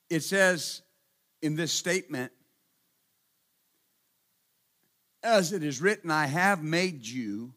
It 0.09 0.21
says 0.21 0.83
in 1.43 1.57
this 1.57 1.73
statement 1.73 2.31
as 5.25 5.53
it 5.53 5.65
is 5.65 5.83
written 5.83 6.09
I 6.13 6.27
have 6.27 6.63
made 6.63 7.05
you 7.05 7.53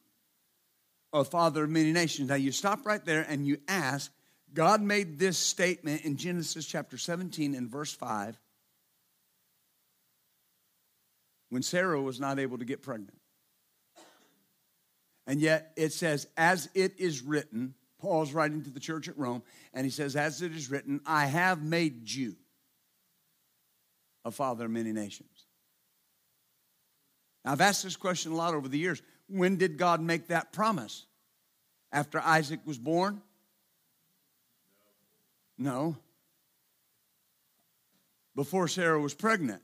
a 1.13 1.23
father 1.23 1.65
of 1.65 1.69
many 1.69 1.91
nations. 1.91 2.29
Now 2.29 2.35
you 2.35 2.51
stop 2.51 2.87
right 2.87 3.05
there 3.05 3.23
and 3.29 3.45
you 3.45 3.59
ask 3.67 4.11
God 4.51 4.81
made 4.81 5.19
this 5.19 5.37
statement 5.37 6.05
in 6.05 6.17
Genesis 6.17 6.65
chapter 6.65 6.97
17 6.97 7.53
and 7.53 7.69
verse 7.69 7.93
5 7.93 8.39
when 11.51 11.61
Sarah 11.61 12.01
was 12.01 12.17
not 12.17 12.39
able 12.39 12.57
to 12.57 12.65
get 12.65 12.81
pregnant. 12.81 13.19
And 15.27 15.39
yet 15.39 15.73
it 15.75 15.91
says, 15.91 16.25
as 16.37 16.69
it 16.73 16.93
is 16.97 17.21
written, 17.21 17.75
Paul's 17.99 18.31
writing 18.31 18.63
to 18.63 18.69
the 18.69 18.79
church 18.79 19.09
at 19.09 19.17
Rome, 19.17 19.43
and 19.73 19.85
he 19.85 19.91
says, 19.91 20.15
as 20.15 20.41
it 20.41 20.55
is 20.55 20.71
written, 20.71 21.01
I 21.05 21.25
have 21.25 21.61
made 21.61 22.09
you 22.09 22.37
a 24.23 24.31
father 24.31 24.65
of 24.65 24.71
many 24.71 24.93
nations. 24.93 25.45
Now, 27.43 27.51
I've 27.51 27.61
asked 27.61 27.83
this 27.83 27.97
question 27.97 28.31
a 28.31 28.35
lot 28.35 28.53
over 28.53 28.69
the 28.69 28.79
years. 28.79 29.01
When 29.27 29.57
did 29.57 29.77
God 29.77 30.01
make 30.01 30.27
that 30.27 30.53
promise? 30.53 31.05
After 31.91 32.21
Isaac 32.21 32.61
was 32.65 32.77
born? 32.77 33.21
No. 35.57 35.97
Before 38.37 38.69
Sarah 38.69 39.01
was 39.01 39.13
pregnant? 39.13 39.61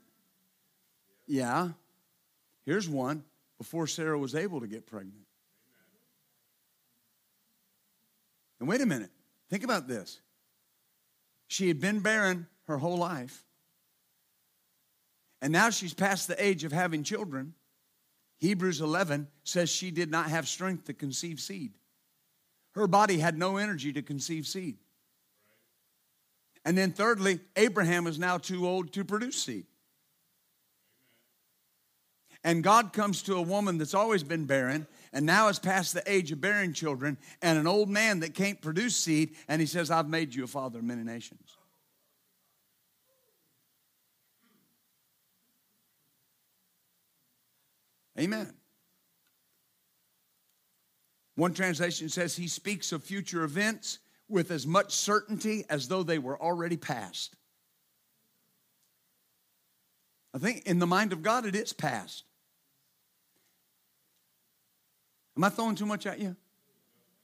Yeah. 1.28 1.68
Here's 2.64 2.88
one 2.88 3.22
before 3.58 3.86
Sarah 3.86 4.18
was 4.18 4.34
able 4.34 4.60
to 4.60 4.66
get 4.66 4.86
pregnant. 4.86 5.26
And 8.58 8.68
wait 8.68 8.80
a 8.80 8.86
minute. 8.86 9.10
Think 9.50 9.62
about 9.62 9.86
this. 9.86 10.20
She 11.46 11.68
had 11.68 11.80
been 11.80 12.00
barren 12.00 12.46
her 12.66 12.78
whole 12.78 12.96
life. 12.96 13.44
And 15.40 15.52
now 15.52 15.70
she's 15.70 15.94
past 15.94 16.26
the 16.26 16.44
age 16.44 16.64
of 16.64 16.72
having 16.72 17.04
children. 17.04 17.54
Hebrews 18.38 18.80
11 18.80 19.28
says 19.44 19.70
she 19.70 19.90
did 19.90 20.10
not 20.10 20.28
have 20.30 20.48
strength 20.48 20.86
to 20.86 20.94
conceive 20.94 21.40
seed. 21.40 21.74
Her 22.72 22.86
body 22.86 23.18
had 23.18 23.38
no 23.38 23.56
energy 23.56 23.92
to 23.92 24.02
conceive 24.02 24.46
seed. 24.46 24.78
And 26.64 26.76
then, 26.76 26.92
thirdly, 26.92 27.40
Abraham 27.56 28.06
is 28.06 28.18
now 28.18 28.36
too 28.36 28.66
old 28.66 28.92
to 28.92 29.04
produce 29.04 29.42
seed. 29.42 29.66
And 32.44 32.62
God 32.62 32.92
comes 32.92 33.22
to 33.22 33.34
a 33.34 33.42
woman 33.42 33.78
that's 33.78 33.94
always 33.94 34.22
been 34.22 34.46
barren 34.46 34.86
and 35.12 35.26
now 35.26 35.48
is 35.48 35.58
past 35.58 35.94
the 35.94 36.02
age 36.06 36.30
of 36.32 36.40
bearing 36.40 36.72
children 36.72 37.18
and 37.42 37.58
an 37.58 37.66
old 37.66 37.88
man 37.88 38.20
that 38.20 38.34
can't 38.34 38.60
produce 38.60 38.96
seed, 38.96 39.34
and 39.48 39.60
he 39.60 39.66
says, 39.66 39.90
I've 39.90 40.08
made 40.08 40.34
you 40.34 40.44
a 40.44 40.46
father 40.46 40.78
of 40.78 40.84
many 40.84 41.02
nations. 41.02 41.56
Amen. 48.18 48.52
One 51.36 51.54
translation 51.54 52.08
says 52.08 52.34
he 52.36 52.48
speaks 52.48 52.90
of 52.90 53.04
future 53.04 53.44
events 53.44 54.00
with 54.28 54.50
as 54.50 54.66
much 54.66 54.92
certainty 54.92 55.64
as 55.70 55.86
though 55.86 56.02
they 56.02 56.18
were 56.18 56.40
already 56.40 56.76
past. 56.76 57.36
I 60.34 60.38
think 60.38 60.66
in 60.66 60.80
the 60.80 60.86
mind 60.86 61.12
of 61.12 61.22
God, 61.22 61.46
it 61.46 61.54
is 61.54 61.72
past. 61.72 62.24
Am 65.38 65.44
I 65.44 65.50
throwing 65.50 65.76
too 65.76 65.86
much 65.86 66.04
at 66.04 66.18
you? 66.18 66.34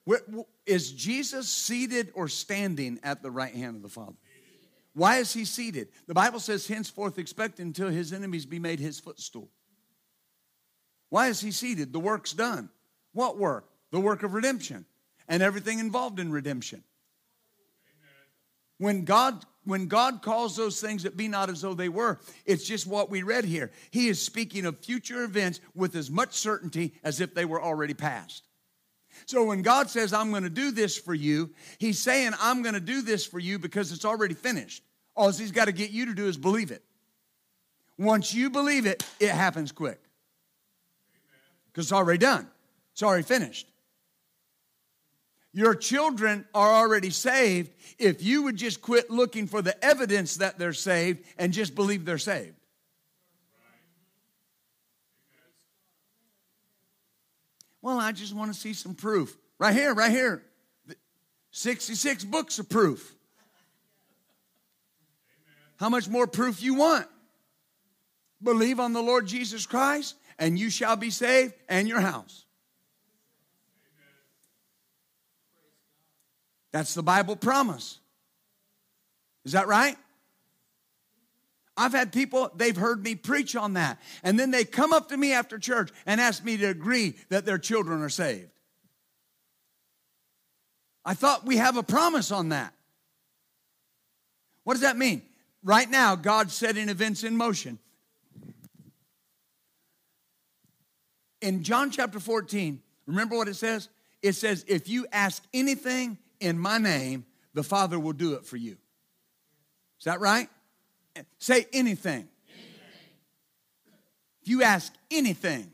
Where, 0.05 0.21
is 0.67 0.93
Jesus 0.93 1.49
seated 1.49 2.13
or 2.15 2.29
standing 2.29 3.01
at 3.03 3.23
the 3.23 3.31
right 3.31 3.53
hand 3.53 3.75
of 3.75 3.83
the 3.83 3.89
Father? 3.89 4.15
Why 4.95 5.17
is 5.17 5.33
he 5.33 5.45
seated? 5.45 5.89
The 6.07 6.15
Bible 6.15 6.39
says, 6.39 6.69
henceforth 6.69 7.19
expect 7.19 7.59
until 7.59 7.89
his 7.89 8.13
enemies 8.13 8.47
be 8.47 8.61
made 8.61 8.79
his 8.79 9.01
footstool. 9.01 9.51
Why 11.09 11.27
is 11.27 11.41
he 11.41 11.51
seated? 11.51 11.93
The 11.93 11.99
work's 11.99 12.33
done. 12.33 12.71
What 13.13 13.37
work? 13.37 13.69
The 13.91 13.99
work 13.99 14.23
of 14.23 14.33
redemption 14.35 14.87
and 15.27 15.43
everything 15.43 15.81
involved 15.81 16.21
in 16.21 16.31
redemption. 16.31 16.85
When 18.79 19.05
God 19.05 19.45
when 19.65 19.87
God 19.87 20.21
calls 20.21 20.57
those 20.57 20.81
things 20.81 21.05
that 21.05 21.17
be 21.17 21.27
not 21.27 21.49
as 21.49 21.63
though 21.63 21.73
they 21.73 21.89
were, 21.89 22.21
it's 22.45 22.67
just 22.67 22.87
what 22.87 23.09
we 23.09 23.23
read 23.23 23.47
here. 23.47 23.73
He 23.91 24.09
is 24.09 24.21
speaking 24.21 24.67
of 24.67 24.79
future 24.79 25.25
events 25.25 25.61
with 25.75 25.97
as 25.97 26.11
much 26.11 26.35
certainty 26.35 26.93
as 27.03 27.19
if 27.21 27.35
they 27.35 27.47
were 27.47 27.63
already 27.63 27.95
past. 27.95 28.45
So 29.27 29.45
when 29.45 29.63
God 29.63 29.89
says, 29.89 30.13
I'm 30.13 30.31
going 30.31 30.43
to 30.43 30.51
do 30.51 30.71
this 30.71 30.99
for 30.99 31.15
you, 31.15 31.55
He's 31.79 31.99
saying, 31.99 32.33
I'm 32.41 32.63
going 32.63 32.75
to 32.75 32.81
do 32.81 33.01
this 33.01 33.25
for 33.25 33.39
you 33.39 33.59
because 33.59 33.91
it's 33.91 34.05
already 34.05 34.35
finished. 34.35 34.83
All 35.17 35.31
he's 35.31 35.53
got 35.53 35.67
to 35.67 35.73
get 35.73 35.91
you 35.91 36.07
to 36.07 36.15
do 36.15 36.27
is 36.27 36.37
believe 36.37 36.71
it. 36.71 36.83
Once 37.97 38.35
you 38.35 38.51
believe 38.51 38.85
it, 38.85 39.05
it 39.21 39.31
happens 39.31 39.71
quick. 39.71 40.01
Because 41.67 41.87
it's 41.87 41.93
already 41.93 42.19
done, 42.19 42.49
it's 42.93 43.03
already 43.03 43.23
finished. 43.23 43.69
Your 45.55 45.77
children 45.77 46.45
are 46.53 46.69
already 46.69 47.11
saved 47.11 47.71
if 47.97 48.25
you 48.25 48.43
would 48.43 48.57
just 48.57 48.83
quit 48.83 49.09
looking 49.09 49.47
for 49.47 49.63
the 49.63 49.83
evidence 49.85 50.39
that 50.39 50.59
they're 50.59 50.73
saved 50.73 51.25
and 51.39 51.53
just 51.53 51.77
believe 51.77 52.05
they're 52.05 52.19
saved. 52.19 52.57
Well, 57.81 58.01
I 58.01 58.11
just 58.11 58.35
want 58.35 58.53
to 58.53 58.59
see 58.59 58.73
some 58.73 58.97
proof. 58.97 59.37
Right 59.59 59.75
here, 59.75 59.95
right 59.95 60.11
here. 60.11 60.43
66 61.53 62.25
books 62.25 62.59
of 62.59 62.69
proof. 62.69 63.15
How 65.77 65.89
much 65.89 66.09
more 66.09 66.27
proof 66.27 66.63
you 66.63 66.75
want? 66.75 67.07
Believe 68.43 68.81
on 68.81 68.93
the 68.93 69.03
Lord 69.03 69.29
Jesus 69.29 69.67
Christ, 69.67 70.17
and 70.37 70.59
you 70.59 70.69
shall 70.69 70.97
be 70.97 71.11
saved 71.11 71.55
and 71.69 71.87
your 71.87 72.01
house. 72.01 72.45
That's 76.75 76.93
the 76.93 77.05
Bible 77.05 77.37
promise. 77.37 78.01
Is 79.45 79.53
that 79.53 79.69
right? 79.69 79.97
I've 81.77 81.93
had 81.93 82.13
people, 82.13 82.51
they've 82.57 82.77
heard 82.77 83.01
me 83.01 83.15
preach 83.15 83.55
on 83.55 83.75
that. 83.75 84.03
And 84.25 84.37
then 84.37 84.51
they 84.51 84.65
come 84.65 84.93
up 84.93 85.11
to 85.11 85.17
me 85.17 85.33
after 85.33 85.57
church 85.57 85.93
and 86.05 86.21
ask 86.21 86.45
me 86.45 86.57
to 86.57 86.67
agree 86.67 87.15
that 87.29 87.45
their 87.45 87.59
children 87.59 88.03
are 88.03 88.09
saved. 88.09 88.51
I 91.05 91.15
thought 91.15 91.47
we 91.47 91.59
have 91.59 91.77
a 91.77 91.85
promise 91.85 92.33
on 92.33 92.49
that. 92.49 92.75
What 94.65 94.75
does 94.75 94.83
that 94.83 94.97
mean? 94.97 95.23
Right 95.63 95.89
now, 95.89 96.17
God's 96.17 96.55
setting 96.55 96.89
events 96.89 97.23
in 97.23 97.37
motion. 97.37 97.79
In 101.41 101.63
John 101.63 101.93
chapter 101.93 102.19
14, 102.19 102.83
remember 103.07 103.37
what 103.37 103.47
it 103.47 103.55
says? 103.55 103.89
It 104.23 104.33
says, 104.33 104.65
If 104.67 104.89
you 104.89 105.07
ask 105.13 105.41
anything 105.55 106.19
in 106.41 106.59
my 106.59 106.79
name, 106.79 107.25
the 107.53 107.63
Father 107.63 107.99
will 107.99 108.13
do 108.13 108.35
it 108.35 108.45
for 108.45 108.57
you. 108.57 108.77
Is 109.99 110.05
that 110.05 110.21
right? 110.21 110.49
Say 111.39 111.67
anything. 111.73 112.13
anything. 112.13 112.29
If 114.43 114.49
you 114.49 114.63
ask 114.63 114.93
anything 115.11 115.73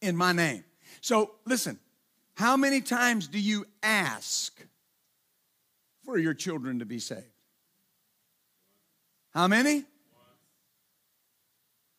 in 0.00 0.16
my 0.16 0.32
name. 0.32 0.64
So 1.00 1.32
listen, 1.44 1.78
how 2.34 2.56
many 2.56 2.80
times 2.80 3.28
do 3.28 3.38
you 3.38 3.66
ask 3.82 4.60
for 6.04 6.18
your 6.18 6.34
children 6.34 6.80
to 6.80 6.84
be 6.84 6.98
saved? 6.98 7.24
How 9.32 9.48
many? 9.48 9.84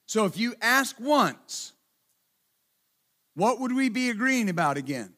So 0.06 0.26
if 0.26 0.38
you 0.38 0.56
ask 0.62 0.96
once, 1.00 1.74
what 3.36 3.60
would 3.60 3.76
we 3.76 3.90
be 3.90 4.10
agreeing 4.10 4.50
about 4.50 4.78
again? 4.78 5.14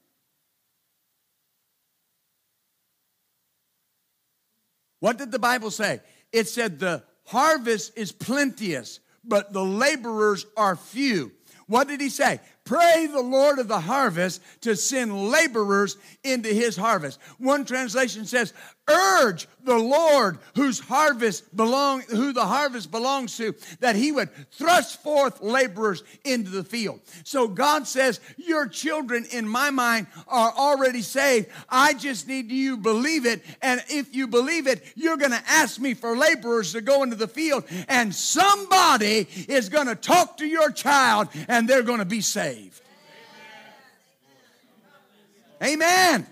What 4.99 5.17
did 5.17 5.31
the 5.31 5.39
Bible 5.39 5.71
say? 5.71 6.01
It 6.31 6.47
said 6.47 6.79
the 6.79 7.03
harvest 7.25 7.93
is 7.95 8.11
plenteous, 8.11 8.99
but 9.23 9.53
the 9.53 9.63
laborers 9.63 10.45
are 10.57 10.75
few. 10.75 11.31
What 11.67 11.87
did 11.87 12.01
he 12.01 12.09
say? 12.09 12.39
Pray 12.65 13.07
the 13.11 13.21
Lord 13.21 13.59
of 13.59 13.67
the 13.67 13.79
harvest 13.79 14.41
to 14.61 14.75
send 14.75 15.29
laborers 15.29 15.97
into 16.23 16.49
his 16.49 16.75
harvest. 16.75 17.19
One 17.37 17.63
translation 17.63 18.25
says, 18.25 18.53
urge 18.89 19.47
the 19.63 19.77
Lord 19.77 20.39
whose 20.55 20.79
harvest 20.79 21.55
belong, 21.55 22.01
who 22.01 22.33
the 22.33 22.45
harvest 22.45 22.91
belongs 22.91 23.37
to, 23.37 23.53
that 23.79 23.95
he 23.95 24.11
would 24.11 24.29
thrust 24.51 25.01
forth 25.03 25.41
laborers 25.41 26.03
into 26.23 26.49
the 26.49 26.63
field. 26.63 26.99
So 27.23 27.47
God 27.47 27.87
says, 27.87 28.19
Your 28.37 28.67
children, 28.67 29.25
in 29.31 29.47
my 29.47 29.69
mind, 29.69 30.07
are 30.27 30.51
already 30.51 31.01
saved. 31.01 31.49
I 31.69 31.93
just 31.93 32.27
need 32.27 32.51
you 32.51 32.77
believe 32.77 33.25
it. 33.25 33.43
And 33.61 33.83
if 33.89 34.15
you 34.15 34.27
believe 34.27 34.67
it, 34.67 34.83
you're 34.95 35.17
going 35.17 35.31
to 35.31 35.43
ask 35.47 35.79
me 35.79 35.93
for 35.93 36.17
laborers 36.17 36.73
to 36.73 36.81
go 36.81 37.03
into 37.03 37.15
the 37.15 37.27
field, 37.27 37.65
and 37.87 38.13
somebody 38.13 39.27
is 39.47 39.69
going 39.69 39.87
to 39.87 39.95
talk 39.95 40.37
to 40.37 40.47
your 40.47 40.71
child, 40.71 41.27
and 41.47 41.67
they're 41.67 41.83
going 41.83 41.99
to 41.99 42.05
be 42.05 42.21
saved. 42.21 42.81
Amen. 45.61 46.25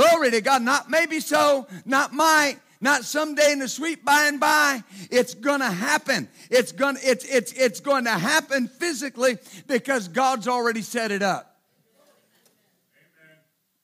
Glory 0.00 0.30
to 0.30 0.40
God. 0.40 0.62
Not 0.62 0.88
maybe 0.88 1.20
so, 1.20 1.66
not 1.84 2.14
might, 2.14 2.56
not 2.80 3.04
someday 3.04 3.52
in 3.52 3.58
the 3.58 3.68
sweet 3.68 4.02
by 4.04 4.26
and 4.28 4.40
by. 4.40 4.82
It's 5.10 5.34
gonna 5.34 5.70
happen. 5.70 6.28
It's 6.50 6.72
gonna, 6.72 6.98
it's, 7.02 7.24
it's, 7.26 7.52
it's 7.52 7.80
going 7.80 8.04
to 8.04 8.10
happen 8.10 8.68
physically 8.68 9.36
because 9.66 10.08
God's 10.08 10.48
already 10.48 10.80
set 10.80 11.10
it 11.10 11.22
up. 11.22 11.58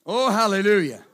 Oh, 0.07 0.31
hallelujah. 0.31 1.05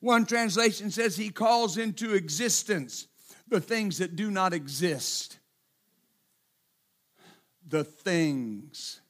One 0.00 0.26
translation 0.26 0.90
says 0.90 1.16
he 1.16 1.30
calls 1.30 1.78
into 1.78 2.14
existence 2.14 3.08
the 3.48 3.60
things 3.60 3.98
that 3.98 4.14
do 4.14 4.30
not 4.30 4.52
exist. 4.52 5.38
The 7.66 7.82
things 7.82 9.00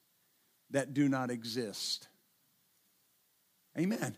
that 0.70 0.94
do 0.94 1.08
not 1.08 1.30
exist. 1.30 2.08
Amen. 3.78 4.16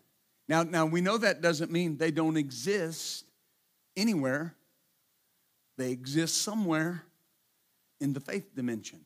Now, 0.49 0.63
now 0.63 0.87
we 0.87 1.01
know 1.01 1.19
that 1.19 1.43
doesn't 1.43 1.71
mean 1.71 1.99
they 1.99 2.11
don't 2.11 2.37
exist 2.37 3.25
anywhere. 3.97 4.55
They 5.77 5.91
exist 5.91 6.39
somewhere 6.43 7.05
in 8.01 8.13
the 8.13 8.21
faith 8.21 8.55
dimension. 8.55 9.05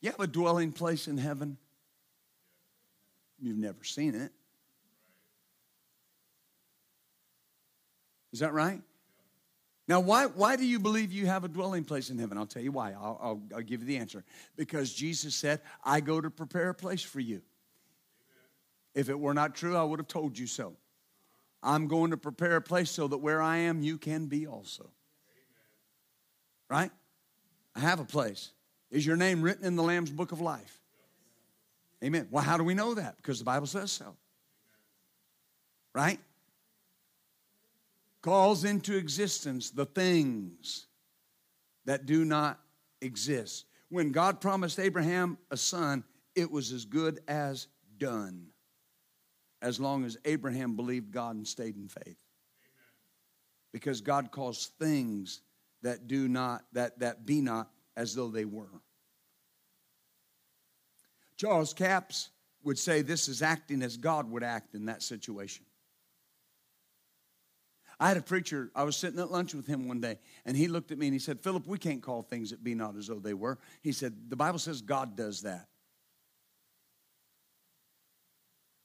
You 0.00 0.10
have 0.10 0.20
a 0.20 0.26
dwelling 0.26 0.72
place 0.72 1.08
in 1.08 1.18
heaven. 1.18 1.56
You've 3.38 3.58
never 3.58 3.84
seen 3.84 4.14
it. 4.14 4.32
Is 8.32 8.40
that 8.40 8.52
right? 8.52 8.80
Now, 9.86 10.00
why, 10.00 10.26
why 10.26 10.56
do 10.56 10.64
you 10.64 10.78
believe 10.78 11.12
you 11.12 11.26
have 11.26 11.44
a 11.44 11.48
dwelling 11.48 11.84
place 11.84 12.08
in 12.08 12.18
heaven? 12.18 12.38
I'll 12.38 12.46
tell 12.46 12.62
you 12.62 12.72
why. 12.72 12.92
I'll, 12.92 13.18
I'll, 13.22 13.42
I'll 13.56 13.62
give 13.62 13.80
you 13.80 13.86
the 13.86 13.98
answer. 13.98 14.24
Because 14.56 14.92
Jesus 14.92 15.34
said, 15.34 15.60
I 15.84 16.00
go 16.00 16.20
to 16.20 16.30
prepare 16.30 16.70
a 16.70 16.74
place 16.74 17.02
for 17.02 17.20
you. 17.20 17.42
If 18.94 19.10
it 19.10 19.18
were 19.18 19.34
not 19.34 19.54
true, 19.54 19.76
I 19.76 19.82
would 19.82 19.98
have 19.98 20.08
told 20.08 20.38
you 20.38 20.46
so. 20.46 20.74
I'm 21.62 21.86
going 21.86 22.12
to 22.12 22.16
prepare 22.16 22.56
a 22.56 22.62
place 22.62 22.90
so 22.90 23.08
that 23.08 23.18
where 23.18 23.42
I 23.42 23.58
am, 23.58 23.82
you 23.82 23.98
can 23.98 24.26
be 24.26 24.46
also. 24.46 24.90
Right? 26.70 26.90
I 27.74 27.80
have 27.80 28.00
a 28.00 28.04
place. 28.04 28.52
Is 28.90 29.04
your 29.04 29.16
name 29.16 29.42
written 29.42 29.64
in 29.64 29.76
the 29.76 29.82
Lamb's 29.82 30.10
book 30.10 30.32
of 30.32 30.40
life? 30.40 30.80
Amen. 32.02 32.28
Well, 32.30 32.44
how 32.44 32.56
do 32.56 32.64
we 32.64 32.74
know 32.74 32.94
that? 32.94 33.16
Because 33.16 33.38
the 33.38 33.44
Bible 33.44 33.66
says 33.66 33.92
so. 33.92 34.14
Right? 35.94 36.20
Calls 38.24 38.64
into 38.64 38.96
existence 38.96 39.70
the 39.70 39.84
things 39.84 40.86
that 41.84 42.06
do 42.06 42.24
not 42.24 42.58
exist. 43.02 43.66
When 43.90 44.12
God 44.12 44.40
promised 44.40 44.78
Abraham 44.78 45.36
a 45.50 45.58
son, 45.58 46.04
it 46.34 46.50
was 46.50 46.72
as 46.72 46.86
good 46.86 47.20
as 47.28 47.68
done 47.98 48.46
as 49.60 49.78
long 49.78 50.06
as 50.06 50.16
Abraham 50.24 50.74
believed 50.74 51.12
God 51.12 51.36
and 51.36 51.46
stayed 51.46 51.76
in 51.76 51.86
faith. 51.86 52.16
Because 53.74 54.00
God 54.00 54.30
calls 54.30 54.70
things 54.78 55.42
that 55.82 56.08
do 56.08 56.26
not, 56.26 56.64
that, 56.72 56.98
that 57.00 57.26
be 57.26 57.42
not 57.42 57.68
as 57.94 58.14
though 58.14 58.28
they 58.28 58.46
were. 58.46 58.80
Charles 61.36 61.74
Capps 61.74 62.30
would 62.62 62.78
say 62.78 63.02
this 63.02 63.28
is 63.28 63.42
acting 63.42 63.82
as 63.82 63.98
God 63.98 64.30
would 64.30 64.42
act 64.42 64.74
in 64.74 64.86
that 64.86 65.02
situation. 65.02 65.66
I 68.00 68.08
had 68.08 68.16
a 68.16 68.22
preacher, 68.22 68.70
I 68.74 68.82
was 68.82 68.96
sitting 68.96 69.20
at 69.20 69.30
lunch 69.30 69.54
with 69.54 69.66
him 69.66 69.86
one 69.88 70.00
day, 70.00 70.18
and 70.44 70.56
he 70.56 70.68
looked 70.68 70.90
at 70.90 70.98
me 70.98 71.06
and 71.06 71.14
he 71.14 71.18
said, 71.18 71.40
Philip, 71.40 71.66
we 71.66 71.78
can't 71.78 72.02
call 72.02 72.22
things 72.22 72.50
that 72.50 72.62
be 72.62 72.74
not 72.74 72.96
as 72.96 73.06
though 73.06 73.20
they 73.20 73.34
were. 73.34 73.58
He 73.82 73.92
said, 73.92 74.14
The 74.28 74.36
Bible 74.36 74.58
says 74.58 74.82
God 74.82 75.16
does 75.16 75.42
that. 75.42 75.68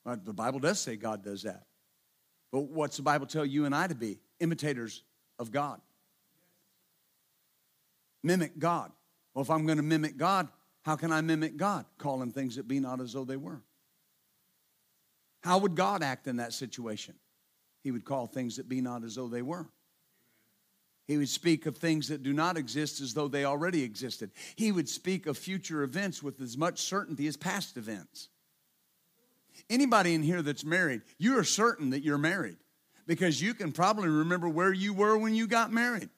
Well, 0.05 0.19
the 0.23 0.33
Bible 0.33 0.59
does 0.59 0.79
say 0.79 0.95
God 0.95 1.23
does 1.23 1.43
that. 1.43 1.63
But 2.51 2.61
what's 2.61 2.97
the 2.97 3.03
Bible 3.03 3.27
tell 3.27 3.45
you 3.45 3.65
and 3.65 3.75
I 3.75 3.87
to 3.87 3.95
be? 3.95 4.19
Imitators 4.39 5.03
of 5.37 5.51
God. 5.51 5.81
Mimic 8.23 8.57
God. 8.59 8.91
Well, 9.33 9.43
if 9.43 9.49
I'm 9.49 9.65
going 9.65 9.77
to 9.77 9.83
mimic 9.83 10.17
God, 10.17 10.47
how 10.81 10.95
can 10.95 11.11
I 11.11 11.21
mimic 11.21 11.57
God? 11.57 11.85
Calling 11.97 12.31
things 12.31 12.55
that 12.55 12.67
be 12.67 12.79
not 12.79 13.01
as 13.01 13.13
though 13.13 13.23
they 13.23 13.37
were. 13.37 13.61
How 15.41 15.59
would 15.59 15.75
God 15.75 16.03
act 16.03 16.27
in 16.27 16.37
that 16.37 16.53
situation? 16.53 17.15
He 17.83 17.91
would 17.91 18.05
call 18.05 18.27
things 18.27 18.57
that 18.57 18.69
be 18.69 18.81
not 18.81 19.03
as 19.03 19.15
though 19.15 19.27
they 19.27 19.41
were. 19.41 19.67
He 21.07 21.17
would 21.17 21.29
speak 21.29 21.65
of 21.65 21.75
things 21.75 22.09
that 22.09 22.21
do 22.21 22.33
not 22.33 22.55
exist 22.55 23.01
as 23.01 23.15
though 23.15 23.27
they 23.27 23.43
already 23.43 23.83
existed. 23.83 24.31
He 24.55 24.71
would 24.71 24.87
speak 24.87 25.25
of 25.25 25.37
future 25.37 25.81
events 25.81 26.21
with 26.21 26.39
as 26.39 26.55
much 26.55 26.79
certainty 26.81 27.25
as 27.25 27.35
past 27.35 27.77
events. 27.77 28.29
Anybody 29.69 30.13
in 30.13 30.21
here 30.21 30.41
that's 30.41 30.63
married, 30.63 31.01
you 31.17 31.37
are 31.39 31.43
certain 31.43 31.89
that 31.91 32.03
you're 32.03 32.19
married 32.19 32.57
because 33.07 33.41
you 33.41 33.55
can 33.55 33.71
probably 33.71 34.07
remember 34.07 34.47
where 34.47 34.71
you 34.71 34.93
were 34.93 35.17
when 35.17 35.33
you 35.33 35.47
got 35.47 35.71
married. 35.71 36.09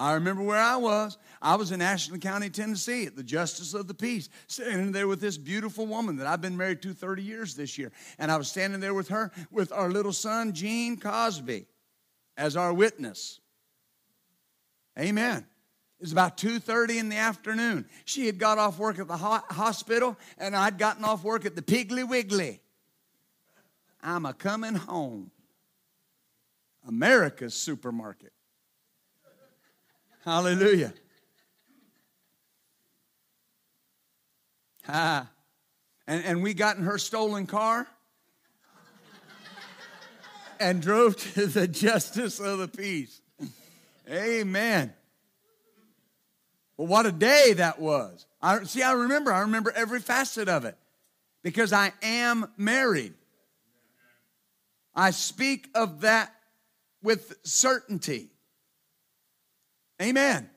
I 0.00 0.14
remember 0.14 0.42
where 0.42 0.58
I 0.58 0.76
was. 0.76 1.18
I 1.42 1.56
was 1.56 1.72
in 1.72 1.82
Ashland 1.82 2.22
County, 2.22 2.48
Tennessee, 2.48 3.04
at 3.04 3.16
the 3.16 3.22
Justice 3.22 3.74
of 3.74 3.86
the 3.86 3.92
Peace, 3.92 4.30
standing 4.46 4.92
there 4.92 5.06
with 5.06 5.20
this 5.20 5.36
beautiful 5.36 5.86
woman 5.86 6.16
that 6.16 6.26
I've 6.26 6.40
been 6.40 6.56
married 6.56 6.80
to 6.82 6.94
30 6.94 7.22
years 7.22 7.54
this 7.54 7.76
year. 7.76 7.92
And 8.18 8.32
I 8.32 8.38
was 8.38 8.48
standing 8.48 8.80
there 8.80 8.94
with 8.94 9.08
her, 9.08 9.30
with 9.50 9.70
our 9.72 9.90
little 9.90 10.14
son, 10.14 10.54
Gene 10.54 10.96
Cosby, 10.96 11.66
as 12.38 12.56
our 12.56 12.72
witness. 12.72 13.40
Amen. 14.98 15.46
It 15.98 16.02
was 16.02 16.12
about 16.12 16.38
2.30 16.38 16.98
in 16.98 17.08
the 17.10 17.16
afternoon. 17.16 17.84
She 18.06 18.24
had 18.24 18.38
got 18.38 18.56
off 18.56 18.78
work 18.78 18.98
at 18.98 19.06
the 19.06 19.18
ho- 19.18 19.44
hospital, 19.50 20.16
and 20.38 20.56
I'd 20.56 20.78
gotten 20.78 21.04
off 21.04 21.22
work 21.22 21.44
at 21.44 21.56
the 21.56 21.62
Piggly 21.62 22.08
Wiggly. 22.08 22.62
I'm 24.02 24.24
a 24.24 24.32
coming 24.32 24.76
home. 24.76 25.30
America's 26.88 27.52
supermarket. 27.52 28.32
Hallelujah. 30.24 30.92
Ah. 34.88 35.28
And, 36.06 36.24
and 36.24 36.42
we 36.42 36.54
got 36.54 36.76
in 36.76 36.82
her 36.82 36.98
stolen 36.98 37.46
car 37.46 37.86
and 40.58 40.82
drove 40.82 41.16
to 41.34 41.46
the 41.46 41.68
justice 41.68 42.40
of 42.40 42.58
the 42.58 42.68
peace. 42.68 43.20
Amen. 44.10 44.92
Well, 46.76 46.88
what 46.88 47.06
a 47.06 47.12
day 47.12 47.54
that 47.54 47.78
was. 47.78 48.26
I, 48.42 48.64
see, 48.64 48.82
I 48.82 48.92
remember. 48.92 49.32
I 49.32 49.40
remember 49.40 49.70
every 49.70 50.00
facet 50.00 50.48
of 50.48 50.64
it 50.64 50.76
because 51.42 51.72
I 51.72 51.92
am 52.02 52.50
married. 52.56 53.14
I 54.94 55.12
speak 55.12 55.68
of 55.74 56.00
that 56.00 56.34
with 57.02 57.36
certainty. 57.44 58.30
Amen. 60.00 60.48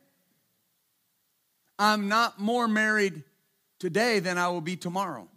I'm 1.78 2.08
not 2.08 2.40
more 2.40 2.68
married 2.68 3.24
today 3.80 4.20
than 4.20 4.38
I 4.38 4.48
will 4.50 4.62
be 4.62 4.76
tomorrow. 4.76 5.28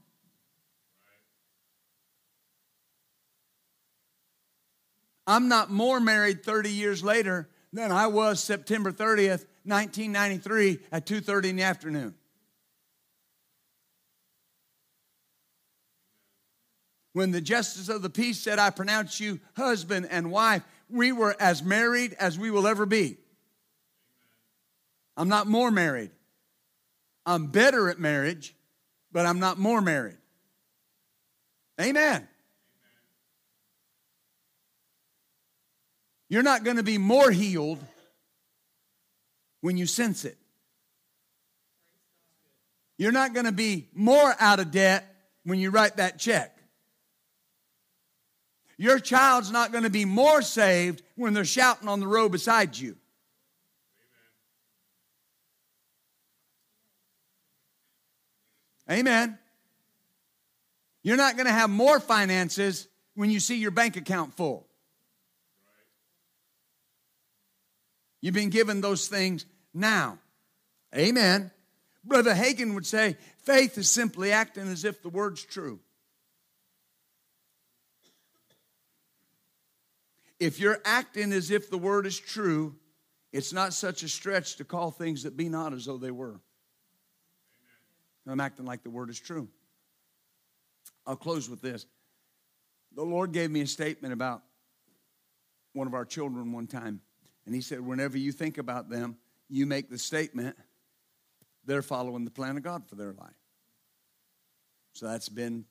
I'm 5.26 5.48
not 5.48 5.70
more 5.70 5.98
married 5.98 6.44
30 6.44 6.70
years 6.70 7.02
later 7.02 7.48
than 7.72 7.90
I 7.90 8.06
was 8.06 8.38
September 8.42 8.92
30th, 8.92 9.44
1993 9.64 10.78
at 10.92 11.04
2:30 11.04 11.50
in 11.50 11.56
the 11.56 11.64
afternoon. 11.64 12.14
When 17.12 17.32
the 17.32 17.40
justice 17.40 17.88
of 17.88 18.02
the 18.02 18.10
peace 18.10 18.38
said, 18.38 18.58
I 18.58 18.70
pronounce 18.70 19.18
you 19.18 19.40
husband 19.56 20.06
and 20.10 20.30
wife, 20.30 20.62
we 20.88 21.12
were 21.12 21.34
as 21.40 21.62
married 21.62 22.12
as 22.20 22.38
we 22.38 22.50
will 22.50 22.66
ever 22.66 22.86
be. 22.86 23.16
I'm 25.16 25.28
not 25.28 25.46
more 25.46 25.70
married. 25.70 26.10
I'm 27.24 27.46
better 27.46 27.88
at 27.88 27.98
marriage, 27.98 28.54
but 29.12 29.26
I'm 29.26 29.40
not 29.40 29.58
more 29.58 29.80
married. 29.80 30.18
Amen. 31.80 32.26
You're 36.28 36.42
not 36.42 36.64
going 36.64 36.76
to 36.76 36.82
be 36.82 36.98
more 36.98 37.30
healed 37.30 37.78
when 39.60 39.76
you 39.76 39.86
sense 39.86 40.24
it. 40.24 40.36
You're 42.98 43.12
not 43.12 43.34
going 43.34 43.46
to 43.46 43.52
be 43.52 43.88
more 43.94 44.34
out 44.40 44.58
of 44.58 44.70
debt 44.70 45.04
when 45.44 45.58
you 45.58 45.70
write 45.70 45.98
that 45.98 46.18
check. 46.18 46.56
Your 48.78 48.98
child's 48.98 49.50
not 49.50 49.72
going 49.72 49.84
to 49.84 49.90
be 49.90 50.04
more 50.04 50.42
saved 50.42 51.02
when 51.14 51.32
they're 51.32 51.44
shouting 51.44 51.88
on 51.88 52.00
the 52.00 52.06
road 52.06 52.32
beside 52.32 52.76
you. 52.76 52.96
Amen. 58.90 59.38
You're 61.02 61.16
not 61.16 61.36
going 61.36 61.46
to 61.46 61.52
have 61.52 61.70
more 61.70 62.00
finances 62.00 62.88
when 63.14 63.30
you 63.30 63.40
see 63.40 63.56
your 63.56 63.70
bank 63.70 63.96
account 63.96 64.34
full. 64.34 64.66
You've 68.20 68.34
been 68.34 68.50
given 68.50 68.80
those 68.80 69.08
things 69.08 69.46
now. 69.72 70.18
Amen. 70.94 71.50
Brother 72.04 72.34
Hagin 72.34 72.74
would 72.74 72.86
say 72.86 73.16
faith 73.44 73.78
is 73.78 73.88
simply 73.88 74.32
acting 74.32 74.68
as 74.68 74.84
if 74.84 75.02
the 75.02 75.08
word's 75.08 75.44
true. 75.44 75.80
If 80.38 80.60
you're 80.60 80.80
acting 80.84 81.32
as 81.32 81.50
if 81.50 81.70
the 81.70 81.78
word 81.78 82.06
is 82.06 82.18
true, 82.18 82.76
it's 83.32 83.52
not 83.52 83.72
such 83.74 84.02
a 84.02 84.08
stretch 84.08 84.56
to 84.56 84.64
call 84.64 84.90
things 84.90 85.22
that 85.22 85.36
be 85.36 85.48
not 85.48 85.72
as 85.72 85.86
though 85.86 85.98
they 85.98 86.10
were. 86.10 86.40
I'm 88.32 88.40
acting 88.40 88.66
like 88.66 88.82
the 88.82 88.90
word 88.90 89.10
is 89.10 89.20
true. 89.20 89.48
I'll 91.06 91.16
close 91.16 91.48
with 91.48 91.60
this. 91.60 91.86
The 92.94 93.04
Lord 93.04 93.32
gave 93.32 93.50
me 93.50 93.60
a 93.60 93.66
statement 93.66 94.12
about 94.12 94.42
one 95.72 95.86
of 95.86 95.94
our 95.94 96.04
children 96.04 96.52
one 96.52 96.66
time. 96.66 97.00
And 97.44 97.54
He 97.54 97.60
said, 97.60 97.80
whenever 97.80 98.18
you 98.18 98.32
think 98.32 98.58
about 98.58 98.88
them, 98.88 99.16
you 99.48 99.66
make 99.66 99.88
the 99.88 99.98
statement, 99.98 100.56
they're 101.64 101.82
following 101.82 102.24
the 102.24 102.30
plan 102.30 102.56
of 102.56 102.62
God 102.62 102.88
for 102.88 102.96
their 102.96 103.12
life. 103.12 103.36
So 104.94 105.06
that's 105.06 105.28
been, 105.28 105.64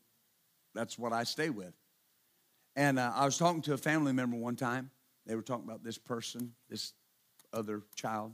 that's 0.74 1.00
what 1.00 1.12
I 1.12 1.24
stay 1.24 1.50
with. 1.50 1.74
And 2.76 3.00
uh, 3.00 3.12
I 3.16 3.26
was 3.26 3.38
talking 3.38 3.62
to 3.64 3.74
a 3.74 3.78
family 3.78 4.14
member 4.14 4.38
one 4.38 4.56
time. 4.56 4.92
They 5.26 5.36
were 5.36 5.42
talking 5.42 5.66
about 5.66 5.84
this 5.84 5.98
person, 5.98 6.54
this 6.70 6.94
other 7.52 7.82
child. 7.96 8.34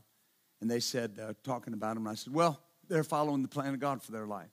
And 0.60 0.70
they 0.70 0.80
said, 0.80 1.20
uh, 1.22 1.34
talking 1.44 1.74
about 1.74 1.98
him, 1.98 2.08
I 2.08 2.16
said, 2.16 2.34
well, 2.34 2.60
they're 2.92 3.04
following 3.06 3.42
the 3.42 3.48
plan 3.48 3.74
of 3.74 3.80
God 3.80 4.04
for 4.04 4.12
their 4.12 4.28
life. 4.28 4.52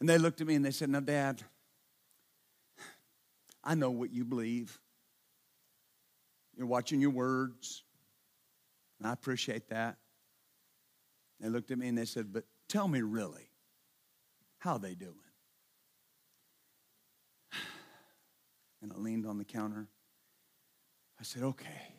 And 0.00 0.08
they 0.08 0.18
looked 0.18 0.40
at 0.40 0.46
me 0.46 0.56
and 0.56 0.64
they 0.64 0.72
said, 0.72 0.90
Now, 0.90 1.00
Dad, 1.00 1.40
I 3.62 3.76
know 3.76 3.90
what 3.90 4.12
you 4.12 4.24
believe. 4.24 4.80
You're 6.56 6.66
watching 6.66 7.00
your 7.00 7.10
words. 7.10 7.84
And 8.98 9.06
I 9.08 9.12
appreciate 9.12 9.68
that. 9.68 9.98
They 11.40 11.48
looked 11.48 11.70
at 11.70 11.78
me 11.78 11.86
and 11.86 11.96
they 11.96 12.04
said, 12.04 12.32
But 12.32 12.44
tell 12.68 12.88
me 12.88 13.02
really, 13.02 13.50
how 14.58 14.78
they 14.78 14.94
doing? 14.94 15.14
And 18.82 18.92
I 18.92 18.96
leaned 18.96 19.26
on 19.26 19.38
the 19.38 19.44
counter. 19.44 19.86
I 21.20 21.22
said, 21.22 21.44
Okay. 21.44 21.94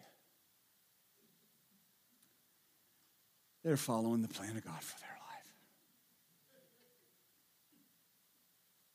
They're 3.63 3.77
following 3.77 4.21
the 4.21 4.27
plan 4.27 4.57
of 4.57 4.65
God 4.65 4.81
for 4.81 4.99
their 4.99 5.09
life. 5.09 5.53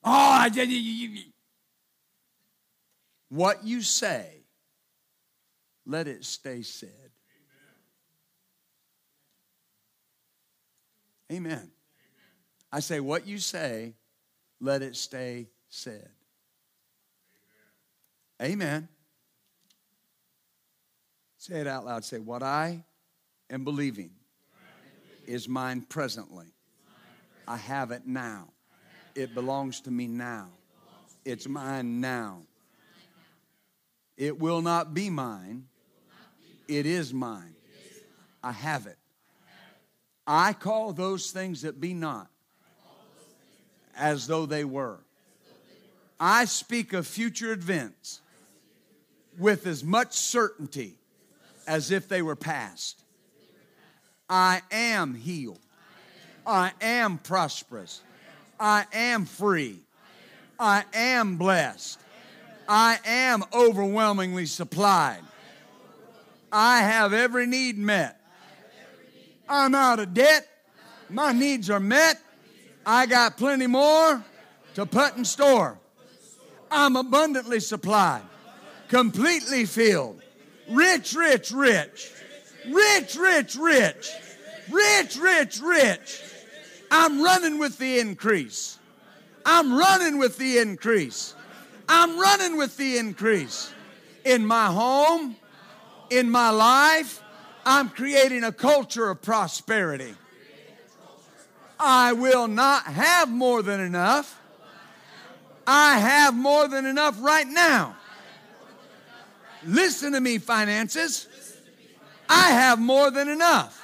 Oh, 0.05 0.11
I 0.11 0.49
did. 0.51 0.69
What 3.31 3.65
you 3.65 3.83
say, 3.83 4.45
let 5.87 6.07
it 6.07 6.25
stay 6.25 6.63
said. 6.63 6.91
Amen. 11.31 11.47
Amen. 11.47 11.71
I 12.71 12.81
say, 12.81 13.01
what 13.01 13.27
you 13.27 13.39
say, 13.39 13.95
let 14.61 14.83
it 14.83 14.97
stay 14.97 15.49
said. 15.69 16.11
Amen. 18.43 18.53
Amen. 18.53 18.89
Say 21.39 21.61
it 21.61 21.67
out 21.67 21.87
loud. 21.87 22.05
Say, 22.05 22.19
what 22.19 22.43
I 22.43 22.85
am 23.51 23.65
believing 23.65 24.11
is 25.29 25.49
mine 25.49 25.83
presently. 25.83 26.47
I 27.47 27.59
have 27.59 27.91
it 27.91 28.07
now. 28.07 28.49
It 29.15 29.35
belongs 29.35 29.81
to 29.83 29.91
me 29.91 30.07
now. 30.07 30.49
It's 31.25 31.47
mine 31.47 32.01
now. 32.01 32.43
It 34.17 34.41
will 34.41 34.63
not 34.63 34.95
be 34.95 35.11
mine. 35.11 35.67
It 36.67 36.87
is 36.87 37.13
mine. 37.13 37.55
I 38.43 38.53
have 38.53 38.87
it. 38.87 38.97
I 40.27 40.53
call 40.53 40.93
those 40.93 41.31
things 41.31 41.63
that 41.63 41.81
be 41.81 41.95
not 41.95 42.29
as 43.97 44.27
though 44.27 44.47
they 44.47 44.65
were. 44.65 45.01
I 46.21 46.47
speak 46.47 46.93
of 46.93 47.07
future 47.07 47.53
events 47.53 48.21
with 49.39 49.67
as 49.67 49.85
much 49.85 50.15
certainty 50.15 50.99
as 51.67 51.91
if 51.91 52.09
they 52.09 52.23
were 52.23 52.37
past. 52.37 53.05
I 54.29 54.63
am 54.71 55.15
healed. 55.15 55.59
I 56.47 56.73
am 56.81 57.19
prosperous. 57.19 58.03
I 58.59 58.87
am 58.93 59.25
free. 59.25 59.79
I 60.59 60.85
am 60.93 61.37
blessed. 61.37 62.01
I 62.69 62.99
am 63.05 63.45
overwhelmingly 63.53 64.47
supplied. 64.47 65.21
I 66.53 66.81
have 66.81 67.13
every 67.13 67.47
need 67.47 67.79
met. 67.79 68.21
I'm 69.49 69.75
out 69.75 70.01
of 70.01 70.13
debt. 70.13 70.47
My 71.09 71.33
needs 71.33 71.71
are 71.71 71.81
met. 71.81 72.21
I 72.85 73.07
got 73.07 73.37
plenty 73.37 73.67
more 73.67 74.23
to 74.75 74.87
put 74.87 75.17
in 75.17 75.25
store. 75.25 75.79
I'm 76.71 76.97
abundantly 76.97 77.61
supplied, 77.61 78.23
completely 78.89 79.65
filled, 79.65 80.21
rich, 80.69 81.15
rich, 81.15 81.51
rich, 81.51 82.11
rich, 82.71 83.17
rich, 83.17 83.57
rich, 83.57 84.11
rich, 84.71 85.17
rich, 85.17 85.61
rich. 85.61 86.23
I'm 86.91 87.23
running 87.23 87.59
with 87.59 87.79
the 87.79 87.99
increase. 87.99 88.79
I'm 89.45 89.77
running 89.77 90.19
with 90.19 90.39
the 90.39 90.59
increase. 90.59 91.35
I'm 91.89 92.19
running 92.19 92.57
with 92.57 92.77
the 92.77 92.99
increase. 92.99 93.73
In 94.25 94.45
my 94.45 94.67
home, 94.67 95.37
in 96.11 96.31
my 96.31 96.51
life, 96.51 97.23
I'm 97.65 97.89
creating 97.89 98.45
a 98.45 98.53
culture 98.53 99.09
of 99.11 99.23
prosperity. 99.23 100.15
I 101.81 102.13
will 102.13 102.49
not 102.49 102.85
have 102.85 103.31
more 103.31 103.63
than 103.63 103.81
enough. 103.81 104.41
I 105.67 105.99
have 105.99 106.35
more 106.35 106.67
than 106.67 106.87
enough 106.87 107.17
right 107.21 107.47
now. 107.47 107.97
Listen 109.67 110.13
to 110.13 110.21
me, 110.21 110.39
finances. 110.39 111.29
I 112.29 112.51
have 112.51 112.79
more 112.79 113.11
than 113.11 113.29
enough. 113.29 113.75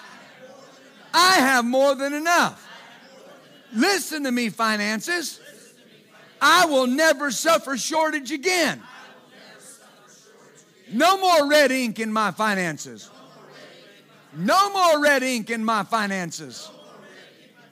I 1.12 1.36
have 1.36 1.64
more 1.64 1.94
than 1.94 2.12
enough. 2.12 2.60
Listen 3.72 4.24
to 4.24 4.32
me, 4.32 4.50
finances. 4.50 5.40
I 6.40 6.66
will 6.66 6.86
never 6.86 7.30
suffer 7.30 7.76
shortage 7.76 8.30
again. 8.30 8.82
No 10.92 11.18
more 11.18 11.48
red 11.48 11.72
ink 11.72 11.98
in 11.98 12.12
my 12.12 12.30
finances. 12.30 13.10
No 14.36 14.70
more 14.70 15.02
red 15.02 15.22
ink 15.22 15.50
in 15.50 15.64
my 15.64 15.84
finances. 15.84 16.70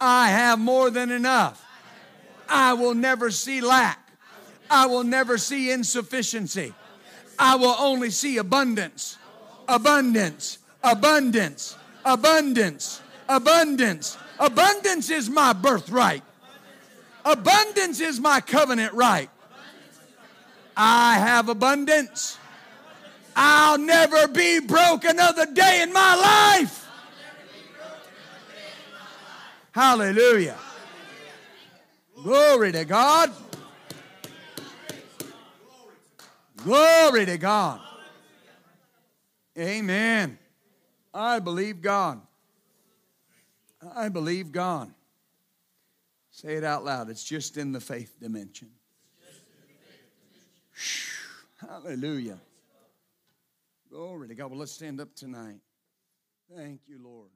I 0.01 0.29
have 0.31 0.59
more 0.59 0.91
than 0.91 1.11
enough. 1.11 1.65
I 2.49 2.73
will 2.75 2.95
never 2.95 3.31
see 3.31 3.61
lack. 3.61 3.99
I 4.71 4.87
will 4.87 5.05
never 5.05 5.39
see 5.39 5.71
insufficiency. 5.71 6.73
I 7.39 7.57
will 7.57 7.77
only 7.79 8.11
see 8.11 8.39
abundance. 8.39 9.19
Abundance. 9.69 10.59
Abundance. 10.83 11.77
Abundance. 12.05 13.01
Abundance. 13.29 14.19
Abundance 14.39 15.11
is 15.11 15.31
my 15.31 15.53
birthright. 15.53 16.23
Abundance 17.25 18.01
is 18.01 18.19
my 18.19 18.41
covenant 18.41 18.93
right. 18.95 19.31
I 20.77 21.19
have 21.19 21.49
abundance. 21.49 22.39
I'll 23.37 23.79
never 23.79 24.29
be 24.29 24.61
broke 24.61 25.05
another 25.05 25.47
day 25.47 25.83
in 25.83 25.93
my 25.93 26.15
life. 26.61 26.89
Hallelujah. 29.73 30.59
Glory 32.23 32.73
to 32.73 32.85
God. 32.85 33.33
Glory 36.57 37.27
to 37.27 37.39
God. 37.39 37.81
Amen. 39.59 40.39
I 41.15 41.39
believe 41.39 41.83
God. 41.83 42.21
I 43.95 44.09
believe 44.09 44.53
God. 44.53 44.93
Say 46.31 46.55
it 46.55 46.65
out 46.65 46.85
loud. 46.85 47.11
It's 47.11 47.25
just 47.25 47.57
in 47.57 47.73
the 47.73 47.81
faith 47.81 48.17
dimension. 48.21 48.71
Hallelujah. 51.61 52.39
Glory 53.91 54.29
to 54.29 54.35
God. 54.35 54.51
Well, 54.51 54.61
let's 54.61 54.73
stand 54.73 55.01
up 55.01 55.15
tonight. 55.15 55.61
Thank 56.57 56.81
you, 56.89 56.99
Lord. 57.03 57.29